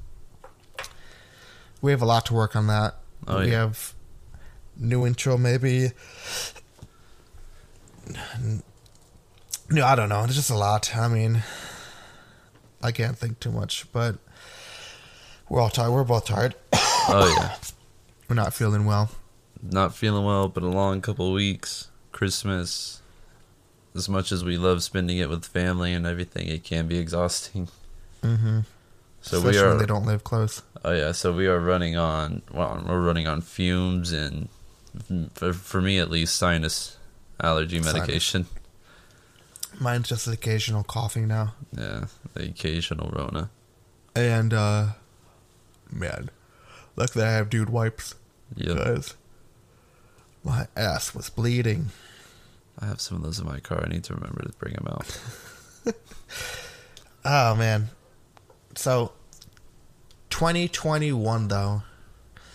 we 1.82 1.90
have 1.92 2.00
a 2.02 2.06
lot 2.06 2.24
to 2.26 2.34
work 2.34 2.56
on 2.56 2.66
that. 2.68 2.94
Oh, 3.28 3.40
we 3.40 3.50
yeah. 3.50 3.60
have 3.60 3.94
new 4.76 5.06
intro, 5.06 5.36
maybe. 5.36 5.92
No, 9.68 9.84
I 9.84 9.94
don't 9.96 10.08
know. 10.08 10.22
It's 10.24 10.34
just 10.34 10.50
a 10.50 10.56
lot. 10.56 10.94
I 10.96 11.08
mean, 11.08 11.42
I 12.82 12.92
can't 12.92 13.18
think 13.18 13.40
too 13.40 13.50
much, 13.50 13.90
but 13.92 14.16
we're 15.48 15.60
all 15.60 15.70
tired. 15.70 15.90
We're 15.90 16.04
both 16.04 16.26
tired. 16.26 16.54
Oh 17.08 17.32
yeah. 17.38 17.54
We're 18.28 18.34
not 18.34 18.52
feeling 18.52 18.84
well. 18.84 19.12
Not 19.62 19.94
feeling 19.94 20.24
well, 20.24 20.48
but 20.48 20.64
a 20.64 20.68
long 20.68 21.00
couple 21.00 21.28
of 21.28 21.34
weeks. 21.34 21.86
Christmas. 22.10 23.00
As 23.94 24.08
much 24.08 24.32
as 24.32 24.42
we 24.42 24.58
love 24.58 24.82
spending 24.82 25.18
it 25.18 25.28
with 25.28 25.44
family 25.44 25.92
and 25.92 26.04
everything, 26.04 26.48
it 26.48 26.64
can 26.64 26.88
be 26.88 26.98
exhausting. 26.98 27.68
Mm-hmm. 28.24 28.60
So 29.20 29.36
Especially 29.36 29.60
we 29.60 29.64
are. 29.64 29.78
they 29.78 29.86
don't 29.86 30.04
live 30.04 30.24
close. 30.24 30.62
Oh 30.84 30.90
yeah, 30.90 31.12
so 31.12 31.32
we 31.32 31.46
are 31.46 31.60
running 31.60 31.96
on. 31.96 32.42
Well, 32.52 32.84
we're 32.84 33.00
running 33.00 33.28
on 33.28 33.40
fumes 33.40 34.10
and, 34.12 34.48
for, 35.34 35.52
for 35.52 35.80
me 35.80 36.00
at 36.00 36.10
least, 36.10 36.34
sinus 36.34 36.95
allergy 37.40 37.80
Sinus. 37.82 37.94
medication. 37.94 38.46
Mine's 39.78 40.08
just 40.08 40.26
occasional 40.26 40.82
coughing 40.84 41.28
now. 41.28 41.54
Yeah, 41.76 42.06
the 42.34 42.44
occasional 42.44 43.10
Rona. 43.10 43.50
And, 44.14 44.54
uh, 44.54 44.86
man, 45.90 46.30
luckily 46.96 47.24
I 47.24 47.32
have 47.32 47.50
dude 47.50 47.68
wipes. 47.68 48.14
Guys, 48.58 49.14
my 50.42 50.66
ass 50.76 51.14
was 51.14 51.28
bleeding. 51.28 51.90
I 52.78 52.86
have 52.86 53.00
some 53.00 53.18
of 53.18 53.22
those 53.22 53.38
in 53.38 53.46
my 53.46 53.60
car. 53.60 53.82
I 53.84 53.88
need 53.88 54.04
to 54.04 54.14
remember 54.14 54.42
to 54.42 54.52
bring 54.58 54.74
them 54.74 54.86
out. 54.88 55.20
Oh, 57.24 57.54
man. 57.56 57.88
So, 58.76 59.12
2021, 60.30 61.48
though. 61.48 61.82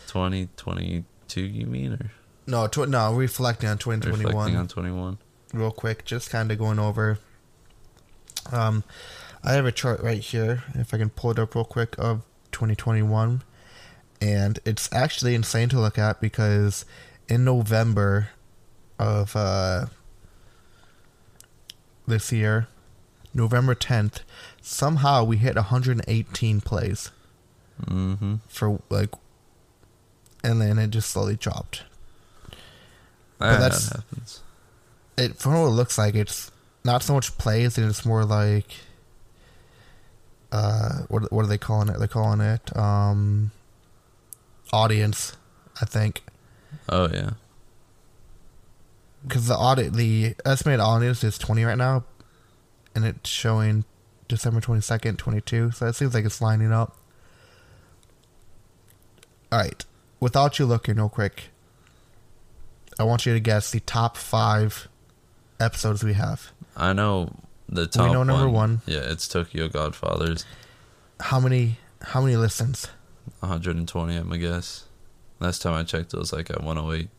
2022, 0.08 1.42
you 1.42 1.66
mean, 1.66 1.94
or 1.94 2.12
No, 2.48 2.68
tw- 2.68 2.90
no, 2.90 3.14
reflecting 3.14 3.70
on 3.70 3.78
2021. 3.78 4.26
reflecting 4.34 4.58
on 4.58 4.68
21? 4.68 5.18
real 5.54 5.72
quick, 5.72 6.06
just 6.06 6.30
kind 6.30 6.52
of 6.52 6.58
going 6.58 6.80
over. 6.80 7.20
Um, 8.52 8.84
I 9.44 9.54
have 9.54 9.66
a 9.66 9.72
chart 9.72 10.02
right 10.02 10.20
here, 10.20 10.64
if 10.76 10.94
I 10.94 10.98
can 10.98 11.10
pull 11.10 11.32
it 11.32 11.40
up 11.40 11.56
real 11.56 11.66
quick, 11.66 11.96
of 11.98 12.22
2021, 12.52 13.44
and 14.22 14.60
it's 14.66 14.92
actually 14.94 15.36
insane 15.36 15.70
to 15.70 15.80
look 15.80 15.98
at 15.98 16.22
because 16.22 16.86
in 17.28 17.44
November 17.44 18.30
of 19.00 19.36
uh, 19.36 19.88
this 22.08 22.32
year, 22.32 22.68
November 23.34 23.76
10th, 23.76 24.20
somehow 24.62 25.24
we 25.24 25.38
hit 25.38 25.56
118 25.56 26.62
plays 26.62 27.12
Mm-hmm. 27.86 28.36
for 28.48 28.80
like, 28.90 29.10
and 30.44 30.62
then 30.62 30.78
it 30.78 30.92
just 30.92 31.10
slowly 31.10 31.36
dropped. 31.36 31.84
That 33.42 33.60
that's- 33.60 33.90
happens. 33.90 34.42
it 35.18 35.36
from 35.38 35.54
what 35.54 35.68
it 35.68 35.72
looks 35.72 35.98
like 35.98 36.16
it's 36.16 36.52
not 36.84 37.04
so 37.04 37.14
much 37.14 37.38
plays 37.38 37.78
and 37.78 37.88
it's 37.90 38.06
more 38.06 38.24
like 38.26 38.72
uh 40.52 41.00
what 41.10 41.32
what 41.32 41.44
are 41.46 41.48
they 41.48 41.58
calling 41.58 41.90
it 41.90 41.98
they're 42.00 42.08
calling 42.08 42.42
it 42.42 42.76
um 42.76 43.52
audience 44.74 45.34
i 45.82 45.86
think 45.86 46.24
Oh 46.90 47.08
yeah. 47.12 47.32
because 49.24 49.48
the 49.48 49.56
audit 49.56 49.94
the 49.94 50.36
estimated 50.46 50.80
audience 50.82 51.24
is 51.24 51.38
20 51.38 51.64
right 51.64 51.78
now 51.78 52.04
and 52.96 53.06
it's 53.06 53.30
showing 53.30 53.86
december 54.28 54.60
22nd 54.62 55.18
22 55.18 55.72
so 55.72 55.86
it 55.88 55.94
seems 55.94 56.14
like 56.14 56.26
it's 56.26 56.42
lining 56.42 56.72
up 56.72 56.98
all 59.52 59.60
right 59.60 59.86
without 60.20 60.58
you 60.60 60.66
looking 60.66 60.96
real 60.96 61.10
quick 61.10 61.50
i 63.02 63.04
want 63.04 63.26
you 63.26 63.34
to 63.34 63.40
guess 63.40 63.72
the 63.72 63.80
top 63.82 64.16
five 64.16 64.88
episodes 65.60 66.04
we 66.04 66.14
have 66.14 66.52
I 66.78 66.94
know 66.94 67.34
the 67.68 67.86
top 67.88 68.08
We 68.08 68.14
know 68.14 68.24
number 68.24 68.48
one. 68.50 68.82
Yeah, 68.86 69.00
it's 69.04 69.28
Tokyo 69.28 69.68
Godfathers. 69.68 70.46
how 71.20 71.40
many 71.40 71.78
how 72.02 72.22
many 72.22 72.36
listens 72.38 72.88
120, 73.40 74.16
I'm 74.16 74.32
a 74.32 74.38
guess. 74.38 74.86
Last 75.40 75.62
time 75.62 75.74
I 75.74 75.84
checked, 75.84 76.14
it 76.14 76.18
was 76.18 76.32
like 76.34 76.50
at 76.50 76.64
108. 76.64 77.10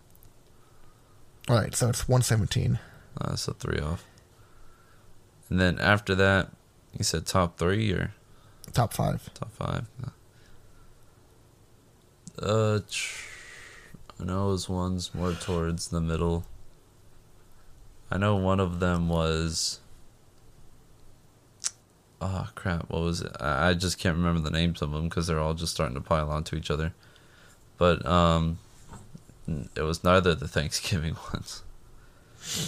All 1.48 1.56
right, 1.56 1.74
so 1.74 1.88
it's 1.88 2.08
117. 2.08 2.78
Uh, 3.20 3.28
that's 3.30 3.46
a 3.48 3.54
three 3.54 3.78
off. 3.80 4.04
And 5.50 5.60
then 5.60 5.78
after 5.78 6.14
that, 6.16 6.50
you 6.96 7.04
said 7.04 7.26
top 7.26 7.58
three 7.58 7.92
or 7.92 8.12
Top 8.72 8.92
five. 8.94 9.28
top 9.34 9.52
five? 9.52 9.86
Uh, 12.38 12.80
tr- 12.90 13.28
I 14.22 14.24
know 14.24 14.50
it 14.50 14.52
was 14.52 14.68
ones 14.68 15.12
more 15.14 15.32
towards 15.32 15.88
the 15.88 16.00
middle. 16.00 16.44
I 18.08 18.18
know 18.18 18.36
one 18.36 18.60
of 18.60 18.78
them 18.78 19.08
was. 19.08 19.80
Oh 22.20 22.48
crap! 22.54 22.88
What 22.88 23.02
was 23.02 23.22
it? 23.22 23.32
I 23.40 23.74
just 23.74 23.98
can't 23.98 24.16
remember 24.16 24.40
the 24.40 24.56
names 24.56 24.80
of 24.80 24.92
them 24.92 25.08
because 25.08 25.26
they're 25.26 25.40
all 25.40 25.54
just 25.54 25.72
starting 25.74 25.96
to 25.96 26.00
pile 26.00 26.30
onto 26.30 26.54
each 26.54 26.70
other. 26.70 26.94
But 27.78 28.06
um, 28.06 28.60
it 29.74 29.82
was 29.82 30.04
neither 30.04 30.30
of 30.30 30.40
the 30.40 30.46
Thanksgiving 30.48 31.16
ones. 31.32 31.64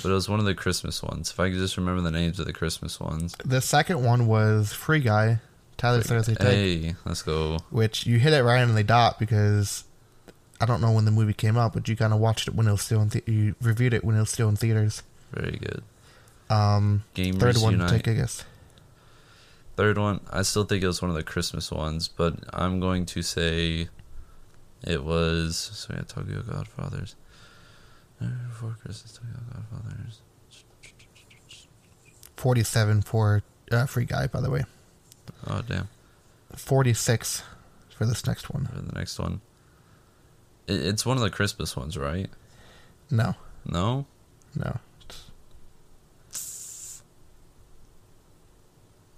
But 0.02 0.10
it 0.10 0.14
was 0.14 0.28
one 0.28 0.40
of 0.40 0.46
the 0.46 0.54
Christmas 0.56 1.02
ones. 1.04 1.30
If 1.30 1.38
I 1.38 1.50
could 1.50 1.58
just 1.58 1.76
remember 1.76 2.00
the 2.02 2.10
names 2.10 2.40
of 2.40 2.46
the 2.46 2.52
Christmas 2.52 2.98
ones. 2.98 3.36
The 3.44 3.60
second 3.60 4.02
one 4.02 4.26
was 4.26 4.72
Free 4.72 5.00
Guy, 5.00 5.38
Tyler 5.76 6.00
Thursday 6.00 6.34
Hey, 6.40 6.94
let's 7.04 7.22
go. 7.22 7.58
which 7.70 8.06
you 8.06 8.18
hit 8.18 8.32
it 8.32 8.42
right 8.42 8.62
on 8.62 8.74
the 8.74 8.84
dot 8.84 9.18
because 9.20 9.84
I 10.64 10.66
don't 10.66 10.80
know 10.80 10.92
when 10.92 11.04
the 11.04 11.10
movie 11.10 11.34
came 11.34 11.58
out, 11.58 11.74
but 11.74 11.86
you 11.88 11.94
kind 11.94 12.14
of 12.14 12.20
watched 12.20 12.48
it 12.48 12.54
when 12.54 12.66
it 12.66 12.72
was 12.72 12.80
still 12.80 13.02
in 13.02 13.10
the- 13.10 13.22
you 13.26 13.54
reviewed 13.60 13.92
it 13.92 14.02
when 14.02 14.16
it 14.16 14.20
was 14.20 14.30
still 14.30 14.48
in 14.48 14.56
theaters. 14.56 15.02
Very 15.30 15.58
good. 15.58 15.82
Um, 16.48 17.04
Gamers 17.14 17.38
third 17.38 17.56
one, 17.58 17.72
Unite. 17.74 17.90
take 17.90 18.06
a 18.06 18.14
guess. 18.14 18.44
Third 19.76 19.98
one, 19.98 20.20
I 20.32 20.40
still 20.40 20.64
think 20.64 20.82
it 20.82 20.86
was 20.86 21.02
one 21.02 21.10
of 21.10 21.16
the 21.16 21.22
Christmas 21.22 21.70
ones, 21.70 22.08
but 22.08 22.38
I'm 22.50 22.80
going 22.80 23.04
to 23.04 23.20
say 23.20 23.88
it 24.82 25.04
was. 25.04 25.56
So 25.74 25.88
we 25.90 25.96
had 25.96 26.08
Tokyo 26.08 26.40
Godfathers. 26.40 27.14
Before 28.18 28.74
Christmas, 28.80 29.12
Tokyo 29.12 29.34
Godfathers. 29.52 30.20
Forty-seven 32.36 33.02
for 33.02 33.42
uh, 33.70 33.84
Free 33.84 34.06
Guy, 34.06 34.28
by 34.28 34.40
the 34.40 34.48
way. 34.50 34.64
Oh 35.46 35.60
damn! 35.66 35.88
Forty-six 36.56 37.42
for 37.96 38.06
this 38.06 38.26
next 38.26 38.48
one. 38.50 38.66
For 38.66 38.80
the 38.80 38.92
next 38.98 39.18
one, 39.18 39.40
it's 40.68 41.04
one 41.06 41.16
of 41.16 41.22
the 41.22 41.30
Christmas 41.30 41.76
ones, 41.76 41.96
right? 41.98 42.28
No, 43.10 43.34
No, 43.66 44.06
no. 44.56 44.78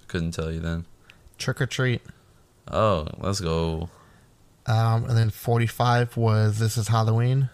couldn't 0.09 0.33
tell 0.33 0.53
you 0.53 0.61
then. 0.61 0.87
Trick 1.39 1.61
or 1.61 1.67
Treat. 1.67 2.01
Oh, 2.71 3.07
let's 3.19 3.41
go. 3.41 3.89
Um, 4.67 5.05
and 5.05 5.17
then 5.17 5.31
forty-five 5.31 6.17
was 6.17 6.59
This 6.59 6.77
Is 6.77 6.89
Halloween. 6.89 7.51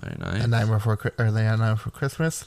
Very 0.00 0.16
nice. 0.18 0.44
A 0.44 0.46
Nightmare 0.46 0.80
for 0.80 0.96
Chri- 0.96 1.18
or 1.18 1.30
The 1.30 1.42
Nightmare 1.42 1.76
for 1.76 1.90
Christmas, 1.90 2.46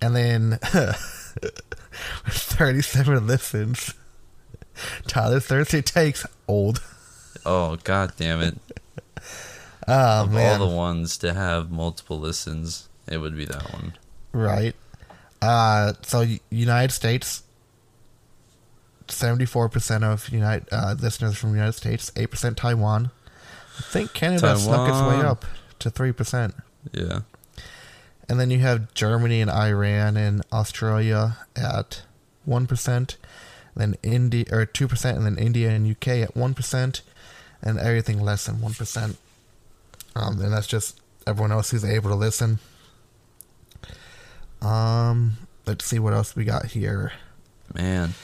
and 0.00 0.14
then 0.14 0.58
thirty-seven 2.28 3.26
listens. 3.26 3.94
Tyler 5.06 5.40
Thursday 5.40 5.82
takes 5.82 6.26
old. 6.48 6.82
oh 7.46 7.76
god 7.84 8.12
damn 8.16 8.40
it! 8.40 8.58
Oh 9.86 10.22
of 10.22 10.32
man, 10.32 10.60
all 10.60 10.68
the 10.68 10.74
ones 10.74 11.18
to 11.18 11.34
have 11.34 11.70
multiple 11.70 12.18
listens, 12.18 12.88
it 13.06 13.18
would 13.18 13.36
be 13.36 13.44
that 13.44 13.72
one. 13.72 13.92
right? 14.32 14.74
Uh, 15.42 15.92
so 16.02 16.24
United 16.50 16.92
States, 16.92 17.42
seventy-four 19.08 19.68
percent 19.68 20.04
of 20.04 20.28
United 20.30 20.66
uh, 20.72 20.94
listeners 20.98 21.36
from 21.36 21.50
the 21.50 21.56
United 21.56 21.74
States, 21.74 22.10
eight 22.16 22.30
percent 22.30 22.56
Taiwan. 22.56 23.10
I 23.78 23.82
think 23.82 24.12
Canada 24.14 24.56
snuck 24.56 24.88
its 24.88 25.00
way 25.00 25.26
up 25.26 25.44
to 25.80 25.90
three 25.90 26.12
percent. 26.12 26.54
Yeah. 26.92 27.20
And 28.28 28.40
then 28.40 28.50
you 28.50 28.60
have 28.60 28.94
Germany 28.94 29.42
and 29.42 29.50
Iran 29.50 30.16
and 30.16 30.42
Australia 30.50 31.38
at 31.54 32.02
one 32.46 32.66
percent, 32.66 33.18
then 33.76 33.96
India 34.02 34.46
or 34.50 34.64
two 34.64 34.88
percent, 34.88 35.18
and 35.18 35.26
then 35.26 35.36
India 35.38 35.68
and 35.70 35.90
UK 35.90 36.08
at 36.08 36.34
one 36.36 36.54
percent, 36.54 37.02
and 37.60 37.78
everything 37.78 38.20
less 38.20 38.46
than 38.46 38.62
one 38.62 38.72
percent. 38.72 39.18
Um, 40.16 40.40
and 40.40 40.52
that's 40.52 40.66
just 40.66 41.00
everyone 41.26 41.52
else 41.52 41.70
who's 41.70 41.84
able 41.84 42.10
to 42.10 42.16
listen. 42.16 42.58
Um, 44.62 45.36
let's 45.66 45.84
see 45.84 45.98
what 45.98 46.14
else 46.14 46.34
we 46.36 46.44
got 46.44 46.66
here. 46.66 47.12
Man. 47.74 48.14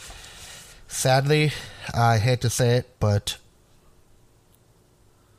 Sadly, 0.88 1.52
I 1.94 2.18
hate 2.18 2.40
to 2.42 2.50
say 2.50 2.76
it, 2.76 2.88
but 2.98 3.38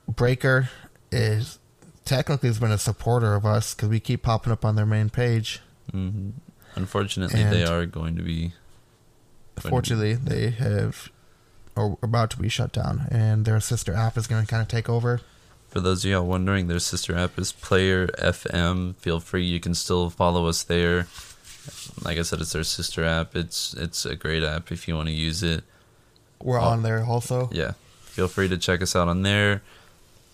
Breaker 0.07 0.69
is 1.11 1.59
technically 2.05 2.49
has 2.49 2.59
been 2.59 2.71
a 2.71 2.77
supporter 2.77 3.35
of 3.35 3.45
us 3.45 3.73
because 3.73 3.89
we 3.89 3.99
keep 3.99 4.23
popping 4.23 4.51
up 4.51 4.63
on 4.65 4.75
their 4.75 4.85
main 4.85 5.09
page. 5.09 5.59
hmm 5.91 6.29
Unfortunately, 6.73 7.43
they 7.43 7.65
are 7.65 7.85
going 7.85 8.15
to 8.15 8.21
be. 8.23 8.53
Fortunately, 9.57 10.13
they 10.13 10.51
have 10.51 11.09
are 11.75 11.97
about 12.01 12.29
to 12.31 12.37
be 12.37 12.47
shut 12.47 12.71
down, 12.71 13.07
and 13.11 13.43
their 13.43 13.59
sister 13.59 13.93
app 13.93 14.17
is 14.17 14.25
going 14.25 14.45
to 14.45 14.47
kind 14.49 14.61
of 14.61 14.69
take 14.69 14.87
over. 14.89 15.19
For 15.71 15.79
those 15.79 16.03
of 16.05 16.11
y'all 16.11 16.25
wondering, 16.27 16.67
their 16.67 16.79
sister 16.79 17.15
app 17.17 17.39
is 17.39 17.51
Player 17.53 18.07
FM. 18.19 18.95
Feel 18.97 19.19
free, 19.19 19.45
you 19.45 19.59
can 19.59 19.73
still 19.73 20.09
follow 20.09 20.45
us 20.47 20.63
there. 20.63 21.07
Like 22.03 22.17
I 22.17 22.23
said, 22.23 22.41
it's 22.41 22.51
their 22.53 22.63
sister 22.63 23.03
app. 23.05 23.35
It's 23.35 23.73
it's 23.75 24.05
a 24.05 24.15
great 24.15 24.43
app 24.43 24.71
if 24.71 24.87
you 24.87 24.95
want 24.95 25.07
to 25.07 25.13
use 25.13 25.43
it. 25.43 25.63
We're 26.43 26.59
Oh. 26.59 26.65
on 26.65 26.83
there 26.83 27.03
also. 27.05 27.49
Yeah, 27.53 27.73
feel 28.03 28.27
free 28.27 28.49
to 28.49 28.57
check 28.57 28.81
us 28.81 28.95
out 28.95 29.07
on 29.07 29.21
there. 29.21 29.61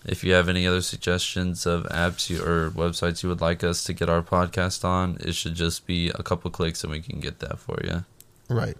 If 0.04 0.24
you 0.24 0.32
have 0.32 0.48
any 0.48 0.66
other 0.66 0.80
suggestions 0.80 1.66
of 1.66 1.84
apps 1.84 2.30
you, 2.30 2.40
or 2.42 2.70
websites 2.70 3.22
you 3.22 3.28
would 3.28 3.40
like 3.40 3.62
us 3.62 3.84
to 3.84 3.92
get 3.92 4.08
our 4.08 4.22
podcast 4.22 4.84
on, 4.84 5.18
it 5.20 5.34
should 5.34 5.54
just 5.54 5.86
be 5.86 6.08
a 6.10 6.22
couple 6.22 6.50
clicks 6.50 6.82
and 6.82 6.90
we 6.90 7.00
can 7.00 7.20
get 7.20 7.40
that 7.40 7.58
for 7.58 7.78
you. 7.84 8.04
Right. 8.48 8.76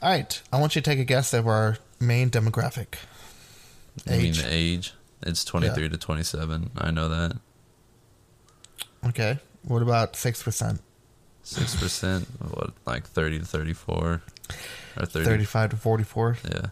All 0.00 0.10
right. 0.10 0.40
I 0.52 0.60
want 0.60 0.76
you 0.76 0.82
to 0.82 0.88
take 0.90 0.98
a 1.00 1.04
guess 1.04 1.32
of 1.34 1.46
our 1.48 1.78
main 1.98 2.30
demographic. 2.30 2.96
I 4.06 4.10
mean 4.16 4.26
Age. 4.26 4.42
the 4.42 4.48
age. 4.52 4.94
It's 5.22 5.44
twenty 5.44 5.68
three 5.70 5.88
to 5.88 5.96
twenty 5.96 6.22
seven. 6.22 6.70
I 6.76 6.90
know 6.90 7.08
that. 7.08 7.36
Okay. 9.08 9.38
What 9.62 9.82
about 9.82 10.16
six 10.16 10.42
percent? 10.42 10.80
Six 11.42 11.74
percent, 11.76 12.26
what 12.40 12.72
like 12.86 13.04
thirty 13.06 13.38
to 13.38 13.44
thirty 13.44 13.72
four, 13.74 14.22
or 14.98 15.06
30, 15.06 15.24
Thirty-five 15.26 15.70
to 15.70 15.76
forty-four. 15.76 16.38
Yeah. 16.50 16.66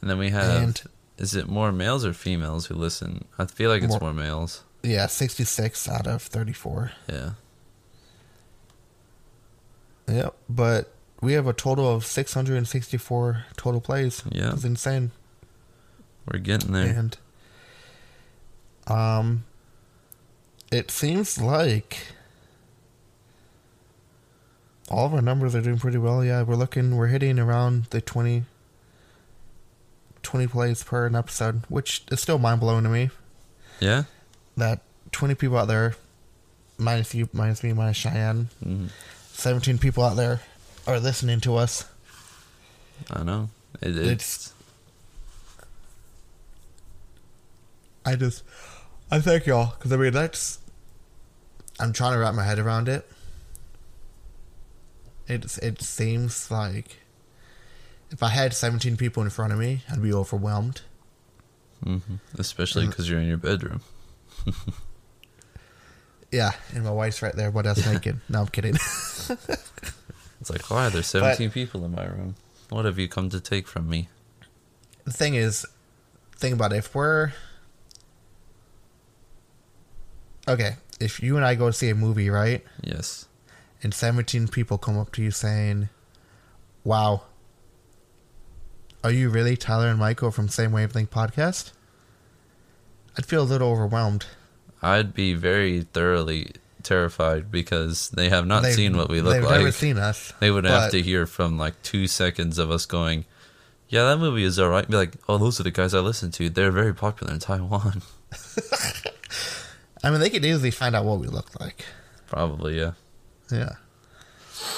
And 0.00 0.10
then 0.10 0.18
we 0.18 0.30
have. 0.30 0.62
And- 0.62 0.82
is 1.18 1.34
it 1.36 1.48
more 1.48 1.70
males 1.70 2.04
or 2.04 2.12
females 2.12 2.66
who 2.66 2.74
listen? 2.74 3.26
I 3.38 3.44
feel 3.46 3.70
like 3.70 3.82
it's 3.82 3.90
More- 3.90 4.00
more, 4.00 4.12
males. 4.12 4.62
Yeah, 4.82 5.06
sixty-six 5.06 5.88
out 5.88 6.06
of 6.06 6.22
thirty-four. 6.22 6.92
Yeah. 7.08 7.30
Yep. 10.08 10.34
But 10.48 10.92
we 11.22 11.32
have 11.34 11.46
a 11.46 11.52
total 11.54 11.88
of 11.88 12.04
six 12.04 12.34
hundred 12.34 12.58
and 12.58 12.68
sixty-four 12.68 13.46
total 13.56 13.80
plays. 13.80 14.22
Yeah. 14.30 14.52
It's 14.52 14.64
insane. 14.64 15.12
We're 16.30 16.40
getting 16.40 16.72
there. 16.72 16.86
And 16.86 17.16
um, 18.86 19.44
it 20.70 20.90
seems 20.90 21.40
like 21.40 22.08
all 24.90 25.06
of 25.06 25.14
our 25.14 25.22
numbers 25.22 25.54
are 25.54 25.62
doing 25.62 25.78
pretty 25.78 25.98
well. 25.98 26.24
Yeah, 26.24 26.42
we're 26.42 26.56
looking, 26.56 26.96
we're 26.96 27.06
hitting 27.06 27.38
around 27.38 27.84
the 27.86 28.00
20, 28.00 28.44
20 30.22 30.46
plays 30.48 30.82
per 30.84 31.06
an 31.06 31.16
episode, 31.16 31.62
which 31.68 32.02
is 32.10 32.20
still 32.20 32.38
mind 32.38 32.60
blowing 32.60 32.82
to 32.84 32.90
me. 32.90 33.10
Yeah. 33.80 34.04
That 34.56 34.80
twenty 35.12 35.34
people 35.34 35.56
out 35.56 35.68
there, 35.68 35.94
minus 36.78 37.14
you, 37.14 37.28
minus 37.32 37.62
me, 37.62 37.72
minus 37.72 37.96
Cheyenne, 37.96 38.48
hmm 38.62 38.86
seventeen 39.34 39.78
people 39.78 40.04
out 40.04 40.14
there 40.14 40.40
are 40.86 40.98
listening 41.00 41.40
to 41.40 41.56
us. 41.56 41.84
I 43.10 43.22
know. 43.22 43.50
It, 43.80 43.96
It's- 43.96 44.06
it's. 44.12 44.52
I 48.04 48.16
just, 48.16 48.42
I 49.10 49.20
thank 49.20 49.46
y'all 49.46 49.74
because 49.78 49.92
I 49.92 49.96
mean 49.96 50.12
that's. 50.12 50.58
I'm 51.78 51.92
trying 51.92 52.12
to 52.14 52.18
wrap 52.18 52.34
my 52.34 52.44
head 52.44 52.58
around 52.58 52.88
it. 52.88 53.08
It 55.28 55.56
it 55.62 55.80
seems 55.80 56.50
like 56.50 56.98
if 58.10 58.22
I 58.22 58.28
had 58.28 58.52
17 58.54 58.96
people 58.96 59.22
in 59.22 59.30
front 59.30 59.52
of 59.52 59.58
me, 59.58 59.82
I'd 59.90 60.02
be 60.02 60.12
overwhelmed. 60.12 60.82
hmm 61.82 61.98
Especially 62.36 62.86
because 62.86 63.08
you're 63.08 63.20
in 63.20 63.28
your 63.28 63.38
bedroom. 63.38 63.80
Yeah, 66.32 66.52
and 66.74 66.82
my 66.82 66.90
wife's 66.90 67.20
right 67.20 67.36
there, 67.36 67.50
but 67.50 67.66
that's 67.66 67.84
naked. 67.86 68.18
No, 68.30 68.40
I'm 68.40 68.46
kidding. 68.46 68.74
It's 70.42 70.50
like, 70.50 70.68
why? 70.72 70.88
There's 70.88 71.06
17 71.06 71.50
people 71.52 71.84
in 71.84 71.92
my 71.94 72.04
room. 72.04 72.34
What 72.68 72.84
have 72.84 72.98
you 72.98 73.06
come 73.06 73.30
to 73.30 73.38
take 73.38 73.68
from 73.68 73.88
me? 73.88 74.08
the 75.04 75.12
thing 75.12 75.34
is, 75.36 75.64
think 76.36 76.52
about 76.54 76.72
it. 76.72 76.78
If 76.78 76.94
we're 76.96 77.32
okay, 80.48 80.76
if 80.98 81.22
you 81.22 81.36
and 81.36 81.44
I 81.44 81.54
go 81.54 81.70
see 81.70 81.88
a 81.90 81.94
movie, 81.94 82.28
right? 82.28 82.64
Yes. 82.82 83.26
and 83.84 83.94
17 83.94 84.48
people 84.48 84.78
come 84.78 84.98
up 84.98 85.12
to 85.12 85.22
you 85.22 85.30
saying, 85.30 85.88
Wow, 86.84 87.22
Are 89.04 89.12
you 89.12 89.28
really 89.30 89.56
Tyler 89.56 89.86
and 89.88 89.98
Michael 90.00 90.32
from 90.32 90.48
Same 90.48 90.72
Wavelength 90.72 91.10
Podcast? 91.10 91.70
I'd 93.16 93.26
feel 93.26 93.42
a 93.42 93.44
little 93.44 93.70
overwhelmed. 93.70 94.26
I'd 94.82 95.14
be 95.14 95.34
very 95.34 95.82
thoroughly 95.82 96.52
terrified 96.84 97.50
because 97.50 98.10
they 98.10 98.28
have 98.28 98.46
not 98.46 98.62
They've- 98.62 98.74
seen 98.74 98.96
what 98.96 99.08
we 99.08 99.20
look 99.20 99.34
they've 99.34 99.42
like. 99.44 99.58
never 99.58 99.72
seen 99.72 99.98
us. 99.98 100.32
they 100.40 100.50
would 100.50 100.64
have 100.64 100.90
to 100.92 101.02
hear 101.02 101.26
from 101.26 101.58
like 101.58 101.80
two 101.82 102.06
seconds 102.06 102.58
of 102.58 102.70
us 102.70 102.86
going, 102.86 103.24
"Yeah, 103.88 104.04
that 104.04 104.18
movie 104.18 104.44
is 104.44 104.58
alright." 104.58 104.88
Be 104.88 104.96
like, 104.96 105.14
"Oh, 105.28 105.38
those 105.38 105.58
are 105.60 105.62
the 105.62 105.70
guys 105.70 105.94
I 105.94 106.00
listen 106.00 106.30
to. 106.32 106.48
They're 106.50 106.70
very 106.72 106.94
popular 106.94 107.32
in 107.32 107.38
Taiwan." 107.38 108.02
I 110.04 110.10
mean, 110.10 110.20
they 110.20 110.30
could 110.30 110.44
easily 110.44 110.70
find 110.72 110.96
out 110.96 111.04
what 111.04 111.20
we 111.20 111.26
look 111.28 111.58
like. 111.60 111.84
Probably, 112.26 112.78
yeah. 112.78 112.92
Yeah. 113.50 113.74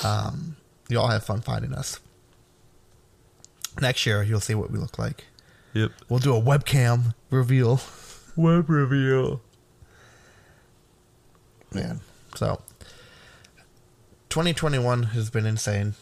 Um, 0.02 0.56
you 0.88 0.98
all 0.98 1.08
have 1.08 1.24
fun 1.24 1.40
finding 1.40 1.72
us. 1.72 1.98
Next 3.80 4.04
year, 4.06 4.22
you'll 4.22 4.40
see 4.40 4.54
what 4.54 4.70
we 4.70 4.78
look 4.78 4.98
like. 4.98 5.24
Yep. 5.72 5.90
We'll 6.08 6.18
do 6.20 6.36
a 6.36 6.40
webcam 6.40 7.14
reveal. 7.30 7.80
Web 8.36 8.68
reveal. 8.68 9.40
Man. 11.74 12.00
So, 12.36 12.60
2021 14.30 15.04
has 15.04 15.30
been 15.30 15.46
insane. 15.46 15.94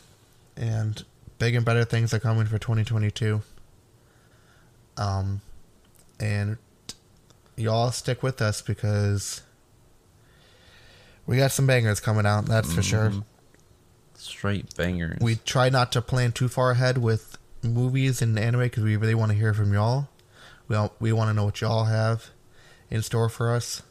And 0.56 1.02
big 1.38 1.54
and 1.54 1.64
better 1.64 1.84
things 1.84 2.12
are 2.14 2.18
coming 2.20 2.46
for 2.46 2.58
2022. 2.58 3.42
Um, 4.96 5.40
and 6.20 6.58
y'all 7.56 7.90
stick 7.90 8.22
with 8.22 8.40
us 8.42 8.62
because 8.62 9.42
we 11.26 11.36
got 11.38 11.52
some 11.52 11.66
bangers 11.66 12.00
coming 12.00 12.26
out, 12.26 12.46
that's 12.46 12.72
for 12.72 12.82
sure. 12.82 13.10
Mhm. 13.10 13.24
Straight 14.14 14.74
bangers. 14.76 15.18
We 15.20 15.36
try 15.36 15.68
not 15.68 15.90
to 15.92 16.02
plan 16.02 16.32
too 16.32 16.48
far 16.48 16.72
ahead 16.72 16.98
with 16.98 17.38
movies 17.62 18.22
and 18.22 18.38
anime 18.38 18.60
because 18.60 18.84
we 18.84 18.96
really 18.96 19.14
want 19.14 19.30
to 19.32 19.36
hear 19.38 19.54
from 19.54 19.72
y'all. 19.72 20.08
We 20.68 20.76
all, 20.76 20.94
we 21.00 21.12
want 21.12 21.28
to 21.30 21.34
know 21.34 21.44
what 21.44 21.60
y'all 21.60 21.84
have 21.84 22.30
in 22.90 23.02
store 23.02 23.28
for 23.28 23.54
us. 23.54 23.82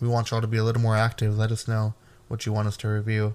We 0.00 0.08
want 0.08 0.30
y'all 0.30 0.40
to 0.40 0.46
be 0.46 0.56
a 0.58 0.64
little 0.64 0.82
more 0.82 0.96
active. 0.96 1.36
Let 1.38 1.50
us 1.50 1.66
know 1.66 1.94
what 2.28 2.44
you 2.46 2.52
want 2.52 2.68
us 2.68 2.76
to 2.78 2.88
review. 2.88 3.34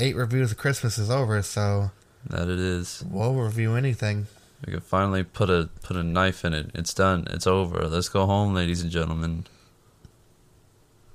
Eight 0.00 0.16
reviews 0.16 0.50
of 0.52 0.58
Christmas 0.58 0.98
is 0.98 1.10
over, 1.10 1.40
so 1.42 1.90
that 2.28 2.48
it 2.48 2.58
is. 2.58 3.02
we'll 3.08 3.34
review 3.34 3.74
anything. 3.76 4.26
We 4.66 4.72
can 4.72 4.80
finally 4.80 5.22
put 5.24 5.50
a 5.50 5.68
put 5.82 5.96
a 5.96 6.02
knife 6.02 6.44
in 6.44 6.52
it. 6.54 6.70
It's 6.74 6.92
done. 6.94 7.26
It's 7.30 7.46
over. 7.46 7.86
Let's 7.86 8.08
go 8.08 8.26
home, 8.26 8.54
ladies 8.54 8.82
and 8.82 8.90
gentlemen. 8.90 9.46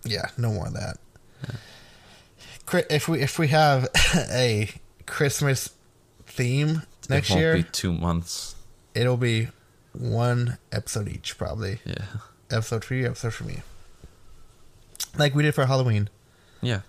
Yeah, 0.03 0.27
no 0.37 0.51
more 0.51 0.67
of 0.67 0.73
that. 0.73 0.97
Chri- 2.65 2.85
If 2.89 3.07
we 3.07 3.21
if 3.21 3.37
we 3.39 3.47
have 3.49 3.87
a 4.31 4.69
Christmas 5.05 5.71
theme 6.25 6.83
next 7.09 7.29
it 7.29 7.33
won't 7.33 7.41
year, 7.41 7.53
be 7.55 7.63
two 7.63 7.91
months. 7.93 8.55
it'll 8.93 9.17
be 9.17 9.49
one 9.93 10.57
episode 10.71 11.07
each, 11.07 11.37
probably. 11.37 11.79
Yeah. 11.85 12.05
episode 12.51 12.85
for 12.85 12.93
you, 12.93 13.07
episode 13.07 13.33
for 13.33 13.43
me. 13.45 13.61
Like 15.17 15.35
we 15.35 15.43
did 15.43 15.55
for 15.55 15.65
Halloween. 15.65 16.09
Yeah. 16.61 16.81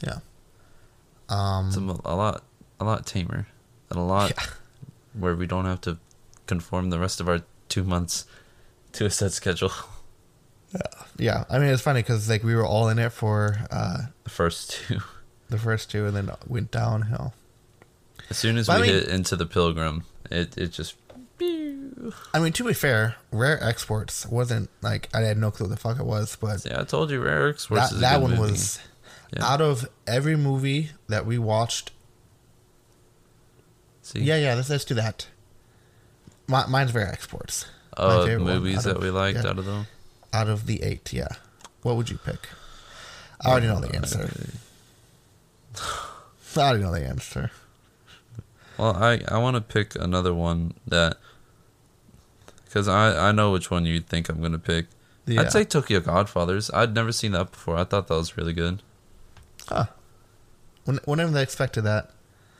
Yeah. 0.00 0.18
Um 1.28 1.68
It's 1.68 1.76
a, 1.76 1.80
a 1.80 2.14
lot 2.16 2.44
a 2.80 2.84
lot 2.84 3.06
tamer. 3.06 3.46
And 3.90 3.98
a 3.98 4.02
lot 4.02 4.30
Yeah. 4.36 4.44
where 5.14 5.34
we 5.34 5.46
don't 5.46 5.64
have 5.64 5.80
to 5.82 5.98
conform 6.46 6.90
the 6.90 6.98
rest 6.98 7.20
of 7.20 7.28
our 7.28 7.42
two 7.68 7.84
months 7.84 8.24
to 8.92 9.04
a 9.06 9.10
set 9.10 9.32
schedule. 9.32 9.72
yeah, 10.74 10.80
yeah. 11.18 11.44
I 11.50 11.58
mean 11.58 11.68
it's 11.68 11.82
funny 11.82 12.02
cuz 12.02 12.28
like 12.28 12.42
we 12.44 12.54
were 12.54 12.66
all 12.66 12.88
in 12.88 12.98
it 12.98 13.12
for 13.12 13.56
uh 13.70 14.06
The 14.24 14.30
first 14.30 14.70
two. 14.72 15.00
the 15.48 15.58
first 15.58 15.90
two 15.90 16.06
and 16.06 16.16
then 16.16 16.30
went 16.46 16.70
downhill. 16.70 17.34
As 18.30 18.36
soon 18.36 18.58
as 18.58 18.66
But 18.66 18.76
I 18.76 18.80
we 18.80 18.86
mean- 18.86 18.94
hit 19.00 19.08
into 19.08 19.36
the 19.36 19.46
pilgrim, 19.46 20.04
it 20.30 20.56
it 20.58 20.68
just 20.72 20.94
I 22.32 22.38
mean 22.38 22.52
to 22.52 22.64
be 22.64 22.72
fair, 22.74 23.16
Rare 23.32 23.62
Exports 23.62 24.24
wasn't 24.26 24.70
like 24.82 25.08
I 25.14 25.20
had 25.22 25.36
no 25.38 25.50
clue 25.50 25.66
what 25.66 25.74
the 25.74 25.80
fuck 25.80 25.98
it 25.98 26.06
was, 26.06 26.36
but 26.36 26.64
Yeah, 26.64 26.80
I 26.80 26.84
told 26.84 27.10
you 27.10 27.20
Rare 27.20 27.48
Exports 27.48 27.90
that, 27.90 27.92
is 27.92 27.98
a 27.98 28.00
that 28.00 28.12
good 28.16 28.22
one 28.22 28.30
movie. 28.36 28.52
was 28.52 28.78
Yeah. 29.36 29.44
out 29.44 29.60
of 29.60 29.88
every 30.06 30.36
movie 30.36 30.90
that 31.08 31.26
we 31.26 31.38
watched. 31.38 31.90
See? 34.02 34.20
Yeah, 34.20 34.36
yeah, 34.36 34.54
let's 34.54 34.70
let's 34.70 34.84
do 34.84 34.94
that. 34.94 35.26
My, 36.46 36.66
mine's 36.66 36.94
Rare 36.94 37.08
Exports. 37.12 37.66
my 37.96 38.04
Uh, 38.04 38.38
movies 38.38 38.84
that 38.84 38.96
of- 38.96 39.02
we 39.02 39.10
liked 39.10 39.42
yeah. 39.42 39.50
out 39.50 39.58
of 39.58 39.64
them. 39.66 39.86
Out 40.32 40.48
of 40.48 40.66
the 40.66 40.82
8, 40.82 41.12
yeah. 41.12 41.28
What 41.82 41.96
would 41.96 42.10
you 42.10 42.18
pick? 42.18 42.48
I 43.44 43.50
already 43.50 43.66
know 43.66 43.80
the 43.80 43.94
answer. 43.94 44.30
I 46.56 46.60
already 46.60 46.82
know 46.82 46.92
the 46.92 47.06
answer. 47.06 47.50
Well, 48.76 48.96
I 48.96 49.22
I 49.28 49.38
want 49.38 49.56
to 49.56 49.60
pick 49.60 49.94
another 49.96 50.32
one 50.34 50.74
that 50.86 51.18
because 52.68 52.86
I 52.88 53.28
I 53.28 53.32
know 53.32 53.50
which 53.52 53.70
one 53.70 53.84
you 53.86 54.00
think 54.00 54.28
I'm 54.28 54.40
gonna 54.40 54.58
pick. 54.58 54.86
Yeah. 55.26 55.42
I'd 55.42 55.52
say 55.52 55.64
Tokyo 55.64 56.00
Godfathers. 56.00 56.70
I'd 56.72 56.94
never 56.94 57.12
seen 57.12 57.32
that 57.32 57.50
before. 57.50 57.76
I 57.76 57.84
thought 57.84 58.08
that 58.08 58.14
was 58.14 58.36
really 58.36 58.52
good. 58.54 58.82
Huh. 59.68 59.86
When, 60.84 60.98
whenever 61.04 61.30
they 61.32 61.42
expected 61.42 61.82
that. 61.82 62.10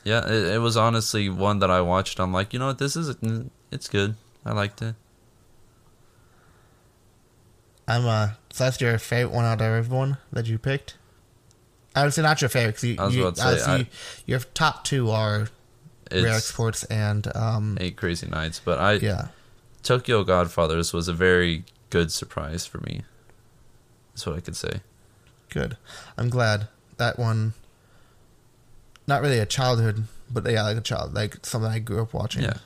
Yeah, 0.05 0.27
it, 0.27 0.55
it 0.55 0.59
was 0.61 0.77
honestly 0.77 1.29
one 1.31 1.61
that 1.61 1.71
I 1.71 1.81
watched. 1.81 2.21
I'm 2.21 2.33
like, 2.33 2.53
you 2.53 2.59
know 2.59 2.67
what, 2.67 2.79
this 2.79 2.95
is 2.97 3.15
it's 3.71 3.89
good. 3.89 4.17
I 4.45 4.53
liked 4.53 4.83
it. 4.83 4.95
I'm 7.87 8.05
uh 8.07 8.29
so 8.51 8.65
that's 8.65 8.81
your 8.81 8.99
favorite 8.99 9.35
one 9.35 9.45
out 9.45 9.61
of 9.61 9.67
everyone 9.67 10.19
that 10.33 10.47
you 10.47 10.59
picked? 10.59 10.97
I 11.97 12.05
would 12.05 12.13
say 12.13 12.23
not 12.23 12.41
your 12.41 12.51
favorite 12.51 12.77
because 12.81 12.85
you, 12.85 12.97
I 12.99 13.05
was 13.07 13.17
you, 13.17 13.23
about 13.27 13.37
to 13.37 13.59
say, 13.59 13.71
I- 13.71 13.77
you- 13.79 13.87
your 14.27 14.41
top 14.41 14.85
two 14.85 15.11
are 15.11 15.49
Rare 16.13 16.29
Exports 16.29 16.85
and 16.85 17.35
um 17.37 17.79
eight 17.81 17.97
crazy 17.97 18.27
nights, 18.27 18.61
but 18.63 18.79
I 18.79 18.93
yeah. 18.95 19.29
Tokyo 19.89 20.23
Godfathers 20.23 20.93
was 20.93 21.09
a 21.09 21.15
very 21.15 21.65
good 21.89 22.13
surprise 22.13 22.67
for 22.67 22.77
me. 22.81 23.05
That's 24.13 24.27
what 24.27 24.37
I 24.37 24.41
could 24.41 24.55
say. 24.55 24.83
Good. 25.49 25.79
I'm 26.19 26.29
glad 26.29 26.69
that 26.99 27.19
one. 27.19 27.55
Not 29.07 29.23
really 29.23 29.39
a 29.39 29.47
childhood, 29.47 30.05
but 30.31 30.47
yeah, 30.47 30.63
like 30.65 30.77
a 30.77 30.83
child, 30.83 31.15
like 31.15 31.39
something 31.47 31.71
I 31.71 31.79
grew 31.79 32.03
up 32.03 32.13
watching. 32.13 32.43
Yeah. 32.43 32.59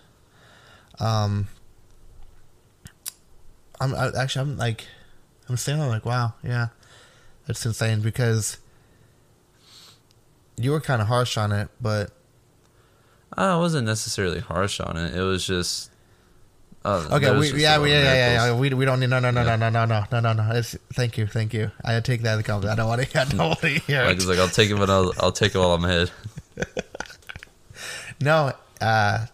Um. 0.98 1.46
I'm 3.80 3.94
I, 3.94 4.10
actually 4.18 4.42
I'm 4.42 4.56
like, 4.56 4.88
I'm 5.48 5.56
saying 5.56 5.80
I'm 5.80 5.90
like 5.90 6.04
wow 6.04 6.34
yeah, 6.42 6.68
that's 7.46 7.64
insane 7.64 8.00
because 8.00 8.58
you 10.56 10.72
were 10.72 10.80
kind 10.80 11.00
of 11.00 11.06
harsh 11.06 11.36
on 11.36 11.52
it, 11.52 11.68
but 11.80 12.10
I 13.32 13.54
wasn't 13.58 13.86
necessarily 13.86 14.40
harsh 14.40 14.80
on 14.80 14.96
it. 14.96 15.14
It 15.14 15.22
was 15.22 15.46
just. 15.46 15.91
Uh, 16.84 17.06
okay, 17.12 17.38
we, 17.38 17.62
yeah, 17.62 17.78
we, 17.78 17.90
yeah, 17.92 18.02
yeah, 18.02 18.46
yeah, 18.46 18.54
we 18.54 18.74
we 18.74 18.84
don't 18.84 18.98
need 18.98 19.08
no 19.10 19.20
no 19.20 19.30
no 19.30 19.42
Yeah. 19.44 19.54
no 19.56 19.70
no 19.70 19.84
no 19.84 19.84
no 19.86 20.04
no 20.10 20.20
no 20.20 20.32
no. 20.32 20.50
It's, 20.56 20.76
thank 20.94 21.16
you, 21.16 21.28
thank 21.28 21.54
you. 21.54 21.70
I 21.84 22.00
take 22.00 22.22
that 22.22 22.44
compliment. 22.44 22.72
I 22.78 22.82
don't 22.82 22.88
want 22.88 23.02
to. 23.08 23.20
I 23.20 23.24
don't 23.24 23.38
want 23.38 23.60
to 23.60 23.68
hear 23.68 24.04
Like 24.04 24.38
I'll 24.38 24.48
take 24.48 24.70
it, 24.70 24.76
but 24.76 24.90
I'll 24.90 25.12
I'll 25.20 25.30
take 25.32 25.54
it 25.54 25.58
while 25.58 25.74
I'm 25.74 25.84
ahead. 25.84 26.10
No, 28.20 28.52
uh, 28.80 29.26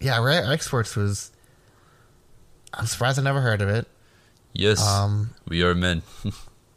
yeah, 0.00 0.22
Rare 0.22 0.52
Exports 0.52 0.94
was. 0.94 1.30
I'm 2.74 2.86
surprised 2.86 3.18
I 3.18 3.22
never 3.22 3.40
heard 3.40 3.62
of 3.62 3.68
it. 3.70 3.86
Yes, 4.52 4.86
Um, 4.86 5.30
we 5.48 5.62
are 5.62 5.74
men. 5.74 6.02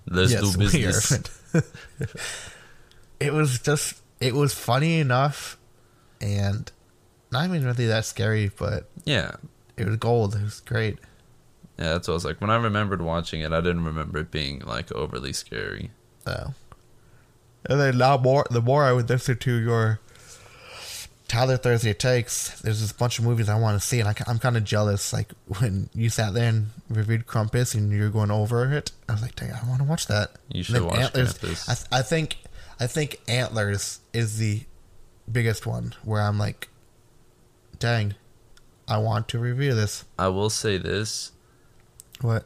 Let's 0.07 0.31
yes, 0.31 0.41
do 0.41 0.57
business. 0.57 1.19
it 3.19 3.33
was 3.33 3.59
just, 3.59 3.95
it 4.21 4.33
was 4.33 4.53
funny 4.53 4.99
enough, 4.99 5.57
and 6.21 6.71
not 7.31 7.45
even 7.45 7.65
really 7.65 7.87
that 7.87 8.05
scary, 8.05 8.51
but 8.57 8.89
Yeah, 9.03 9.31
it 9.77 9.85
was 9.85 9.97
gold. 9.97 10.35
It 10.35 10.43
was 10.43 10.59
great. 10.61 10.97
yeah. 11.77 11.93
That's 11.93 12.07
what 12.07 12.13
I 12.13 12.15
was 12.15 12.25
like. 12.25 12.41
When 12.41 12.49
I 12.49 12.55
remembered 12.57 13.01
watching 13.01 13.41
it, 13.41 13.51
I 13.53 13.61
didn't 13.61 13.85
remember 13.85 14.19
it 14.19 14.31
being 14.31 14.59
like 14.59 14.91
overly 14.91 15.33
scary. 15.33 15.91
Oh. 16.25 16.53
and 17.69 17.79
then 17.79 17.97
now 17.97 18.17
more, 18.17 18.45
the 18.51 18.61
more 18.61 18.83
I 18.83 18.91
would 18.91 19.09
listen 19.09 19.37
to 19.37 19.53
your 19.53 20.01
Tyler 21.27 21.57
Thursday 21.57 21.93
takes, 21.93 22.59
there's 22.61 22.79
this 22.81 22.93
bunch 22.93 23.19
of 23.19 23.25
movies 23.25 23.49
I 23.49 23.59
want 23.59 23.79
to 23.79 23.85
see, 23.85 23.99
and 23.99 24.07
I, 24.09 24.15
am 24.27 24.39
kind 24.39 24.55
of 24.55 24.63
jealous. 24.63 25.11
Like 25.11 25.31
when 25.59 25.89
you 25.93 26.09
sat 26.09 26.33
there 26.33 26.49
and 26.49 26.67
reviewed 26.89 27.27
Krampus, 27.27 27.75
and 27.75 27.91
you're 27.91 28.09
going 28.09 28.31
over 28.31 28.71
it, 28.73 28.91
I 29.09 29.13
was 29.13 29.21
like, 29.21 29.35
dang, 29.35 29.51
I 29.51 29.67
want 29.67 29.79
to 29.79 29.87
watch 29.87 30.07
that. 30.07 30.31
You 30.49 30.63
should 30.63 30.81
watch 30.81 30.99
Antlers, 30.99 31.33
Krampus. 31.33 31.69
I, 31.69 31.73
th- 31.73 31.87
I 31.91 32.01
think, 32.01 32.37
I 32.79 32.87
think 32.87 33.19
Antlers 33.27 33.99
is 34.13 34.37
the 34.37 34.61
biggest 35.29 35.65
one 35.65 35.93
where 36.03 36.21
I'm 36.21 36.37
like, 36.37 36.69
dang, 37.79 38.15
I 38.87 38.97
want 38.97 39.27
to 39.29 39.39
review 39.39 39.73
this. 39.75 40.05
I 40.17 40.27
will 40.29 40.49
say 40.49 40.77
this: 40.77 41.31
What? 42.21 42.45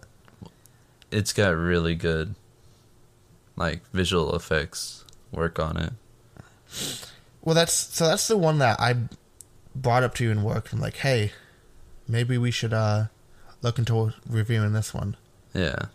it's 1.11 1.33
got 1.33 1.49
really 1.55 1.95
good, 1.95 2.35
like 3.55 3.81
visual 3.93 4.35
effects 4.35 5.03
work 5.31 5.59
on 5.59 5.77
it. 5.77 5.93
Well, 7.41 7.55
that's 7.55 7.73
so. 7.73 8.07
That's 8.07 8.27
the 8.27 8.37
one 8.37 8.59
that 8.59 8.79
I 8.79 8.95
brought 9.75 10.03
up 10.03 10.15
to 10.15 10.23
you 10.23 10.31
in 10.31 10.43
work. 10.43 10.71
I'm 10.71 10.79
like, 10.79 10.97
hey, 10.97 11.31
maybe 12.07 12.37
we 12.37 12.51
should 12.51 12.73
uh 12.73 13.05
look 13.61 13.77
into 13.79 14.13
reviewing 14.27 14.73
this 14.73 14.93
one. 14.93 15.17
Yeah, 15.53 15.87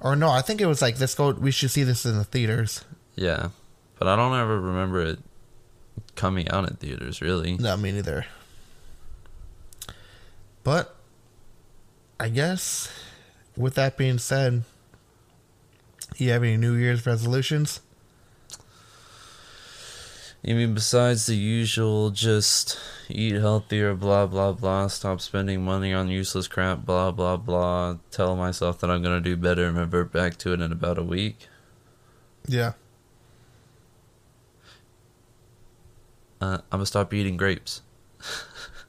Or 0.00 0.16
no, 0.16 0.28
I 0.30 0.42
think 0.42 0.60
it 0.60 0.66
was 0.66 0.82
like, 0.82 0.98
let's 0.98 1.14
go. 1.14 1.30
We 1.30 1.52
should 1.52 1.70
see 1.70 1.84
this 1.84 2.04
in 2.04 2.18
the 2.18 2.24
theaters. 2.24 2.84
yeah, 3.14 3.50
but 3.98 4.08
I 4.08 4.16
don't 4.16 4.36
ever 4.36 4.60
remember 4.60 5.00
it 5.02 5.18
coming 6.16 6.48
out 6.50 6.68
in 6.68 6.76
theaters. 6.76 7.20
Really, 7.22 7.56
No, 7.56 7.76
me 7.76 7.92
neither. 7.92 8.26
But 10.70 10.94
I 12.20 12.28
guess 12.28 12.92
with 13.56 13.74
that 13.74 13.96
being 13.96 14.18
said, 14.18 14.62
you 16.16 16.30
have 16.30 16.44
any 16.44 16.56
New 16.56 16.74
Year's 16.74 17.04
resolutions? 17.04 17.80
You 20.44 20.54
mean 20.54 20.72
besides 20.72 21.26
the 21.26 21.34
usual 21.34 22.10
just 22.10 22.78
eat 23.08 23.34
healthier, 23.34 23.96
blah 23.96 24.26
blah 24.26 24.52
blah, 24.52 24.86
stop 24.86 25.20
spending 25.20 25.64
money 25.64 25.92
on 25.92 26.06
useless 26.06 26.46
crap, 26.46 26.84
blah 26.84 27.10
blah 27.10 27.36
blah, 27.36 27.96
tell 28.12 28.36
myself 28.36 28.78
that 28.78 28.92
I'm 28.92 29.02
gonna 29.02 29.20
do 29.20 29.36
better 29.36 29.66
and 29.66 29.76
revert 29.76 30.12
back 30.12 30.36
to 30.36 30.52
it 30.52 30.60
in 30.60 30.70
about 30.70 30.98
a 30.98 31.02
week? 31.02 31.48
Yeah. 32.46 32.74
Uh, 36.40 36.58
I'm 36.70 36.78
gonna 36.78 36.86
stop 36.86 37.12
eating 37.12 37.36
grapes. 37.36 37.82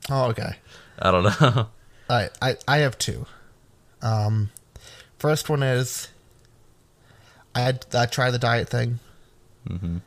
Oh, 0.09 0.25
okay. 0.31 0.55
I 1.01 1.11
don't 1.11 1.23
know. 1.23 1.67
All 2.09 2.17
right, 2.17 2.29
I 2.41 2.55
I 2.67 2.77
have 2.79 2.97
two. 2.97 3.25
Um, 4.01 4.49
first 5.17 5.49
one 5.49 5.63
is 5.63 6.09
I 7.55 7.61
had, 7.61 7.85
I 7.93 8.05
tried 8.05 8.31
the 8.31 8.39
diet 8.39 8.69
thing. 8.69 8.99
hmm 9.67 9.97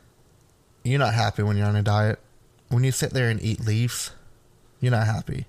You're 0.83 0.99
not 0.99 1.13
happy 1.13 1.43
when 1.43 1.57
you're 1.57 1.67
on 1.67 1.75
a 1.75 1.83
diet. 1.83 2.19
When 2.69 2.83
you 2.83 2.91
sit 2.91 3.11
there 3.11 3.29
and 3.29 3.41
eat 3.41 3.61
leaves, 3.61 4.11
you're 4.81 4.91
not 4.91 5.05
happy. 5.05 5.45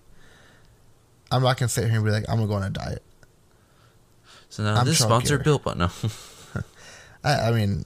I'm 1.31 1.43
not 1.43 1.59
gonna 1.59 1.69
sit 1.69 1.85
here 1.87 1.97
and 1.97 2.05
be 2.05 2.11
like, 2.11 2.25
I'm 2.29 2.37
gonna 2.37 2.47
go 2.49 2.55
on 2.55 2.63
a 2.63 2.71
diet. 2.71 3.03
So 4.49 4.63
now 4.63 4.77
I'm 4.77 4.87
this 4.87 4.99
sponsor 5.01 5.39
built, 5.39 5.65
but 5.65 5.77
no. 5.77 5.91
I, 7.25 7.49
I 7.49 7.53
mean, 7.53 7.85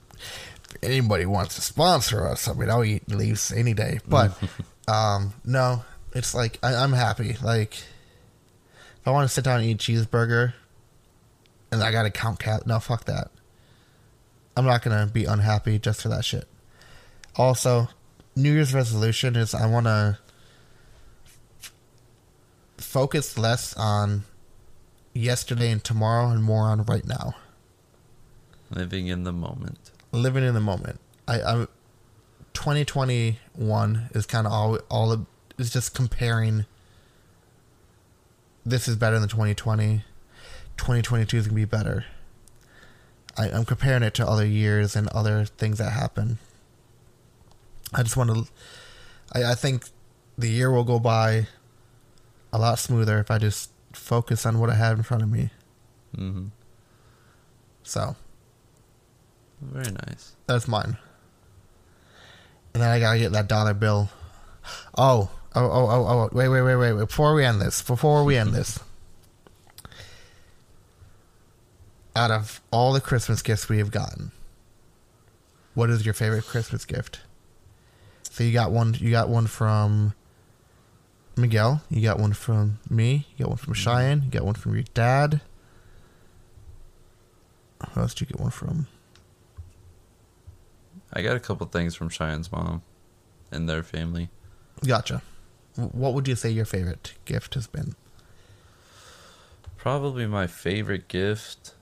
anybody 0.82 1.24
wants 1.26 1.54
to 1.54 1.60
sponsor 1.62 2.26
us, 2.26 2.48
I 2.48 2.52
mean, 2.52 2.68
I'll 2.68 2.84
eat 2.84 3.08
leaves 3.08 3.50
any 3.52 3.72
day. 3.72 4.00
But 4.06 4.36
um, 4.88 5.32
no, 5.44 5.84
it's 6.12 6.34
like 6.34 6.58
I, 6.62 6.74
I'm 6.74 6.92
happy. 6.92 7.36
Like, 7.42 7.74
if 7.74 9.06
I 9.06 9.10
want 9.10 9.28
to 9.28 9.32
sit 9.34 9.44
down 9.44 9.60
and 9.60 9.68
eat 9.68 9.74
a 9.88 9.92
cheeseburger, 9.92 10.54
and 11.72 11.82
I 11.82 11.92
gotta 11.92 12.10
count 12.10 12.38
cat, 12.38 12.66
no, 12.66 12.78
fuck 12.78 13.04
that. 13.04 13.30
I'm 14.56 14.64
not 14.64 14.82
gonna 14.82 15.06
be 15.06 15.24
unhappy 15.24 15.78
just 15.78 16.02
for 16.02 16.08
that 16.08 16.24
shit. 16.24 16.46
Also, 17.36 17.88
New 18.36 18.52
Year's 18.52 18.74
resolution 18.74 19.36
is 19.36 19.54
I 19.54 19.66
want 19.66 19.86
to 19.86 20.18
focus 22.78 23.38
less 23.38 23.74
on 23.76 24.24
yesterday 25.14 25.70
and 25.70 25.82
tomorrow 25.82 26.28
and 26.30 26.42
more 26.42 26.64
on 26.64 26.82
right 26.84 27.06
now 27.06 27.34
Living 28.70 29.08
in 29.08 29.24
the 29.24 29.32
moment. 29.32 29.90
living 30.12 30.44
in 30.44 30.54
the 30.54 30.60
moment. 30.60 31.00
I, 31.26 31.42
I 31.42 31.66
2021 32.54 34.08
is 34.12 34.26
kind 34.26 34.46
of 34.46 34.52
all 34.52 34.78
all 34.90 35.26
is 35.60 35.70
just 35.70 35.94
comparing. 35.94 36.66
This 38.64 38.88
is 38.88 38.96
better 38.96 39.18
than 39.18 39.28
2020. 39.28 40.04
2022 40.76 41.36
is 41.36 41.46
gonna 41.46 41.54
be 41.54 41.64
better. 41.64 42.04
I, 43.36 43.48
I'm 43.50 43.64
comparing 43.64 44.02
it 44.02 44.14
to 44.14 44.26
other 44.26 44.44
years 44.46 44.96
and 44.96 45.08
other 45.08 45.44
things 45.44 45.78
that 45.78 45.90
happen. 45.92 46.38
I 47.94 48.02
just 48.02 48.16
want 48.16 48.30
to. 48.30 48.52
I, 49.32 49.52
I 49.52 49.54
think 49.54 49.84
the 50.36 50.48
year 50.48 50.70
will 50.70 50.84
go 50.84 50.98
by 50.98 51.46
a 52.52 52.58
lot 52.58 52.78
smoother 52.78 53.18
if 53.18 53.30
I 53.30 53.38
just 53.38 53.70
focus 53.92 54.46
on 54.46 54.58
what 54.58 54.70
I 54.70 54.74
have 54.74 54.96
in 54.96 55.02
front 55.02 55.22
of 55.22 55.30
me. 55.30 55.50
hmm 56.14 56.46
So 57.82 58.16
Very 59.60 59.92
nice. 59.92 60.34
That's 60.46 60.66
mine. 60.68 60.96
And 62.72 62.82
then 62.82 62.90
I 62.90 63.00
gotta 63.00 63.18
get 63.18 63.32
that 63.32 63.48
dollar 63.48 63.74
bill. 63.74 64.08
Oh, 64.96 65.30
oh, 65.54 65.64
oh, 65.64 65.88
oh, 65.90 66.06
oh! 66.08 66.28
Wait, 66.32 66.48
wait, 66.48 66.62
wait, 66.62 66.76
wait! 66.76 66.92
wait. 66.92 67.08
Before 67.08 67.34
we 67.34 67.44
end 67.44 67.60
this, 67.60 67.82
before 67.82 68.24
we 68.24 68.36
end 68.36 68.52
this, 68.52 68.78
out 72.14 72.30
of 72.30 72.60
all 72.70 72.92
the 72.92 73.00
Christmas 73.00 73.42
gifts 73.42 73.68
we 73.68 73.78
have 73.78 73.90
gotten, 73.90 74.32
what 75.74 75.90
is 75.90 76.04
your 76.04 76.14
favorite 76.14 76.44
Christmas 76.44 76.84
gift? 76.84 77.20
So 78.22 78.44
you 78.44 78.52
got 78.52 78.70
one. 78.70 78.94
You 78.94 79.10
got 79.10 79.28
one 79.28 79.46
from 79.46 80.14
Miguel. 81.36 81.82
You 81.90 82.02
got 82.02 82.18
one 82.18 82.32
from 82.32 82.78
me. 82.88 83.26
You 83.36 83.44
got 83.44 83.48
one 83.48 83.58
from 83.58 83.74
mm-hmm. 83.74 83.90
Cheyenne. 83.90 84.22
You 84.24 84.30
got 84.30 84.44
one 84.44 84.54
from 84.54 84.74
your 84.74 84.84
dad. 84.94 85.40
Who 87.92 88.00
else 88.00 88.14
did 88.14 88.22
you 88.22 88.26
get 88.28 88.40
one 88.40 88.50
from? 88.50 88.86
I 91.12 91.22
got 91.22 91.34
a 91.36 91.40
couple 91.40 91.66
things 91.66 91.94
from 91.94 92.08
Cheyenne's 92.08 92.52
mom 92.52 92.82
and 93.50 93.68
their 93.68 93.82
family. 93.82 94.28
Gotcha. 94.86 95.22
What 95.76 96.14
would 96.14 96.28
you 96.28 96.34
say 96.34 96.50
your 96.50 96.64
favorite 96.64 97.14
gift 97.24 97.54
has 97.54 97.66
been? 97.66 97.94
Probably 99.76 100.26
my 100.26 100.46
favorite 100.46 101.08
gift. 101.08 101.74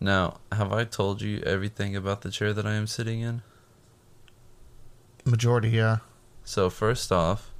Now, 0.00 0.38
have 0.52 0.72
I 0.72 0.84
told 0.84 1.22
you 1.22 1.40
everything 1.40 1.96
about 1.96 2.22
the 2.22 2.30
chair 2.30 2.52
that 2.52 2.66
I 2.66 2.74
am 2.74 2.86
sitting 2.86 3.20
in? 3.20 3.42
Majority, 5.24 5.70
yeah. 5.70 5.98
So, 6.44 6.70
first 6.70 7.12
off, 7.12 7.50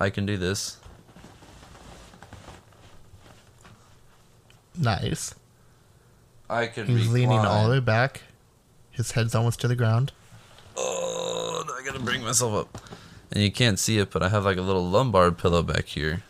I 0.00 0.10
can 0.10 0.26
do 0.26 0.36
this. 0.36 0.78
Nice. 4.76 5.34
I 6.48 6.66
can 6.66 6.86
He's 6.86 7.08
leaning 7.10 7.38
all 7.38 7.64
the 7.64 7.70
way 7.70 7.80
back. 7.80 8.22
His 8.90 9.12
head's 9.12 9.34
almost 9.34 9.60
to 9.60 9.68
the 9.68 9.76
ground. 9.76 10.12
Oh, 10.76 11.27
gotta 11.88 12.04
bring 12.04 12.22
myself 12.22 12.54
up. 12.54 12.78
And 13.30 13.42
you 13.42 13.50
can't 13.50 13.78
see 13.78 13.98
it, 13.98 14.10
but 14.10 14.22
I 14.22 14.28
have 14.28 14.44
like 14.44 14.56
a 14.56 14.62
little 14.62 14.88
lumbar 14.88 15.30
pillow 15.32 15.62
back 15.62 15.86
here. 15.86 16.22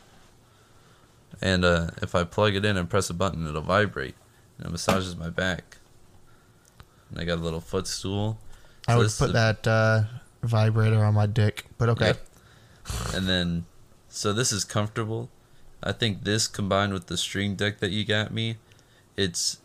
And 1.41 1.65
uh, 1.65 1.91
if 2.03 2.15
I 2.15 2.25
plug 2.25 2.55
it 2.55 2.65
in 2.65 2.77
and 2.77 2.89
press 2.91 3.11
a 3.11 3.15
button, 3.15 3.47
it'll 3.47 3.63
vibrate. 3.63 4.15
And 4.57 4.67
it 4.67 4.71
massages 4.71 5.17
my 5.17 5.31
back. 5.31 5.79
And 7.11 7.21
I 7.21 7.25
got 7.25 7.39
a 7.39 7.43
little 7.43 7.61
footstool. 7.61 8.39
I 8.87 8.97
would 8.97 9.11
put 9.17 9.29
is- 9.29 9.33
that 9.33 9.67
uh, 9.67 10.03
vibrator 10.43 11.05
on 11.05 11.15
my 11.15 11.27
dick, 11.27 11.67
but 11.77 11.89
okay. 11.91 12.07
Yep. 12.07 12.27
And 13.15 13.29
then, 13.29 13.67
so 14.09 14.33
this 14.33 14.51
is 14.51 14.65
comfortable. 14.65 15.29
I 15.83 15.93
think 15.93 16.25
this 16.25 16.49
combined 16.49 16.93
with 16.93 17.07
the 17.07 17.17
Stream 17.17 17.55
Deck 17.55 17.79
that 17.79 17.91
you 17.91 18.05
got 18.05 18.33
me, 18.33 18.57
it's 19.17 19.59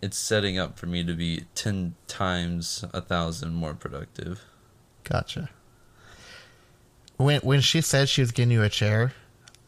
it's 0.00 0.16
setting 0.16 0.58
up 0.58 0.78
for 0.78 0.86
me 0.86 1.04
to 1.04 1.14
be 1.14 1.44
ten 1.54 1.94
times 2.08 2.84
a 2.92 3.00
thousand 3.00 3.54
more 3.54 3.74
productive. 3.74 4.42
Gotcha. 5.04 5.50
When 7.16 7.40
when 7.40 7.60
she 7.60 7.80
said 7.80 8.08
she 8.08 8.20
was 8.20 8.32
getting 8.32 8.52
you 8.52 8.62
a 8.62 8.68
chair, 8.68 9.12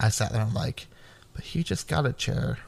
I 0.01 0.09
sat 0.09 0.33
there 0.33 0.41
and 0.41 0.51
I'm 0.51 0.55
like, 0.55 0.87
but 1.35 1.55
you 1.55 1.63
just 1.63 1.89
got 1.89 2.07
a 2.07 2.13
chair. 2.13 2.59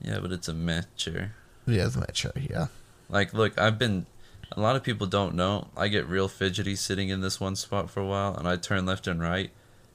Yeah, 0.00 0.20
but 0.20 0.32
it's 0.32 0.48
a 0.48 0.54
meh 0.54 0.82
chair. 0.96 1.34
Yeah, 1.66 1.86
it's 1.86 1.96
my 1.96 2.06
chair, 2.06 2.32
yeah. 2.36 2.68
Like, 3.08 3.34
look, 3.34 3.58
I've 3.58 3.78
been. 3.78 4.06
A 4.52 4.60
lot 4.60 4.76
of 4.76 4.82
people 4.82 5.06
don't 5.06 5.34
know. 5.34 5.68
I 5.76 5.88
get 5.88 6.06
real 6.06 6.26
fidgety 6.26 6.74
sitting 6.74 7.10
in 7.10 7.20
this 7.20 7.38
one 7.38 7.54
spot 7.54 7.90
for 7.90 8.00
a 8.00 8.06
while, 8.06 8.34
and 8.34 8.48
I 8.48 8.56
turn 8.56 8.86
left 8.86 9.06
and 9.06 9.20
right, 9.20 9.50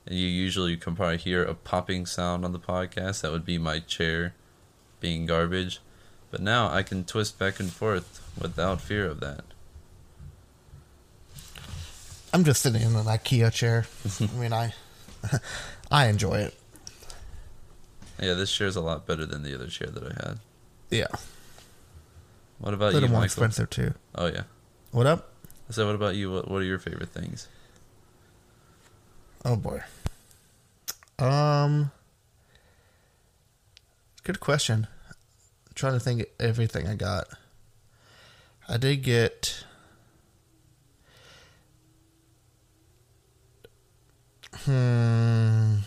and 0.05 0.15
you 0.15 0.27
usually 0.27 0.77
can 0.77 0.95
probably 0.95 1.17
hear 1.17 1.43
a 1.43 1.55
popping 1.55 2.05
sound 2.05 2.45
on 2.45 2.51
the 2.51 2.59
podcast. 2.59 3.21
That 3.21 3.31
would 3.31 3.45
be 3.45 3.57
my 3.57 3.79
chair 3.79 4.35
being 4.99 5.25
garbage. 5.25 5.79
But 6.29 6.41
now 6.41 6.69
I 6.69 6.83
can 6.83 7.03
twist 7.03 7.39
back 7.39 7.59
and 7.59 7.71
forth 7.71 8.21
without 8.39 8.79
fear 8.79 9.07
of 9.07 9.19
that. 9.21 9.43
I'm 12.33 12.43
just 12.43 12.61
sitting 12.63 12.81
in 12.81 12.95
an 12.95 13.05
IKEA 13.05 13.51
chair. 13.53 13.85
I 14.19 14.25
mean, 14.39 14.51
I 14.53 14.73
I 15.91 16.07
enjoy 16.07 16.39
it. 16.39 16.55
Yeah, 18.19 18.33
this 18.33 18.51
chair's 18.55 18.75
a 18.75 18.81
lot 18.81 19.05
better 19.05 19.25
than 19.25 19.43
the 19.43 19.53
other 19.53 19.67
chair 19.67 19.87
that 19.89 20.03
I 20.03 20.27
had. 20.27 20.39
Yeah, 20.89 21.07
What 22.59 22.73
about 22.73 22.91
a 22.91 22.93
little 22.93 23.09
you, 23.09 23.13
more 23.13 23.21
Michael? 23.21 23.43
expensive 23.43 23.69
too. 23.69 23.93
Oh 24.15 24.27
yeah. 24.27 24.43
What 24.91 25.07
up? 25.07 25.29
So 25.69 25.85
what 25.85 25.95
about 25.95 26.15
you? 26.15 26.31
What 26.31 26.49
What 26.49 26.61
are 26.61 26.65
your 26.65 26.79
favorite 26.79 27.09
things? 27.09 27.47
Oh 29.45 29.55
boy. 29.55 29.81
Um. 31.19 31.91
Good 34.23 34.39
question. 34.39 34.87
I'm 35.09 35.73
trying 35.75 35.93
to 35.93 35.99
think 35.99 36.21
of 36.21 36.27
everything 36.39 36.87
I 36.87 36.95
got. 36.95 37.27
I 38.69 38.77
did 38.77 38.97
get. 39.03 39.65
Hmm. 44.65 45.77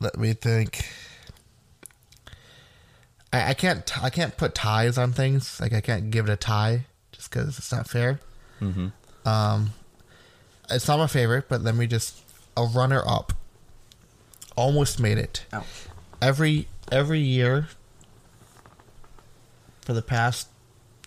Let 0.00 0.16
me 0.16 0.32
think. 0.32 0.84
I, 3.32 3.50
I 3.50 3.54
can't. 3.54 4.02
I 4.02 4.10
can't 4.10 4.36
put 4.36 4.54
ties 4.54 4.98
on 4.98 5.12
things. 5.12 5.60
Like 5.60 5.72
I 5.72 5.80
can't 5.80 6.10
give 6.10 6.28
it 6.28 6.32
a 6.32 6.36
tie 6.36 6.86
just 7.12 7.30
because 7.30 7.58
it's 7.58 7.72
not 7.72 7.88
fair. 7.88 8.20
Mm-hmm. 8.60 8.88
Um, 9.28 9.70
it's 10.70 10.88
not 10.88 10.98
my 10.98 11.06
favorite, 11.06 11.48
but 11.48 11.62
let 11.62 11.74
me 11.74 11.86
just 11.86 12.22
a 12.56 12.64
runner 12.64 13.02
up. 13.06 13.32
Almost 14.56 15.00
made 15.00 15.18
it. 15.18 15.46
Ouch. 15.52 15.64
Every 16.20 16.68
every 16.90 17.20
year 17.20 17.68
for 19.82 19.92
the 19.92 20.02
past 20.02 20.48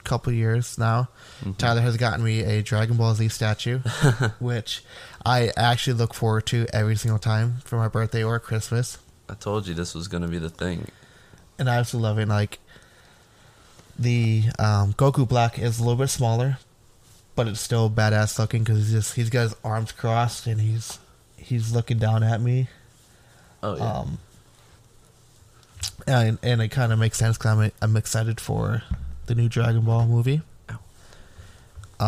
couple 0.03 0.33
years 0.33 0.77
now. 0.77 1.09
Mm-hmm. 1.41 1.53
Tyler 1.53 1.81
has 1.81 1.97
gotten 1.97 2.23
me 2.23 2.41
a 2.41 2.61
Dragon 2.61 2.97
Ball 2.97 3.15
Z 3.15 3.29
statue, 3.29 3.79
which 4.39 4.83
I 5.25 5.51
actually 5.57 5.93
look 5.93 6.13
forward 6.13 6.45
to 6.47 6.67
every 6.71 6.95
single 6.95 7.19
time 7.19 7.55
for 7.65 7.77
my 7.77 7.87
birthday 7.87 8.23
or 8.23 8.39
Christmas. 8.39 8.99
I 9.27 9.33
told 9.33 9.67
you 9.67 9.73
this 9.73 9.95
was 9.95 10.07
gonna 10.07 10.27
be 10.27 10.37
the 10.37 10.49
thing. 10.49 10.87
And 11.57 11.69
I 11.69 11.77
absolutely 11.77 12.09
love 12.09 12.19
it. 12.19 12.27
Like 12.27 12.59
the 13.97 14.43
um, 14.59 14.93
Goku 14.93 15.27
Black 15.27 15.57
is 15.57 15.79
a 15.79 15.83
little 15.83 15.97
bit 15.97 16.09
smaller, 16.09 16.59
but 17.35 17.47
it's 17.47 17.59
still 17.59 17.89
badass 17.89 18.37
looking 18.37 18.63
because 18.63 18.77
he's 18.77 18.91
just 18.91 19.15
he's 19.15 19.29
got 19.29 19.43
his 19.43 19.55
arms 19.63 19.91
crossed 19.91 20.45
and 20.45 20.61
he's 20.61 20.99
he's 21.37 21.73
looking 21.73 21.97
down 21.97 22.23
at 22.23 22.39
me. 22.39 22.67
Oh 23.63 23.75
yeah. 23.75 23.93
Um, 23.93 24.19
and 26.07 26.37
and 26.43 26.61
it 26.61 26.69
kind 26.69 26.93
of 26.93 26.99
makes 26.99 27.17
sense 27.17 27.37
because 27.37 27.57
I'm 27.57 27.71
I'm 27.81 27.97
excited 27.97 28.39
for 28.39 28.83
the 29.25 29.35
new 29.35 29.49
Dragon 29.49 29.81
Ball 29.81 30.05
movie. 30.07 30.41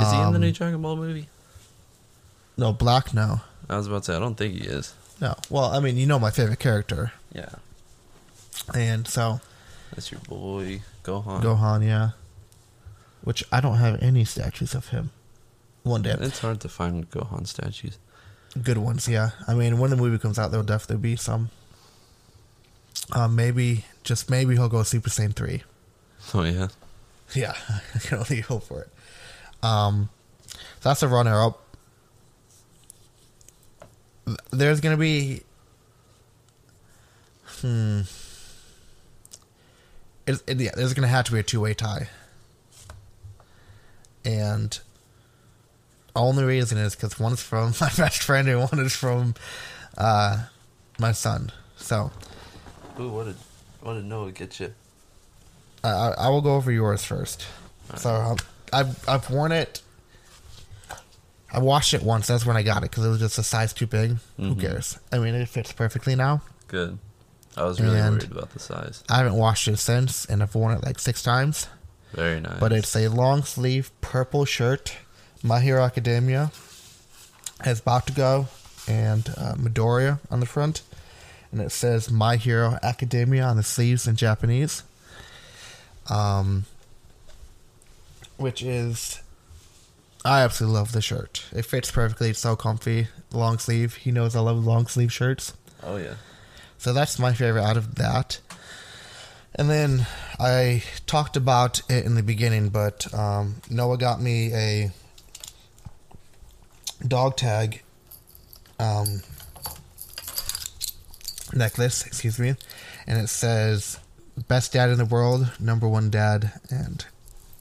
Is 0.02 0.12
he 0.12 0.18
in 0.18 0.30
the 0.32 0.36
um, 0.36 0.42
new 0.42 0.52
Dragon 0.52 0.82
Ball 0.82 0.96
movie? 0.96 1.28
No, 2.58 2.74
Black. 2.74 3.14
No, 3.14 3.42
I 3.70 3.78
was 3.78 3.88
about 3.88 4.04
to 4.04 4.12
say 4.12 4.16
I 4.16 4.20
don't 4.20 4.36
think 4.36 4.54
he 4.56 4.62
is. 4.68 4.94
no. 5.22 5.36
Well, 5.50 5.66
I 5.66 5.80
mean, 5.80 5.98
you 5.98 6.06
know 6.06 6.20
my 6.20 6.32
favorite 6.32 6.60
character, 6.60 7.12
Yeah. 7.34 7.50
and 8.74 9.08
so 9.08 9.40
That's 9.92 10.12
your 10.12 10.22
boy 10.22 10.82
Gohan. 11.04 11.42
Gohan, 11.42 11.86
yeah. 11.86 12.10
Which 13.24 13.44
I 13.52 13.62
don't 13.62 13.78
have 13.78 14.02
any 14.02 14.26
statues 14.26 14.74
of 14.76 14.90
him. 14.90 15.12
One 15.84 16.02
day, 16.02 16.16
It's 16.20 16.40
hard 16.40 16.60
to 16.62 16.70
find 16.70 17.10
Gohan 17.10 17.46
statues. 17.48 17.98
good 18.62 18.78
ones, 18.78 19.08
yeah. 19.08 19.32
I 19.48 19.54
mean, 19.54 19.80
when 19.80 19.90
the 19.90 19.98
movie 19.98 20.18
comes 20.18 20.38
out, 20.40 20.52
there'll 20.52 20.66
definitely 20.66 21.02
be 21.02 21.16
some. 21.16 21.50
Uh, 23.12 23.28
maybe, 23.28 23.86
just 24.04 24.30
maybe 24.30 24.56
he'll 24.56 24.70
go 24.70 24.84
Super 24.84 25.10
Saiyan 25.10 25.34
three. 25.36 25.64
Oh 26.34 26.44
yeah. 26.44 26.68
Yeah, 27.34 27.54
I 27.96 28.00
can 28.00 28.20
only 28.20 28.42
hope 28.42 28.64
for 28.64 28.82
it. 28.82 28.90
Um, 29.64 30.10
that's 30.82 31.02
a 31.02 31.08
runner 31.08 31.42
up. 31.42 31.60
There's 34.52 34.80
gonna 34.82 34.98
be, 34.98 35.42
hmm, 37.62 38.02
it, 40.28 40.42
it- 40.48 40.60
yeah, 40.60 40.72
there's 40.76 40.94
gonna 40.94 41.08
have 41.08 41.26
to 41.26 41.32
be 41.32 41.40
a 41.40 41.44
two 41.44 41.62
way 41.62 41.74
tie, 41.74 42.10
and 44.26 44.78
only 46.16 46.44
reason 46.44 46.78
is 46.78 46.96
because 46.96 47.20
one's 47.20 47.42
from 47.42 47.74
my 47.82 47.90
best 47.98 48.22
friend 48.24 48.48
and 48.48 48.60
one 48.60 48.80
is 48.80 48.96
from, 48.96 49.34
uh, 49.98 50.46
my 51.00 51.12
son. 51.12 51.52
So 51.78 52.12
Ooh, 53.00 53.10
what 53.10 53.26
did 53.26 53.36
what 53.82 53.96
did 53.96 54.06
Noah 54.06 54.32
get 54.32 54.60
you? 54.60 54.74
I, 55.84 55.90
I 55.90 56.10
I 56.12 56.30
will 56.30 56.42
go 56.42 56.56
over 56.56 56.72
yours 56.72 57.04
first. 57.04 57.46
So 57.98 58.14
um, 58.14 58.38
I've 58.74 59.08
I've 59.10 59.30
worn 59.30 59.52
it. 59.52 59.82
I 61.52 61.60
washed 61.60 61.94
it 61.94 62.02
once. 62.02 62.28
That's 62.28 62.46
when 62.46 62.58
I 62.58 62.64
got 62.64 62.84
it 62.84 62.90
because 62.90 63.06
it 63.06 63.10
was 63.10 63.20
just 63.20 63.38
a 63.38 63.44
size 63.44 63.74
too 63.74 63.86
big. 63.86 64.18
Who 64.38 64.56
Mhm. 64.56 64.60
cares? 64.62 64.98
I 65.12 65.20
mean, 65.20 65.36
it 65.36 65.48
fits 65.48 65.72
perfectly 65.72 66.16
now. 66.16 66.42
Good. 66.68 66.98
I 67.56 67.64
was 67.64 67.80
really 67.80 68.00
And- 68.00 68.18
worried 68.18 68.32
about 68.32 68.52
the 68.54 68.60
size. 68.60 69.04
I 69.08 69.18
haven't 69.18 69.36
washed 69.36 69.68
it 69.68 69.78
since, 69.78 70.26
and 70.26 70.42
I've 70.42 70.56
worn 70.56 70.76
it 70.76 70.84
like 70.84 71.00
six 71.00 71.22
times. 71.22 71.68
Very 72.14 72.40
nice. 72.40 72.60
But 72.60 72.74
it's 72.74 72.96
a 72.96 73.08
long 73.10 73.44
sleeve 73.44 73.92
purple 74.02 74.46
shirt. 74.46 74.94
My 75.44 75.60
Hero 75.60 75.84
Academia 75.84 76.52
has 77.62 77.82
Bakugo 77.82 78.48
and 78.88 79.30
uh, 79.38 79.54
Midoriya 79.54 80.20
on 80.32 80.40
the 80.40 80.46
front, 80.48 80.82
and 81.52 81.62
it 81.62 81.72
says 81.72 82.10
My 82.10 82.38
Hero 82.38 82.80
Academia 82.82 83.44
on 83.44 83.58
the 83.58 83.64
sleeves 83.64 84.08
in 84.08 84.16
Japanese. 84.16 84.82
Um, 86.10 86.66
which 88.44 88.62
is, 88.62 89.22
I 90.26 90.42
absolutely 90.42 90.78
love 90.78 90.92
the 90.92 91.02
shirt. 91.02 91.46
It 91.54 91.66
fits 91.66 91.90
perfectly. 91.90 92.30
It's 92.30 92.40
so 92.40 92.58
comfy. 92.58 93.08
Long 93.32 93.58
sleeve. 93.58 93.96
He 93.96 94.12
knows 94.12 94.36
I 94.36 94.42
love 94.42 94.64
long 94.64 94.86
sleeve 94.88 95.12
shirts. 95.12 95.54
Oh 95.82 95.96
yeah. 95.96 96.16
So 96.78 96.92
that's 96.92 97.18
my 97.18 97.34
favorite 97.34 97.64
out 97.64 97.78
of 97.78 97.96
that. 97.96 98.40
And 99.56 99.70
then 99.70 100.06
I 100.40 100.84
talked 101.06 101.38
about 101.38 101.82
it 101.90 102.06
in 102.06 102.16
the 102.16 102.24
beginning, 102.24 102.70
but 102.70 103.12
um, 103.14 103.56
Noah 103.70 103.98
got 103.98 104.22
me 104.22 104.54
a 104.54 104.92
dog 107.08 107.38
tag 107.38 107.82
um, 108.80 109.22
necklace, 111.54 112.06
excuse 112.06 112.40
me, 112.40 112.56
and 113.08 113.22
it 113.22 113.28
says 113.28 114.00
"Best 114.48 114.74
Dad 114.74 114.90
in 114.90 114.98
the 114.98 115.06
World, 115.06 115.52
Number 115.60 115.88
One 115.88 116.10
Dad," 116.10 116.52
and 116.70 117.06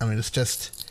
I 0.02 0.06
mean 0.06 0.18
it's 0.18 0.30
just 0.30 0.90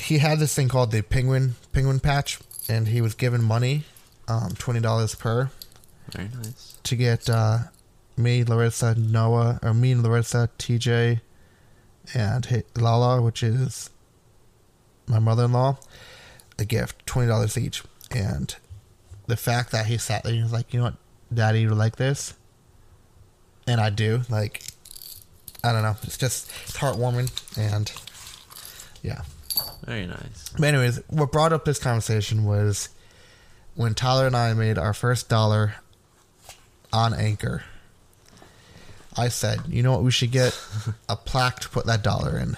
he 0.00 0.18
had 0.18 0.38
this 0.38 0.54
thing 0.54 0.68
called 0.68 0.90
the 0.90 1.02
penguin 1.02 1.56
penguin 1.72 2.00
patch, 2.00 2.38
and 2.68 2.88
he 2.88 3.00
was 3.00 3.14
given 3.14 3.42
money, 3.42 3.84
um, 4.26 4.54
twenty 4.58 4.80
dollars 4.80 5.14
per 5.14 5.50
Very 6.12 6.28
nice. 6.34 6.78
to 6.82 6.96
get 6.96 7.28
uh, 7.28 7.58
me, 8.16 8.42
Larissa, 8.42 8.94
Noah, 8.94 9.60
or 9.62 9.74
me 9.74 9.92
and 9.92 10.02
Larissa, 10.02 10.48
TJ, 10.58 11.20
and 12.14 12.64
Lala, 12.76 13.20
which 13.20 13.42
is 13.42 13.90
my 15.06 15.18
mother-in-law, 15.18 15.76
a 16.58 16.64
gift, 16.64 17.04
twenty 17.06 17.28
dollars 17.28 17.58
each. 17.58 17.82
And 18.10 18.54
the 19.26 19.36
fact 19.36 19.72
that 19.72 19.86
he 19.86 19.98
sat 19.98 20.24
there 20.24 20.32
and 20.32 20.42
was 20.42 20.52
like, 20.52 20.72
you 20.72 20.80
know 20.80 20.86
what, 20.86 20.96
Daddy, 21.32 21.60
you 21.62 21.70
like 21.70 21.96
this, 21.96 22.34
and 23.66 23.80
I 23.80 23.90
do. 23.90 24.22
Like, 24.30 24.62
I 25.62 25.72
don't 25.72 25.82
know. 25.82 25.96
It's 26.02 26.16
just 26.18 26.50
it's 26.64 26.76
heartwarming, 26.76 27.30
and 27.58 27.90
yeah. 29.02 29.22
Very 29.84 30.06
nice. 30.06 30.50
But 30.58 30.64
anyways, 30.68 31.00
what 31.08 31.32
brought 31.32 31.52
up 31.52 31.64
this 31.64 31.78
conversation 31.78 32.44
was 32.44 32.88
when 33.74 33.94
Tyler 33.94 34.26
and 34.26 34.36
I 34.36 34.52
made 34.54 34.78
our 34.78 34.94
first 34.94 35.28
dollar 35.28 35.74
on 36.92 37.12
Anchor. 37.14 37.64
I 39.16 39.28
said, 39.28 39.60
you 39.68 39.82
know 39.82 39.90
what, 39.92 40.02
we 40.02 40.10
should 40.12 40.30
get 40.30 40.58
a 41.08 41.16
plaque 41.16 41.60
to 41.60 41.68
put 41.68 41.86
that 41.86 42.02
dollar 42.02 42.38
in. 42.38 42.56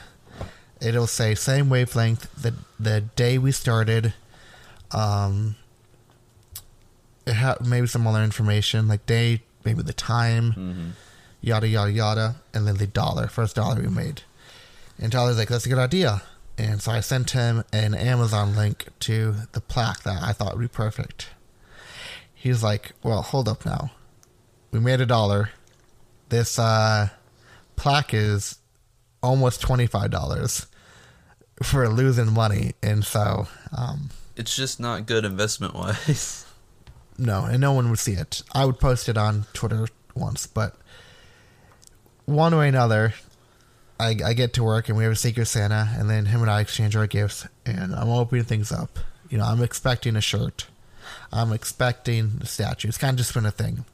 It'll 0.80 1.06
say 1.06 1.34
same 1.34 1.68
wavelength 1.70 2.28
the 2.40 2.54
the 2.78 3.00
day 3.00 3.38
we 3.38 3.52
started. 3.52 4.12
Um, 4.90 5.56
it 7.26 7.34
ha- 7.34 7.56
maybe 7.64 7.86
some 7.86 8.06
other 8.06 8.22
information 8.22 8.88
like 8.88 9.06
day, 9.06 9.42
maybe 9.64 9.82
the 9.82 9.92
time, 9.92 10.52
Mm-hmm. 10.52 10.88
Yada 11.42 11.68
yada 11.68 11.92
yada, 11.92 12.36
and 12.54 12.66
then 12.66 12.76
the 12.76 12.86
dollar, 12.86 13.26
first 13.26 13.56
dollar 13.56 13.82
we 13.82 13.88
made. 13.88 14.22
And 14.98 15.12
Tyler's 15.12 15.36
like, 15.36 15.48
"That's 15.48 15.66
a 15.66 15.68
good 15.68 15.78
idea." 15.78 16.22
And 16.56 16.80
so 16.80 16.92
I 16.92 17.00
sent 17.00 17.30
him 17.30 17.64
an 17.72 17.94
Amazon 17.94 18.54
link 18.54 18.88
to 19.00 19.34
the 19.52 19.60
plaque 19.60 20.02
that 20.04 20.22
I 20.22 20.32
thought 20.32 20.54
would 20.54 20.62
be 20.62 20.68
perfect. 20.68 21.28
He's 22.32 22.62
like, 22.62 22.92
"Well, 23.02 23.22
hold 23.22 23.48
up 23.48 23.66
now. 23.66 23.90
We 24.70 24.80
made 24.80 25.00
a 25.00 25.06
dollar. 25.06 25.50
This 26.28 26.58
uh, 26.58 27.08
plaque 27.76 28.14
is 28.14 28.58
almost 29.22 29.60
twenty 29.60 29.86
five 29.86 30.10
dollars 30.10 30.66
for 31.62 31.88
losing 31.88 32.32
money." 32.32 32.72
And 32.82 33.04
so, 33.04 33.48
um, 33.76 34.10
It's 34.36 34.54
just 34.54 34.78
not 34.78 35.06
good 35.06 35.24
investment 35.24 35.74
wise. 35.74 36.46
no, 37.18 37.44
and 37.44 37.60
no 37.60 37.72
one 37.72 37.90
would 37.90 37.98
see 37.98 38.12
it. 38.12 38.42
I 38.52 38.64
would 38.64 38.78
post 38.78 39.08
it 39.08 39.16
on 39.16 39.46
Twitter 39.52 39.88
once, 40.14 40.46
but 40.46 40.76
one 42.26 42.56
way 42.56 42.66
or 42.66 42.68
another, 42.68 43.14
I, 43.98 44.16
I 44.24 44.32
get 44.34 44.52
to 44.54 44.64
work 44.64 44.88
and 44.88 44.96
we 44.96 45.04
have 45.04 45.12
a 45.12 45.16
Secret 45.16 45.46
Santa, 45.46 45.88
and 45.96 46.10
then 46.10 46.26
him 46.26 46.42
and 46.42 46.50
I 46.50 46.60
exchange 46.60 46.96
our 46.96 47.06
gifts, 47.06 47.46
and 47.64 47.94
I'm 47.94 48.08
opening 48.08 48.44
things 48.44 48.72
up. 48.72 48.98
You 49.28 49.38
know, 49.38 49.44
I'm 49.44 49.62
expecting 49.62 50.16
a 50.16 50.20
shirt. 50.20 50.66
I'm 51.32 51.52
expecting 51.52 52.38
a 52.40 52.46
statue. 52.46 52.88
It's 52.88 52.98
kind 52.98 53.14
of 53.14 53.18
just 53.18 53.34
been 53.34 53.46
a 53.46 53.50
thing. 53.50 53.84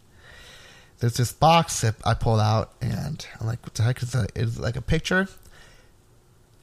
There's 0.99 1.15
this 1.15 1.33
box 1.33 1.83
that 1.83 1.95
I 2.05 2.15
pull 2.15 2.41
out, 2.41 2.73
and 2.81 3.25
I'm 3.41 3.47
like, 3.47 3.63
what 3.63 3.75
the 3.75 3.85
heck 3.85 4.03
is 4.03 4.13
that? 4.13 4.33
It's 4.35 4.59
like 4.59 4.77
a 4.77 4.83
picture. 4.83 5.29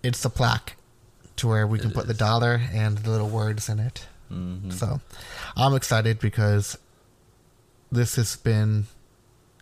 It's 0.03 0.21
the 0.21 0.29
plaque 0.29 0.75
to 1.37 1.47
where 1.47 1.65
we 1.65 1.79
can 1.79 1.91
It 1.91 1.93
put 1.93 2.07
the 2.07 2.13
dollar 2.13 2.61
and 2.73 2.97
the 2.97 3.09
little 3.09 3.29
words 3.29 3.69
in 3.69 3.79
it. 3.79 4.05
Mm-hmm. 4.31 4.71
So 4.71 5.01
I'm 5.55 5.73
excited 5.73 6.19
because 6.19 6.77
this 7.91 8.15
has 8.15 8.35
been 8.35 8.85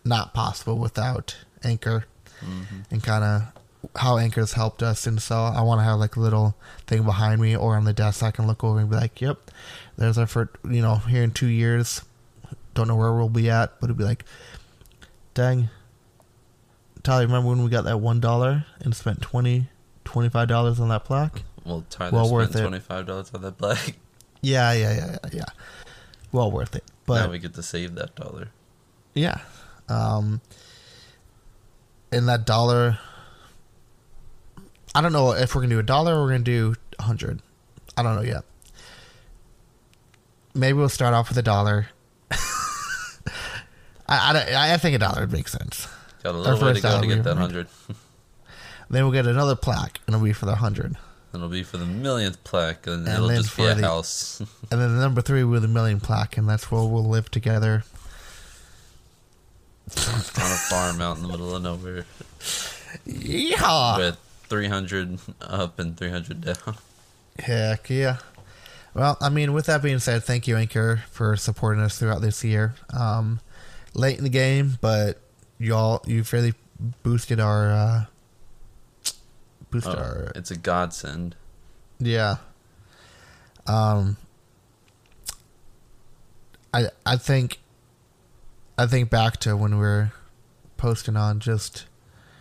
not 0.04 0.34
possible 0.34 0.78
without 0.78 1.36
Anchor 1.64 2.04
Mm-hmm. 2.44 2.80
and 2.90 3.02
kind 3.02 3.24
of 3.24 3.42
how 3.96 4.18
Anchor's 4.18 4.52
helped 4.52 4.82
us. 4.82 5.06
And 5.06 5.22
so 5.22 5.36
I 5.36 5.62
want 5.62 5.78
to 5.80 5.84
have 5.84 5.98
like 5.98 6.16
a 6.16 6.20
little 6.20 6.54
thing 6.86 7.04
behind 7.04 7.40
me 7.40 7.56
or 7.56 7.76
on 7.76 7.84
the 7.84 7.92
desk 7.94 8.22
I 8.22 8.30
can 8.32 8.46
look 8.46 8.62
over 8.64 8.80
and 8.80 8.90
be 8.90 8.96
like, 8.96 9.20
yep, 9.20 9.50
there's 9.96 10.18
our 10.18 10.26
first, 10.26 10.50
you 10.68 10.82
know, 10.82 10.96
here 10.96 11.22
in 11.22 11.30
two 11.30 11.46
years. 11.46 12.02
Don't 12.74 12.88
know 12.88 12.96
where 12.96 13.12
we'll 13.14 13.28
be 13.30 13.48
at, 13.48 13.80
but 13.80 13.86
it'd 13.86 13.96
be 13.96 14.04
like, 14.04 14.24
dang. 15.32 15.70
Tyler, 17.02 17.22
remember 17.26 17.48
when 17.50 17.62
we 17.64 17.70
got 17.70 17.84
that 17.84 17.96
$1 17.96 18.64
and 18.80 18.94
spent 18.96 19.22
20 19.22 19.68
$25 20.04 20.80
on 20.80 20.88
that 20.88 21.04
plaque? 21.04 21.42
Well, 21.64 21.84
Tyler 21.88 22.12
Well 22.12 22.24
spent 22.26 22.34
worth 22.34 22.56
it. 22.56 22.60
twenty 22.62 22.80
five 22.80 23.06
dollars 23.06 23.30
on 23.32 23.40
that 23.42 23.56
black. 23.56 23.94
Yeah, 24.42 24.72
yeah, 24.72 24.94
yeah, 24.94 25.10
yeah, 25.24 25.30
yeah. 25.32 25.44
Well 26.30 26.50
worth 26.50 26.76
it. 26.76 26.84
But 27.06 27.24
now 27.24 27.30
we 27.30 27.38
get 27.38 27.54
to 27.54 27.62
save 27.62 27.94
that 27.94 28.14
dollar. 28.14 28.50
Yeah. 29.14 29.38
Um 29.88 30.42
and 32.12 32.28
that 32.28 32.46
dollar 32.46 32.98
I 34.94 35.00
don't 35.00 35.12
know 35.12 35.32
if 35.32 35.54
we're 35.54 35.62
gonna 35.62 35.74
do 35.74 35.80
a 35.80 35.82
dollar 35.82 36.14
or 36.14 36.22
we're 36.22 36.30
gonna 36.30 36.44
do 36.44 36.76
a 36.98 37.02
hundred. 37.02 37.42
I 37.96 38.02
don't 38.02 38.14
know 38.14 38.22
yet. 38.22 38.44
Maybe 40.54 40.78
we'll 40.78 40.88
start 40.88 41.14
off 41.14 41.28
with 41.28 41.38
a 41.38 41.42
dollar. 41.42 41.88
I, 42.30 42.36
I, 44.08 44.74
I 44.74 44.76
think 44.76 44.94
a 44.94 44.98
dollar 44.98 45.22
would 45.22 45.32
make 45.32 45.48
sense. 45.48 45.88
Got 46.22 46.36
a 46.36 46.38
little 46.38 46.64
way 46.64 46.74
to 46.74 46.80
go 46.80 47.00
to 47.00 47.06
get 47.08 47.24
that 47.24 47.36
hundred. 47.36 47.66
then 48.90 49.02
we'll 49.02 49.12
get 49.12 49.26
another 49.26 49.56
plaque, 49.56 50.00
and 50.06 50.14
it'll 50.14 50.24
be 50.24 50.32
for 50.32 50.46
the 50.46 50.56
hundred. 50.56 50.96
It'll 51.34 51.48
be 51.48 51.64
for 51.64 51.78
the 51.78 51.86
millionth 51.86 52.44
plaque, 52.44 52.86
and, 52.86 53.08
and 53.08 53.16
it'll 53.16 53.28
just 53.30 53.56
be 53.56 53.64
a 53.64 53.74
the, 53.74 53.82
house. 53.82 54.38
and 54.70 54.80
then 54.80 54.94
the 54.94 55.00
number 55.00 55.22
three 55.22 55.42
will 55.42 55.54
be 55.54 55.66
the 55.66 55.68
million 55.68 55.98
plaque, 55.98 56.36
and 56.36 56.48
that's 56.48 56.70
where 56.70 56.84
we'll 56.84 57.04
live 57.04 57.32
together. 57.32 57.82
On 59.96 60.50
a 60.50 60.56
farm 60.68 61.00
out 61.00 61.16
in 61.16 61.22
the 61.22 61.28
middle 61.28 61.54
of 61.54 61.62
nowhere. 61.62 62.06
Yeah. 63.04 63.98
With 63.98 64.18
300 64.48 65.18
up 65.40 65.78
and 65.78 65.96
300 65.96 66.40
down. 66.40 66.76
Heck 67.38 67.90
yeah. 67.90 68.18
Well, 68.94 69.18
I 69.20 69.28
mean, 69.28 69.52
with 69.52 69.66
that 69.66 69.82
being 69.82 69.98
said, 69.98 70.22
thank 70.22 70.46
you, 70.46 70.56
Anchor, 70.56 71.02
for 71.10 71.36
supporting 71.36 71.82
us 71.82 71.98
throughout 71.98 72.20
this 72.20 72.44
year. 72.44 72.74
Um, 72.96 73.40
late 73.92 74.18
in 74.18 74.24
the 74.24 74.30
game, 74.30 74.78
but 74.80 75.20
y'all, 75.58 76.02
you 76.06 76.22
fairly 76.22 76.54
boosted 77.02 77.40
our. 77.40 77.70
Uh, 77.70 78.04
boosted 79.70 79.96
oh, 79.96 79.98
our. 79.98 80.32
It's 80.36 80.52
a 80.52 80.56
godsend. 80.56 81.34
Yeah. 81.98 82.36
Um. 83.66 84.16
I 86.72 86.86
I 87.04 87.16
think. 87.16 87.58
I 88.76 88.86
think 88.86 89.10
back 89.10 89.38
to 89.40 89.56
when 89.56 89.72
we 89.72 89.80
were 89.80 90.12
posting 90.76 91.16
on 91.16 91.40
just 91.40 91.86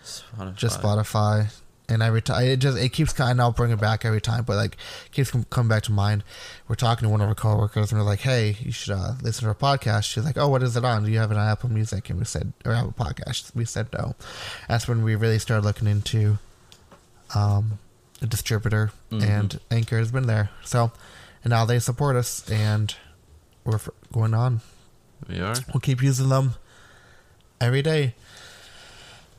Spotify. 0.04 0.56
just 0.56 0.82
Spotify 0.82 1.52
and 1.90 2.02
every 2.02 2.22
time 2.22 2.46
it 2.46 2.58
just 2.58 2.78
it 2.78 2.90
keeps 2.90 3.14
kind 3.14 3.40
of 3.40 3.44
I'll 3.44 3.52
bring 3.52 3.72
it 3.72 3.80
back 3.80 4.06
every 4.06 4.22
time, 4.22 4.44
but 4.44 4.56
like 4.56 4.78
keeps 5.12 5.32
coming 5.50 5.70
back 5.70 5.84
to 5.84 5.92
mind. 5.92 6.24
We're 6.68 6.76
talking 6.76 7.06
to 7.08 7.10
one 7.10 7.22
of 7.22 7.28
our 7.28 7.36
coworkers 7.36 7.92
and 7.92 8.00
we're 8.00 8.08
like, 8.08 8.22
"Hey, 8.22 8.58
you 8.60 8.72
should 8.72 8.94
uh, 8.94 9.14
listen 9.22 9.44
to 9.44 9.50
our 9.50 9.56
podcast." 9.56 10.06
She's 10.06 10.24
like, 10.24 10.38
"Oh, 10.38 10.48
what 10.48 10.64
is 10.64 10.78
it 10.78 10.86
on? 10.86 11.04
Do 11.04 11.12
you 11.12 11.20
have 11.20 11.32
an 11.32 11.38
Apple 11.38 11.70
Music?" 11.70 12.10
And 12.10 12.20
we 12.20 12.26
said, 12.26 12.54
"Or 12.66 12.74
Apple 12.74 12.96
Podcast?" 12.98 13.56
We 13.56 13.66
said 13.66 13.88
no. 13.94 14.16
That's 14.68 14.88
when 14.88 15.04
we 15.04 15.16
really 15.16 15.40
started 15.40 15.66
looking 15.66 15.88
into 15.88 16.38
um, 17.36 17.80
a 18.22 18.28
distributor, 18.28 18.92
mm-hmm. 19.12 19.30
and 19.30 19.60
Anchor 19.70 19.98
has 19.98 20.12
been 20.12 20.28
there. 20.28 20.50
So, 20.64 20.92
and 21.44 21.52
now 21.52 21.66
they 21.66 21.80
support 21.80 22.16
us, 22.16 22.50
and 22.50 22.96
we're 23.66 23.80
going 24.12 24.34
on. 24.34 24.62
We 25.28 25.40
are. 25.40 25.56
We'll 25.74 25.82
keep 25.82 26.02
using 26.02 26.30
them 26.30 26.56
every 27.62 27.82
day. 27.82 28.16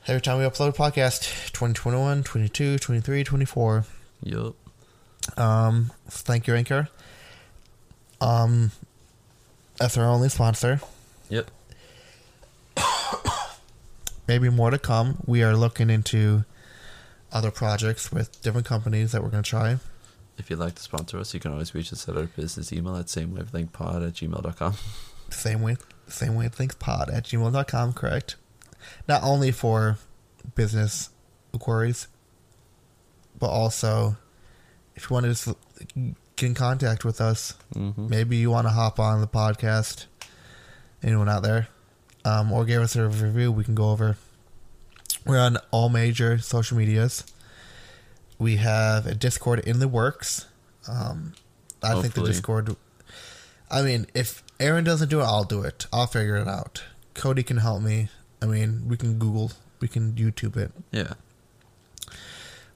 Every 0.06 0.20
time 0.20 0.38
we 0.38 0.44
upload 0.44 0.68
a 0.68 0.72
podcast. 0.72 1.52
2021 1.52 2.24
22 2.24 2.78
23 2.78 3.24
24 3.24 3.84
yep 4.22 4.52
um 5.36 5.90
thank 6.08 6.46
you 6.46 6.54
anchor. 6.54 6.88
Um 8.20 8.70
that's 9.76 9.96
our 9.98 10.06
only 10.08 10.28
sponsor. 10.28 10.80
Yep. 11.30 11.50
Maybe 14.28 14.48
more 14.48 14.70
to 14.70 14.78
come. 14.78 15.18
We 15.26 15.42
are 15.42 15.56
looking 15.56 15.90
into 15.90 16.44
other 17.32 17.50
projects 17.50 18.12
with 18.12 18.40
different 18.42 18.66
companies 18.66 19.12
that 19.12 19.22
we're 19.22 19.30
going 19.30 19.42
to 19.42 19.48
try. 19.50 19.78
If 20.38 20.50
you'd 20.50 20.58
like 20.58 20.74
to 20.76 20.82
sponsor 20.82 21.18
us 21.18 21.32
you 21.34 21.40
can 21.40 21.52
always 21.52 21.74
reach 21.74 21.92
us 21.92 22.08
at 22.08 22.16
our 22.16 22.24
business 22.24 22.72
email 22.72 22.96
at 22.96 23.06
samewavelengthpod 23.06 24.06
at 24.06 24.14
gmail.com 24.14 24.74
same 25.34 25.62
way 25.62 25.76
same 26.06 26.34
way 26.34 26.48
things 26.48 26.74
pod 26.74 27.10
at 27.10 27.24
gmail.com 27.24 27.92
correct 27.92 28.36
not 29.08 29.22
only 29.22 29.50
for 29.50 29.98
business 30.54 31.10
queries, 31.58 32.08
but 33.38 33.48
also 33.48 34.16
if 34.94 35.08
you 35.08 35.14
want 35.14 35.24
to 35.24 35.30
just 35.30 35.48
get 36.36 36.46
in 36.46 36.54
contact 36.54 37.04
with 37.04 37.20
us, 37.20 37.54
mm-hmm. 37.74 38.08
maybe 38.08 38.36
you 38.36 38.50
want 38.50 38.66
to 38.66 38.72
hop 38.72 39.00
on 39.00 39.20
the 39.20 39.26
podcast, 39.26 40.06
anyone 41.02 41.28
out 41.28 41.42
there, 41.42 41.68
um, 42.24 42.52
or 42.52 42.64
give 42.64 42.82
us 42.82 42.96
a 42.96 43.08
review, 43.08 43.50
we 43.50 43.64
can 43.64 43.74
go 43.74 43.90
over. 43.90 44.16
We're 45.26 45.40
on 45.40 45.58
all 45.70 45.88
major 45.88 46.38
social 46.38 46.76
medias. 46.76 47.24
We 48.38 48.56
have 48.56 49.06
a 49.06 49.14
Discord 49.14 49.60
in 49.60 49.78
the 49.78 49.88
works. 49.88 50.46
Um, 50.88 51.32
I 51.82 51.88
Hopefully. 51.88 52.02
think 52.02 52.14
the 52.14 52.24
Discord. 52.24 52.76
I 53.70 53.82
mean, 53.82 54.06
if 54.14 54.42
Aaron 54.60 54.84
doesn't 54.84 55.08
do 55.08 55.20
it, 55.20 55.24
I'll 55.24 55.44
do 55.44 55.62
it. 55.62 55.86
I'll 55.92 56.06
figure 56.06 56.36
it 56.36 56.48
out. 56.48 56.84
Cody 57.14 57.42
can 57.42 57.58
help 57.58 57.82
me. 57.82 58.08
I 58.42 58.46
mean, 58.46 58.88
we 58.88 58.96
can 58.96 59.18
Google, 59.18 59.52
we 59.80 59.88
can 59.88 60.12
YouTube 60.12 60.56
it. 60.56 60.70
Yeah. 60.90 61.14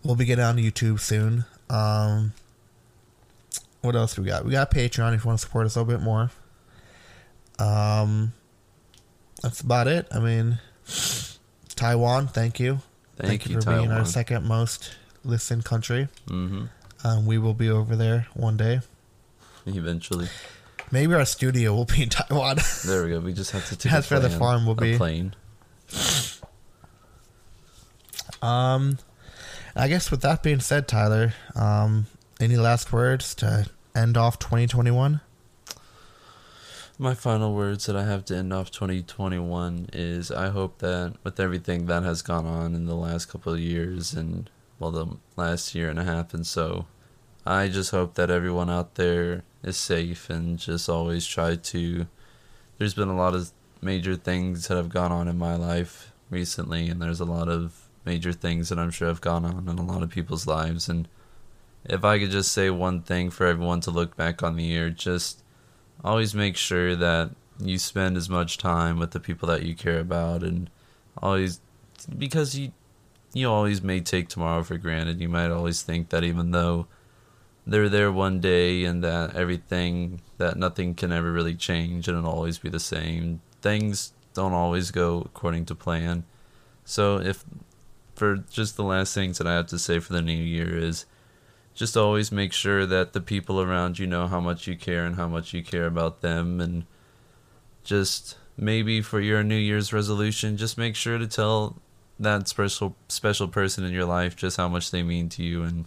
We'll 0.02 0.16
be 0.16 0.24
getting 0.24 0.44
on 0.44 0.56
YouTube 0.56 1.00
soon. 1.00 1.44
Um, 1.68 2.32
what 3.82 3.94
else 3.94 4.14
do 4.14 4.22
we 4.22 4.28
got? 4.28 4.44
We 4.44 4.52
got 4.52 4.70
Patreon 4.70 5.14
if 5.14 5.24
you 5.24 5.28
want 5.28 5.40
to 5.40 5.46
support 5.46 5.66
us 5.66 5.76
a 5.76 5.82
little 5.82 5.98
bit 5.98 6.02
more. 6.02 6.30
Um, 7.58 8.32
that's 9.42 9.60
about 9.60 9.88
it. 9.88 10.06
I 10.12 10.20
mean, 10.20 10.58
Taiwan, 11.74 12.28
thank 12.28 12.60
you. 12.60 12.80
Thank, 13.16 13.28
thank 13.28 13.46
you, 13.46 13.54
you, 13.54 13.60
for 13.60 13.64
Taiwan. 13.64 13.88
being 13.88 13.92
our 13.92 14.04
second 14.04 14.46
most 14.46 14.94
listened 15.24 15.64
country. 15.64 16.08
Mm-hmm. 16.26 16.64
Um, 17.04 17.26
we 17.26 17.38
will 17.38 17.54
be 17.54 17.68
over 17.68 17.94
there 17.96 18.26
one 18.34 18.56
day. 18.56 18.80
Eventually. 19.66 20.28
Maybe 20.90 21.14
our 21.14 21.24
studio 21.24 21.74
will 21.74 21.84
be 21.84 22.02
in 22.04 22.08
Taiwan. 22.08 22.58
there 22.86 23.04
we 23.04 23.10
go. 23.10 23.20
We 23.20 23.32
just 23.32 23.50
have 23.52 23.66
to 23.68 23.76
take 23.78 23.92
That's 23.92 24.10
where 24.10 24.20
the 24.20 24.30
farm 24.30 24.66
will 24.66 24.74
be. 24.74 24.96
Plane. 24.96 25.34
Um, 28.40 28.98
I 29.74 29.88
guess 29.88 30.10
with 30.10 30.22
that 30.22 30.42
being 30.42 30.60
said, 30.60 30.88
Tyler, 30.88 31.34
um, 31.54 32.06
any 32.40 32.56
last 32.56 32.92
words 32.92 33.34
to 33.36 33.66
end 33.94 34.16
off 34.16 34.38
2021? 34.38 35.20
My 37.00 37.14
final 37.14 37.54
words 37.54 37.86
that 37.86 37.94
I 37.96 38.04
have 38.04 38.24
to 38.26 38.36
end 38.36 38.52
off 38.52 38.70
2021 38.70 39.90
is 39.92 40.32
I 40.32 40.48
hope 40.48 40.78
that 40.78 41.14
with 41.22 41.38
everything 41.38 41.86
that 41.86 42.02
has 42.02 42.22
gone 42.22 42.44
on 42.44 42.74
in 42.74 42.86
the 42.86 42.96
last 42.96 43.26
couple 43.26 43.52
of 43.52 43.60
years 43.60 44.14
and 44.14 44.50
well 44.80 44.90
the 44.90 45.06
last 45.36 45.76
year 45.76 45.90
and 45.90 45.98
a 45.98 46.04
half 46.04 46.34
and 46.34 46.44
so 46.44 46.86
I 47.48 47.68
just 47.68 47.92
hope 47.92 48.14
that 48.16 48.30
everyone 48.30 48.68
out 48.68 48.96
there 48.96 49.42
is 49.62 49.78
safe 49.78 50.28
and 50.28 50.58
just 50.58 50.86
always 50.86 51.26
try 51.26 51.56
to 51.56 52.06
there's 52.76 52.92
been 52.92 53.08
a 53.08 53.16
lot 53.16 53.34
of 53.34 53.50
major 53.80 54.16
things 54.16 54.68
that 54.68 54.76
have 54.76 54.90
gone 54.90 55.12
on 55.12 55.28
in 55.28 55.38
my 55.38 55.56
life 55.56 56.12
recently, 56.28 56.90
and 56.90 57.00
there's 57.00 57.20
a 57.20 57.24
lot 57.24 57.48
of 57.48 57.88
major 58.04 58.34
things 58.34 58.68
that 58.68 58.78
I'm 58.78 58.90
sure 58.90 59.08
have 59.08 59.22
gone 59.22 59.46
on 59.46 59.66
in 59.66 59.78
a 59.78 59.82
lot 59.82 60.02
of 60.02 60.10
people's 60.10 60.46
lives. 60.46 60.90
And 60.90 61.08
if 61.84 62.04
I 62.04 62.18
could 62.18 62.30
just 62.30 62.52
say 62.52 62.68
one 62.68 63.00
thing 63.00 63.30
for 63.30 63.46
everyone 63.46 63.80
to 63.80 63.90
look 63.90 64.14
back 64.14 64.42
on 64.42 64.56
the 64.56 64.64
year, 64.64 64.90
just 64.90 65.42
always 66.04 66.34
make 66.34 66.56
sure 66.58 66.94
that 66.96 67.30
you 67.58 67.78
spend 67.78 68.18
as 68.18 68.28
much 68.28 68.58
time 68.58 68.98
with 68.98 69.12
the 69.12 69.20
people 69.20 69.48
that 69.48 69.62
you 69.62 69.74
care 69.74 70.00
about, 70.00 70.42
and 70.42 70.68
always 71.22 71.60
because 72.18 72.58
you 72.58 72.72
you 73.32 73.48
always 73.48 73.82
may 73.82 74.00
take 74.00 74.28
tomorrow 74.28 74.62
for 74.62 74.76
granted. 74.76 75.18
You 75.18 75.30
might 75.30 75.50
always 75.50 75.80
think 75.80 76.10
that 76.10 76.24
even 76.24 76.50
though 76.50 76.86
they're 77.68 77.88
there 77.88 78.10
one 78.10 78.40
day 78.40 78.84
and 78.84 79.04
that 79.04 79.36
everything 79.36 80.20
that 80.38 80.56
nothing 80.56 80.94
can 80.94 81.12
ever 81.12 81.30
really 81.30 81.54
change 81.54 82.08
and 82.08 82.16
it'll 82.16 82.30
always 82.30 82.58
be 82.58 82.70
the 82.70 82.80
same 82.80 83.40
things 83.60 84.12
don't 84.34 84.52
always 84.52 84.90
go 84.90 85.20
according 85.20 85.66
to 85.66 85.74
plan. 85.74 86.24
So 86.84 87.18
if 87.20 87.44
for 88.14 88.36
just 88.36 88.76
the 88.76 88.84
last 88.84 89.12
things 89.12 89.38
that 89.38 89.46
I 89.46 89.54
have 89.54 89.66
to 89.66 89.78
say 89.78 89.98
for 89.98 90.12
the 90.12 90.22
new 90.22 90.32
year 90.32 90.76
is 90.76 91.06
just 91.74 91.96
always 91.96 92.32
make 92.32 92.52
sure 92.52 92.86
that 92.86 93.12
the 93.12 93.20
people 93.20 93.60
around 93.60 93.98
you 93.98 94.06
know 94.06 94.26
how 94.26 94.40
much 94.40 94.66
you 94.66 94.76
care 94.76 95.04
and 95.04 95.16
how 95.16 95.28
much 95.28 95.52
you 95.52 95.62
care 95.62 95.86
about 95.86 96.20
them 96.20 96.60
and 96.60 96.84
just 97.84 98.36
maybe 98.56 99.00
for 99.02 99.20
your 99.20 99.44
new 99.44 99.56
year's 99.56 99.92
resolution 99.92 100.56
just 100.56 100.78
make 100.78 100.96
sure 100.96 101.18
to 101.18 101.26
tell 101.26 101.76
that 102.18 102.48
special 102.48 102.96
special 103.08 103.46
person 103.46 103.84
in 103.84 103.92
your 103.92 104.04
life 104.04 104.34
just 104.34 104.56
how 104.56 104.68
much 104.68 104.90
they 104.90 105.02
mean 105.02 105.28
to 105.28 105.44
you 105.44 105.62
and 105.62 105.84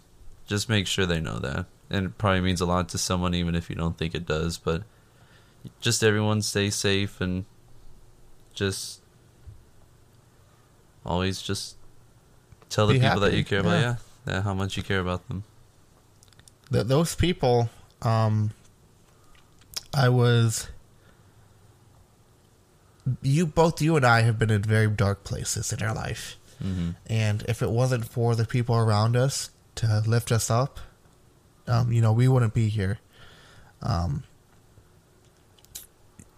just 0.52 0.70
make 0.70 0.86
sure 0.86 1.06
they 1.06 1.22
know 1.22 1.40
that 1.40 1.66
and 1.90 2.08
it 2.08 2.18
probably 2.18 2.42
means 2.42 2.62
a 2.62 2.66
lot 2.66 2.90
to 2.90 2.98
someone 2.98 3.34
even 3.34 3.56
if 3.56 3.70
you 3.70 3.76
don't 3.76 3.98
think 3.98 4.14
it 4.14 4.26
does 4.26 4.58
but 4.58 4.84
just 5.80 6.04
everyone 6.04 6.42
stay 6.42 6.70
safe 6.70 7.22
and 7.22 7.46
just 8.54 9.02
always 11.06 11.42
just 11.42 11.78
tell 12.72 12.88
the 12.88 12.94
Be 12.94 13.00
people 13.00 13.20
happy. 13.20 13.32
that 13.32 13.38
you 13.38 13.44
care 13.44 13.60
about, 13.60 13.82
yeah. 13.82 13.96
yeah, 14.28 14.42
how 14.42 14.54
much 14.54 14.78
you 14.78 14.84
care 14.84 15.00
about 15.00 15.28
them. 15.28 15.44
Th- 16.72 16.86
those 16.86 17.14
people, 17.16 17.70
um, 18.02 18.52
I 19.94 20.10
was. 20.10 20.68
You 23.22 23.48
both, 23.48 23.82
you 23.82 23.96
and 23.96 24.06
I, 24.06 24.22
have 24.22 24.38
been 24.38 24.52
in 24.52 24.62
very 24.62 24.88
dark 24.88 25.24
places 25.24 25.74
in 25.74 25.82
our 25.84 25.94
life, 25.94 26.38
mm-hmm. 26.64 26.92
and 27.08 27.44
if 27.48 27.62
it 27.62 27.72
wasn't 27.72 28.06
for 28.06 28.36
the 28.36 28.46
people 28.46 28.76
around 28.76 29.16
us 29.16 29.51
to 29.76 30.04
lift 30.06 30.32
us 30.32 30.50
up, 30.50 30.80
um, 31.68 31.92
you 31.92 32.02
know, 32.02 32.12
we 32.12 32.28
wouldn't 32.28 32.54
be 32.54 32.68
here. 32.68 33.00
Um, 33.82 34.24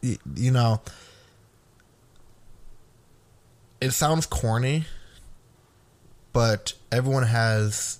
you 0.01 0.51
know, 0.51 0.81
it 3.81 3.91
sounds 3.91 4.25
corny, 4.25 4.85
but 6.33 6.73
everyone 6.91 7.23
has 7.23 7.99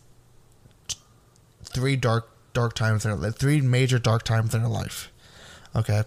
three 1.63 1.95
dark 1.95 2.29
dark 2.53 2.75
times 2.75 3.05
in 3.05 3.19
their 3.19 3.31
three 3.31 3.61
major 3.61 3.99
dark 3.99 4.23
times 4.23 4.53
in 4.53 4.61
their 4.61 4.69
life. 4.69 5.11
Okay. 5.75 6.03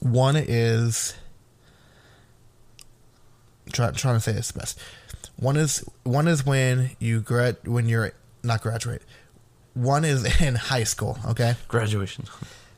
One 0.00 0.36
is 0.36 1.14
try, 3.72 3.90
trying 3.92 4.16
to 4.16 4.20
say 4.20 4.32
this 4.32 4.52
best. 4.52 4.78
One 5.38 5.56
is 5.56 5.84
one 6.02 6.26
is 6.26 6.44
when 6.44 6.90
you 6.98 7.20
grad 7.20 7.56
when 7.66 7.88
you're 7.88 8.12
not 8.42 8.62
graduate. 8.62 9.02
One 9.74 10.04
is 10.04 10.40
in 10.40 10.54
high 10.56 10.84
school. 10.84 11.18
Okay. 11.28 11.54
Graduation. 11.68 12.24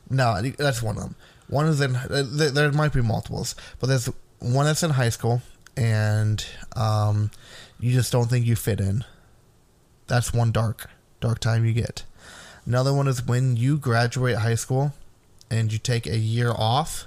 No, 0.09 0.41
that's 0.41 0.81
one 0.81 0.97
of 0.97 1.03
them. 1.03 1.15
One 1.47 1.67
is 1.67 1.81
in 1.81 1.93
there, 2.09 2.51
there 2.51 2.71
might 2.71 2.93
be 2.93 3.01
multiples, 3.01 3.55
but 3.79 3.87
there's 3.87 4.09
one 4.39 4.65
that's 4.65 4.83
in 4.83 4.91
high 4.91 5.09
school, 5.09 5.41
and 5.75 6.45
um, 6.75 7.31
you 7.79 7.91
just 7.91 8.11
don't 8.11 8.29
think 8.29 8.45
you 8.45 8.55
fit 8.55 8.79
in. 8.79 9.03
That's 10.07 10.33
one 10.33 10.51
dark 10.51 10.89
dark 11.19 11.39
time 11.39 11.65
you 11.65 11.73
get. 11.73 12.03
Another 12.65 12.93
one 12.93 13.07
is 13.07 13.25
when 13.25 13.57
you 13.57 13.77
graduate 13.77 14.37
high 14.37 14.55
school 14.55 14.93
and 15.49 15.73
you 15.73 15.79
take 15.79 16.05
a 16.05 16.17
year 16.17 16.51
off, 16.51 17.05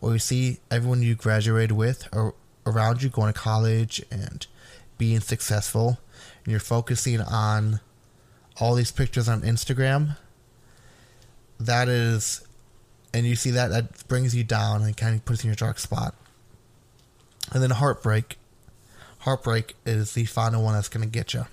or 0.00 0.12
you 0.12 0.18
see 0.18 0.58
everyone 0.70 1.02
you 1.02 1.14
graduated 1.14 1.72
with 1.72 2.06
or 2.12 2.34
around 2.66 3.02
you 3.02 3.08
going 3.08 3.32
to 3.32 3.38
college 3.38 4.02
and 4.10 4.46
being 5.00 5.20
successful, 5.20 5.98
and 6.44 6.52
you're 6.52 6.60
focusing 6.60 7.22
on 7.22 7.80
all 8.60 8.74
these 8.74 8.92
pictures 8.92 9.28
on 9.28 9.40
Instagram. 9.40 10.18
That 11.58 11.88
is, 11.88 12.46
and 13.14 13.26
you 13.26 13.34
see 13.34 13.50
that 13.52 13.70
that 13.70 14.06
brings 14.08 14.36
you 14.36 14.44
down 14.44 14.82
and 14.82 14.94
kind 14.94 15.16
of 15.16 15.24
puts 15.24 15.42
you 15.42 15.48
in 15.48 15.52
your 15.52 15.56
dark 15.56 15.78
spot. 15.78 16.14
And 17.50 17.62
then 17.62 17.70
heartbreak. 17.70 18.36
Heartbreak 19.20 19.74
is 19.86 20.12
the 20.12 20.26
final 20.26 20.62
one 20.62 20.74
that's 20.74 20.88
going 20.88 21.04
to 21.04 21.10
get 21.10 21.32
you. 21.32 21.46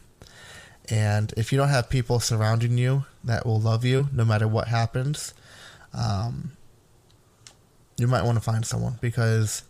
And 0.89 1.33
if 1.37 1.53
you 1.53 1.57
don't 1.57 1.69
have 1.69 1.89
people 1.89 2.19
surrounding 2.19 2.77
you 2.77 3.05
that 3.23 3.45
will 3.45 3.59
love 3.59 3.85
you 3.85 4.09
no 4.11 4.25
matter 4.25 4.47
what 4.47 4.67
happens, 4.67 5.33
um, 5.93 6.51
you 7.97 8.07
might 8.07 8.23
want 8.23 8.37
to 8.37 8.43
find 8.43 8.65
someone 8.65 8.99
because 8.99 9.63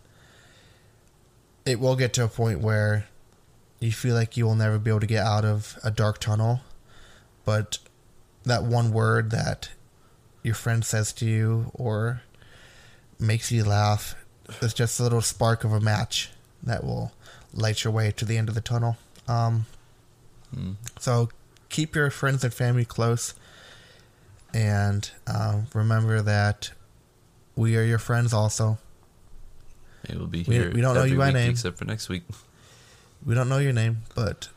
it 1.64 1.78
will 1.78 1.96
get 1.96 2.12
to 2.14 2.24
a 2.24 2.28
point 2.28 2.60
where 2.60 3.06
you 3.80 3.92
feel 3.92 4.14
like 4.14 4.36
you 4.36 4.44
will 4.44 4.54
never 4.54 4.78
be 4.78 4.90
able 4.90 5.00
to 5.00 5.06
get 5.06 5.24
out 5.24 5.44
of 5.44 5.78
a 5.84 5.90
dark 5.90 6.18
tunnel. 6.18 6.60
But 7.44 7.78
that 8.44 8.64
one 8.64 8.92
word 8.92 9.30
that 9.30 9.70
your 10.42 10.54
friend 10.54 10.84
says 10.84 11.12
to 11.14 11.26
you 11.26 11.70
or 11.74 12.22
makes 13.18 13.50
you 13.50 13.64
laugh 13.64 14.14
is 14.60 14.74
just 14.74 14.98
a 14.98 15.02
little 15.02 15.20
spark 15.20 15.64
of 15.64 15.72
a 15.72 15.80
match 15.80 16.30
that 16.62 16.84
will 16.84 17.12
light 17.54 17.84
your 17.84 17.92
way 17.92 18.10
to 18.12 18.24
the 18.24 18.36
end 18.36 18.48
of 18.48 18.54
the 18.54 18.60
tunnel. 18.60 18.96
Um, 19.26 19.66
mm. 20.54 20.74
So 20.98 21.30
keep 21.68 21.94
your 21.94 22.10
friends 22.10 22.44
and 22.44 22.52
family 22.52 22.84
close 22.84 23.34
and 24.54 25.10
uh, 25.26 25.62
remember 25.74 26.22
that 26.22 26.70
we 27.56 27.76
are 27.76 27.82
your 27.82 27.98
friends 27.98 28.32
also. 28.32 28.78
It 30.08 30.16
will 30.18 30.26
be 30.26 30.42
here. 30.42 30.68
We, 30.68 30.76
we 30.76 30.80
don't 30.80 30.94
know 30.94 31.04
you 31.04 31.18
by 31.18 31.32
name. 31.32 31.50
Except 31.50 31.76
for 31.78 31.84
next 31.84 32.08
week. 32.08 32.22
We 33.24 33.34
don't 33.34 33.48
know 33.48 33.58
your 33.58 33.72
name, 33.72 34.02
but 34.14 34.48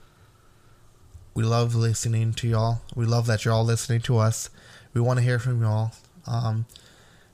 we 1.34 1.44
love 1.44 1.76
listening 1.76 2.34
to 2.34 2.48
y'all. 2.48 2.82
We 2.96 3.06
love 3.06 3.28
that 3.28 3.46
you're 3.46 3.54
all 3.54 3.64
listening 3.64 4.02
to 4.02 4.18
us. 4.18 4.50
We 4.94 5.02
want 5.02 5.20
to 5.20 5.24
hear 5.24 5.40
from 5.40 5.62
y'all. 5.62 5.92
Um, 6.28 6.66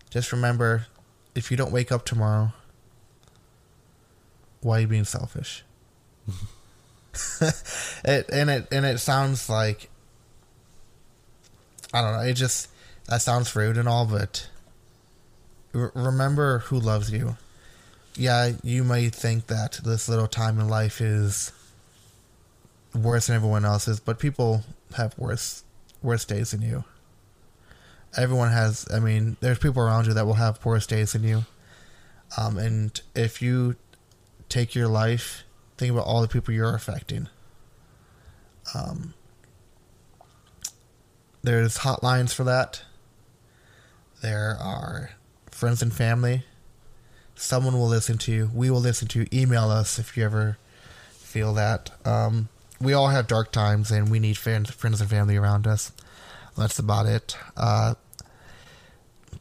just 0.09 0.31
remember, 0.31 0.87
if 1.35 1.51
you 1.51 1.57
don't 1.57 1.71
wake 1.71 1.91
up 1.91 2.05
tomorrow, 2.05 2.53
why 4.61 4.77
are 4.77 4.81
you 4.81 4.87
being 4.87 5.03
selfish? 5.03 5.63
it 8.03 8.29
and 8.31 8.49
it 8.49 8.67
and 8.71 8.85
it 8.85 8.99
sounds 8.99 9.49
like 9.49 9.89
I 11.93 12.01
don't 12.01 12.13
know. 12.13 12.21
It 12.21 12.33
just 12.33 12.69
that 13.07 13.21
sounds 13.21 13.55
rude 13.55 13.77
and 13.77 13.87
all, 13.87 14.05
but 14.05 14.49
remember 15.73 16.59
who 16.59 16.79
loves 16.79 17.11
you. 17.11 17.37
Yeah, 18.17 18.53
you 18.63 18.83
may 18.83 19.09
think 19.09 19.45
that 19.47 19.79
this 19.83 20.09
little 20.09 20.27
time 20.27 20.59
in 20.59 20.67
life 20.67 21.01
is 21.01 21.51
worse 22.95 23.27
than 23.27 23.35
everyone 23.35 23.63
else's, 23.63 23.99
but 23.99 24.17
people 24.17 24.63
have 24.95 25.15
worse 25.19 25.63
worse 26.01 26.25
days 26.25 26.49
than 26.51 26.63
you. 26.63 26.83
Everyone 28.17 28.51
has. 28.51 28.87
I 28.91 28.99
mean, 28.99 29.37
there's 29.39 29.59
people 29.59 29.83
around 29.83 30.07
you 30.07 30.13
that 30.13 30.25
will 30.25 30.33
have 30.33 30.65
worse 30.65 30.87
days 30.87 31.13
than 31.13 31.23
you. 31.23 31.45
Um, 32.35 32.57
and 32.57 32.99
if 33.13 33.39
you 33.39 33.75
take 34.49 34.73
your 34.73 34.87
life, 34.87 35.43
think 35.77 35.91
about 35.91 36.07
all 36.07 36.21
the 36.21 36.27
people 36.27 36.55
you're 36.55 36.73
affecting. 36.73 37.27
Um, 38.73 39.13
there's 41.43 41.77
hotlines 41.79 42.33
for 42.33 42.43
that. 42.45 42.81
There 44.23 44.57
are 44.59 45.11
friends 45.51 45.83
and 45.83 45.93
family. 45.93 46.43
Someone 47.37 47.77
will 47.77 47.87
listen 47.87 48.17
to 48.17 48.31
you. 48.31 48.51
We 48.53 48.69
will 48.69 48.79
listen 48.79 49.07
to 49.09 49.19
you. 49.19 49.27
Email 49.31 49.69
us 49.69 49.99
if 49.99 50.17
you 50.17 50.25
ever 50.25 50.57
feel 51.11 51.53
that. 51.53 51.91
Um, 52.03 52.49
we 52.81 52.93
all 52.93 53.09
have 53.09 53.27
dark 53.27 53.51
times 53.51 53.91
and 53.91 54.09
we 54.09 54.19
need 54.19 54.37
friends, 54.37 54.71
friends 54.71 54.99
and 55.01 55.09
family 55.09 55.37
around 55.37 55.67
us. 55.67 55.91
That's 56.57 56.79
about 56.79 57.05
it. 57.05 57.37
Uh, 57.55 57.93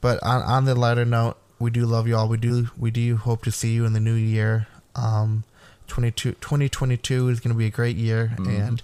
but 0.01 0.23
on, 0.23 0.43
on 0.43 0.65
the 0.67 0.75
lighter 0.75 1.07
note, 1.07 1.39
we 1.59 1.71
do 1.71 1.87
love 1.87 2.07
you 2.07 2.17
all. 2.17 2.29
We 2.29 2.37
do 2.37 2.69
we 2.77 2.91
do 2.91 3.17
hope 3.17 3.43
to 3.45 3.51
see 3.51 3.73
you 3.73 3.87
in 3.87 3.95
the 3.95 4.01
new 4.01 4.15
year. 4.15 4.67
Um, 4.95 5.45
2022 5.89 7.29
is 7.29 7.41
going 7.41 7.55
to 7.55 7.59
be 7.59 7.67
a 7.67 7.71
great 7.71 7.97
year, 7.97 8.33
mm-hmm. 8.37 8.51
and 8.51 8.83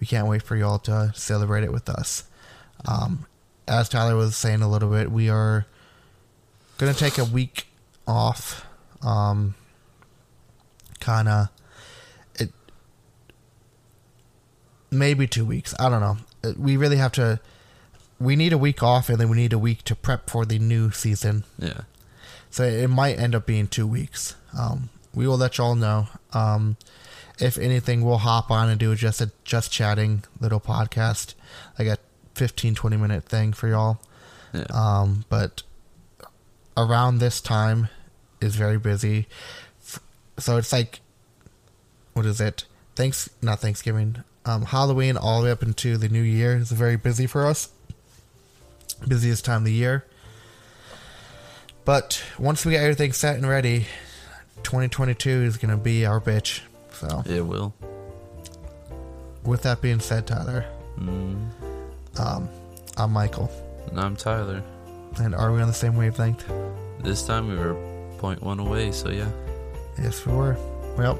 we 0.00 0.06
can't 0.06 0.26
wait 0.26 0.42
for 0.42 0.56
y'all 0.56 0.78
to 0.80 1.12
celebrate 1.14 1.64
it 1.64 1.72
with 1.72 1.88
us. 1.88 2.24
Um, 2.86 3.26
as 3.66 3.88
Tyler 3.88 4.16
was 4.16 4.36
saying 4.36 4.60
a 4.60 4.68
little 4.68 4.90
bit, 4.90 5.10
we 5.10 5.30
are 5.30 5.64
going 6.76 6.92
to 6.92 6.98
take 6.98 7.16
a 7.16 7.24
week 7.24 7.66
off. 8.06 8.66
Um, 9.02 9.54
kind 11.00 11.28
of, 11.28 11.48
it 12.36 12.50
maybe 14.90 15.26
two 15.26 15.44
weeks. 15.44 15.74
I 15.78 15.88
don't 15.88 16.00
know. 16.00 16.16
We 16.58 16.76
really 16.76 16.96
have 16.96 17.12
to. 17.12 17.40
We 18.18 18.36
need 18.36 18.52
a 18.52 18.58
week 18.58 18.82
off, 18.82 19.08
and 19.08 19.18
then 19.18 19.30
we 19.30 19.36
need 19.36 19.52
a 19.52 19.58
week 19.58 19.82
to 19.84 19.96
prep 19.96 20.28
for 20.28 20.44
the 20.44 20.58
new 20.58 20.90
season. 20.90 21.44
Yeah. 21.58 21.82
So 22.50 22.64
it 22.64 22.88
might 22.88 23.18
end 23.18 23.34
up 23.34 23.46
being 23.46 23.68
two 23.68 23.86
weeks. 23.86 24.34
Um, 24.58 24.90
we 25.14 25.26
will 25.26 25.38
let 25.38 25.58
y'all 25.58 25.74
know. 25.74 26.08
Um, 26.32 26.76
if 27.38 27.56
anything, 27.56 28.04
we'll 28.04 28.18
hop 28.18 28.50
on 28.50 28.68
and 28.68 28.78
do 28.78 28.94
just 28.94 29.20
a 29.20 29.30
just 29.44 29.72
chatting 29.72 30.24
little 30.40 30.60
podcast, 30.60 31.34
like 31.78 31.88
a 31.88 31.96
15, 32.34 32.74
20 32.74 32.96
minute 32.96 33.24
thing 33.24 33.52
for 33.52 33.68
y'all. 33.68 34.00
Yeah. 34.52 34.64
Um, 34.70 35.24
but 35.28 35.62
around 36.76 37.18
this 37.18 37.40
time 37.40 37.88
is 38.40 38.56
very 38.56 38.78
busy. 38.78 39.26
So 40.38 40.56
it's 40.56 40.72
like, 40.72 41.00
what 42.14 42.26
is 42.26 42.40
it? 42.40 42.64
Thanks, 42.96 43.30
not 43.42 43.60
Thanksgiving. 43.60 44.24
Um, 44.44 44.62
Halloween 44.62 45.16
all 45.16 45.40
the 45.40 45.46
way 45.46 45.50
up 45.50 45.62
into 45.62 45.96
the 45.96 46.08
new 46.08 46.22
year 46.22 46.56
is 46.56 46.70
very 46.72 46.96
busy 46.96 47.26
for 47.26 47.46
us. 47.46 47.70
Busiest 49.06 49.44
time 49.44 49.58
of 49.58 49.64
the 49.64 49.72
year. 49.72 50.04
But 51.84 52.22
once 52.38 52.64
we 52.64 52.72
get 52.72 52.82
everything 52.82 53.12
set 53.12 53.36
and 53.36 53.48
ready, 53.48 53.86
2022 54.62 55.30
is 55.30 55.56
going 55.56 55.70
to 55.70 55.82
be 55.82 56.06
our 56.06 56.20
bitch. 56.20 56.60
So 56.92 57.22
it 57.26 57.40
will. 57.40 57.74
With 59.44 59.62
that 59.62 59.80
being 59.80 60.00
said, 60.00 60.26
Tyler, 60.26 60.66
mm. 60.98 61.48
um, 62.18 62.48
I'm 62.96 63.12
Michael. 63.12 63.50
And 63.88 63.98
I'm 63.98 64.16
Tyler. 64.16 64.62
And 65.16 65.34
are 65.34 65.52
we 65.52 65.60
on 65.60 65.68
the 65.68 65.74
same 65.74 65.96
wavelength? 65.96 66.44
This 67.00 67.22
time 67.22 67.48
we 67.48 67.56
were 67.56 67.89
point 68.20 68.42
one 68.42 68.60
away, 68.60 68.92
so 68.92 69.08
yeah. 69.08 69.30
Yes, 69.98 70.26
we 70.26 70.32
were. 70.34 70.56
Well, 70.96 71.18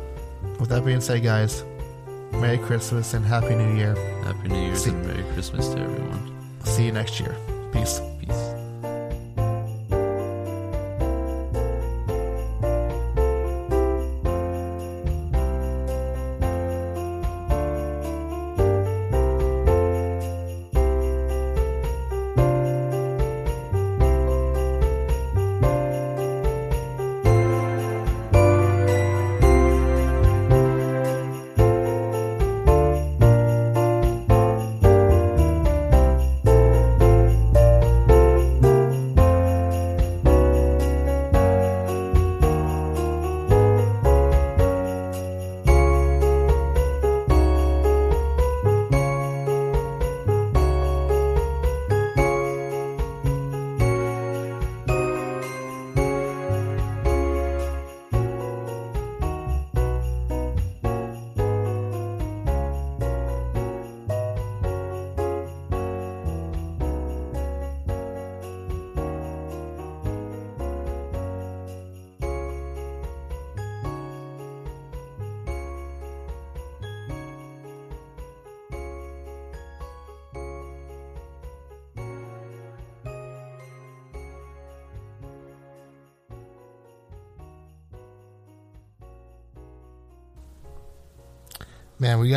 with 0.59 0.69
that 0.69 0.85
being 0.85 1.01
said, 1.01 1.23
guys, 1.23 1.65
Merry 2.33 2.59
Christmas 2.59 3.15
and 3.15 3.25
Happy 3.25 3.55
New 3.55 3.75
Year. 3.75 3.95
Happy 4.23 4.49
New 4.49 4.61
Year 4.61 4.75
and 4.87 5.07
Merry 5.07 5.25
Christmas 5.33 5.69
to 5.71 5.81
everyone. 5.81 6.37
See 6.65 6.85
you 6.85 6.93
next 6.93 7.19
year. 7.19 7.35
Peace. 7.73 8.01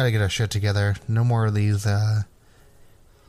Gotta 0.03 0.11
get 0.11 0.21
our 0.21 0.27
shit 0.27 0.51
together. 0.51 0.97
No 1.07 1.23
more 1.23 1.45
of 1.45 1.53
these 1.53 1.85
uh, 1.85 2.23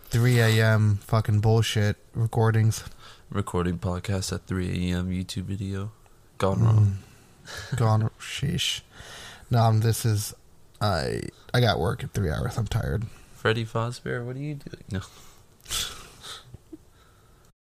3 0.06 0.40
a.m. 0.40 0.96
fucking 1.02 1.38
bullshit 1.38 1.96
recordings. 2.14 2.82
Recording 3.30 3.78
podcast 3.78 4.32
at 4.32 4.48
3 4.48 4.90
a.m. 4.90 5.08
YouTube 5.08 5.44
video. 5.44 5.92
Gone 6.38 6.64
wrong. 6.64 6.98
Mm. 7.46 7.76
Gone. 7.76 8.10
Sheesh. 8.18 8.80
No, 9.52 9.70
this 9.78 10.04
is. 10.04 10.34
I 10.80 11.20
I 11.52 11.60
got 11.60 11.78
work 11.78 12.02
in 12.02 12.08
three 12.08 12.30
hours. 12.30 12.58
I'm 12.58 12.66
tired. 12.66 13.04
Freddy 13.34 13.64
Fazbear, 13.64 14.24
what 14.26 14.34
are 14.34 14.40
you 14.40 14.54
doing? 14.56 14.82
No. 14.90 15.00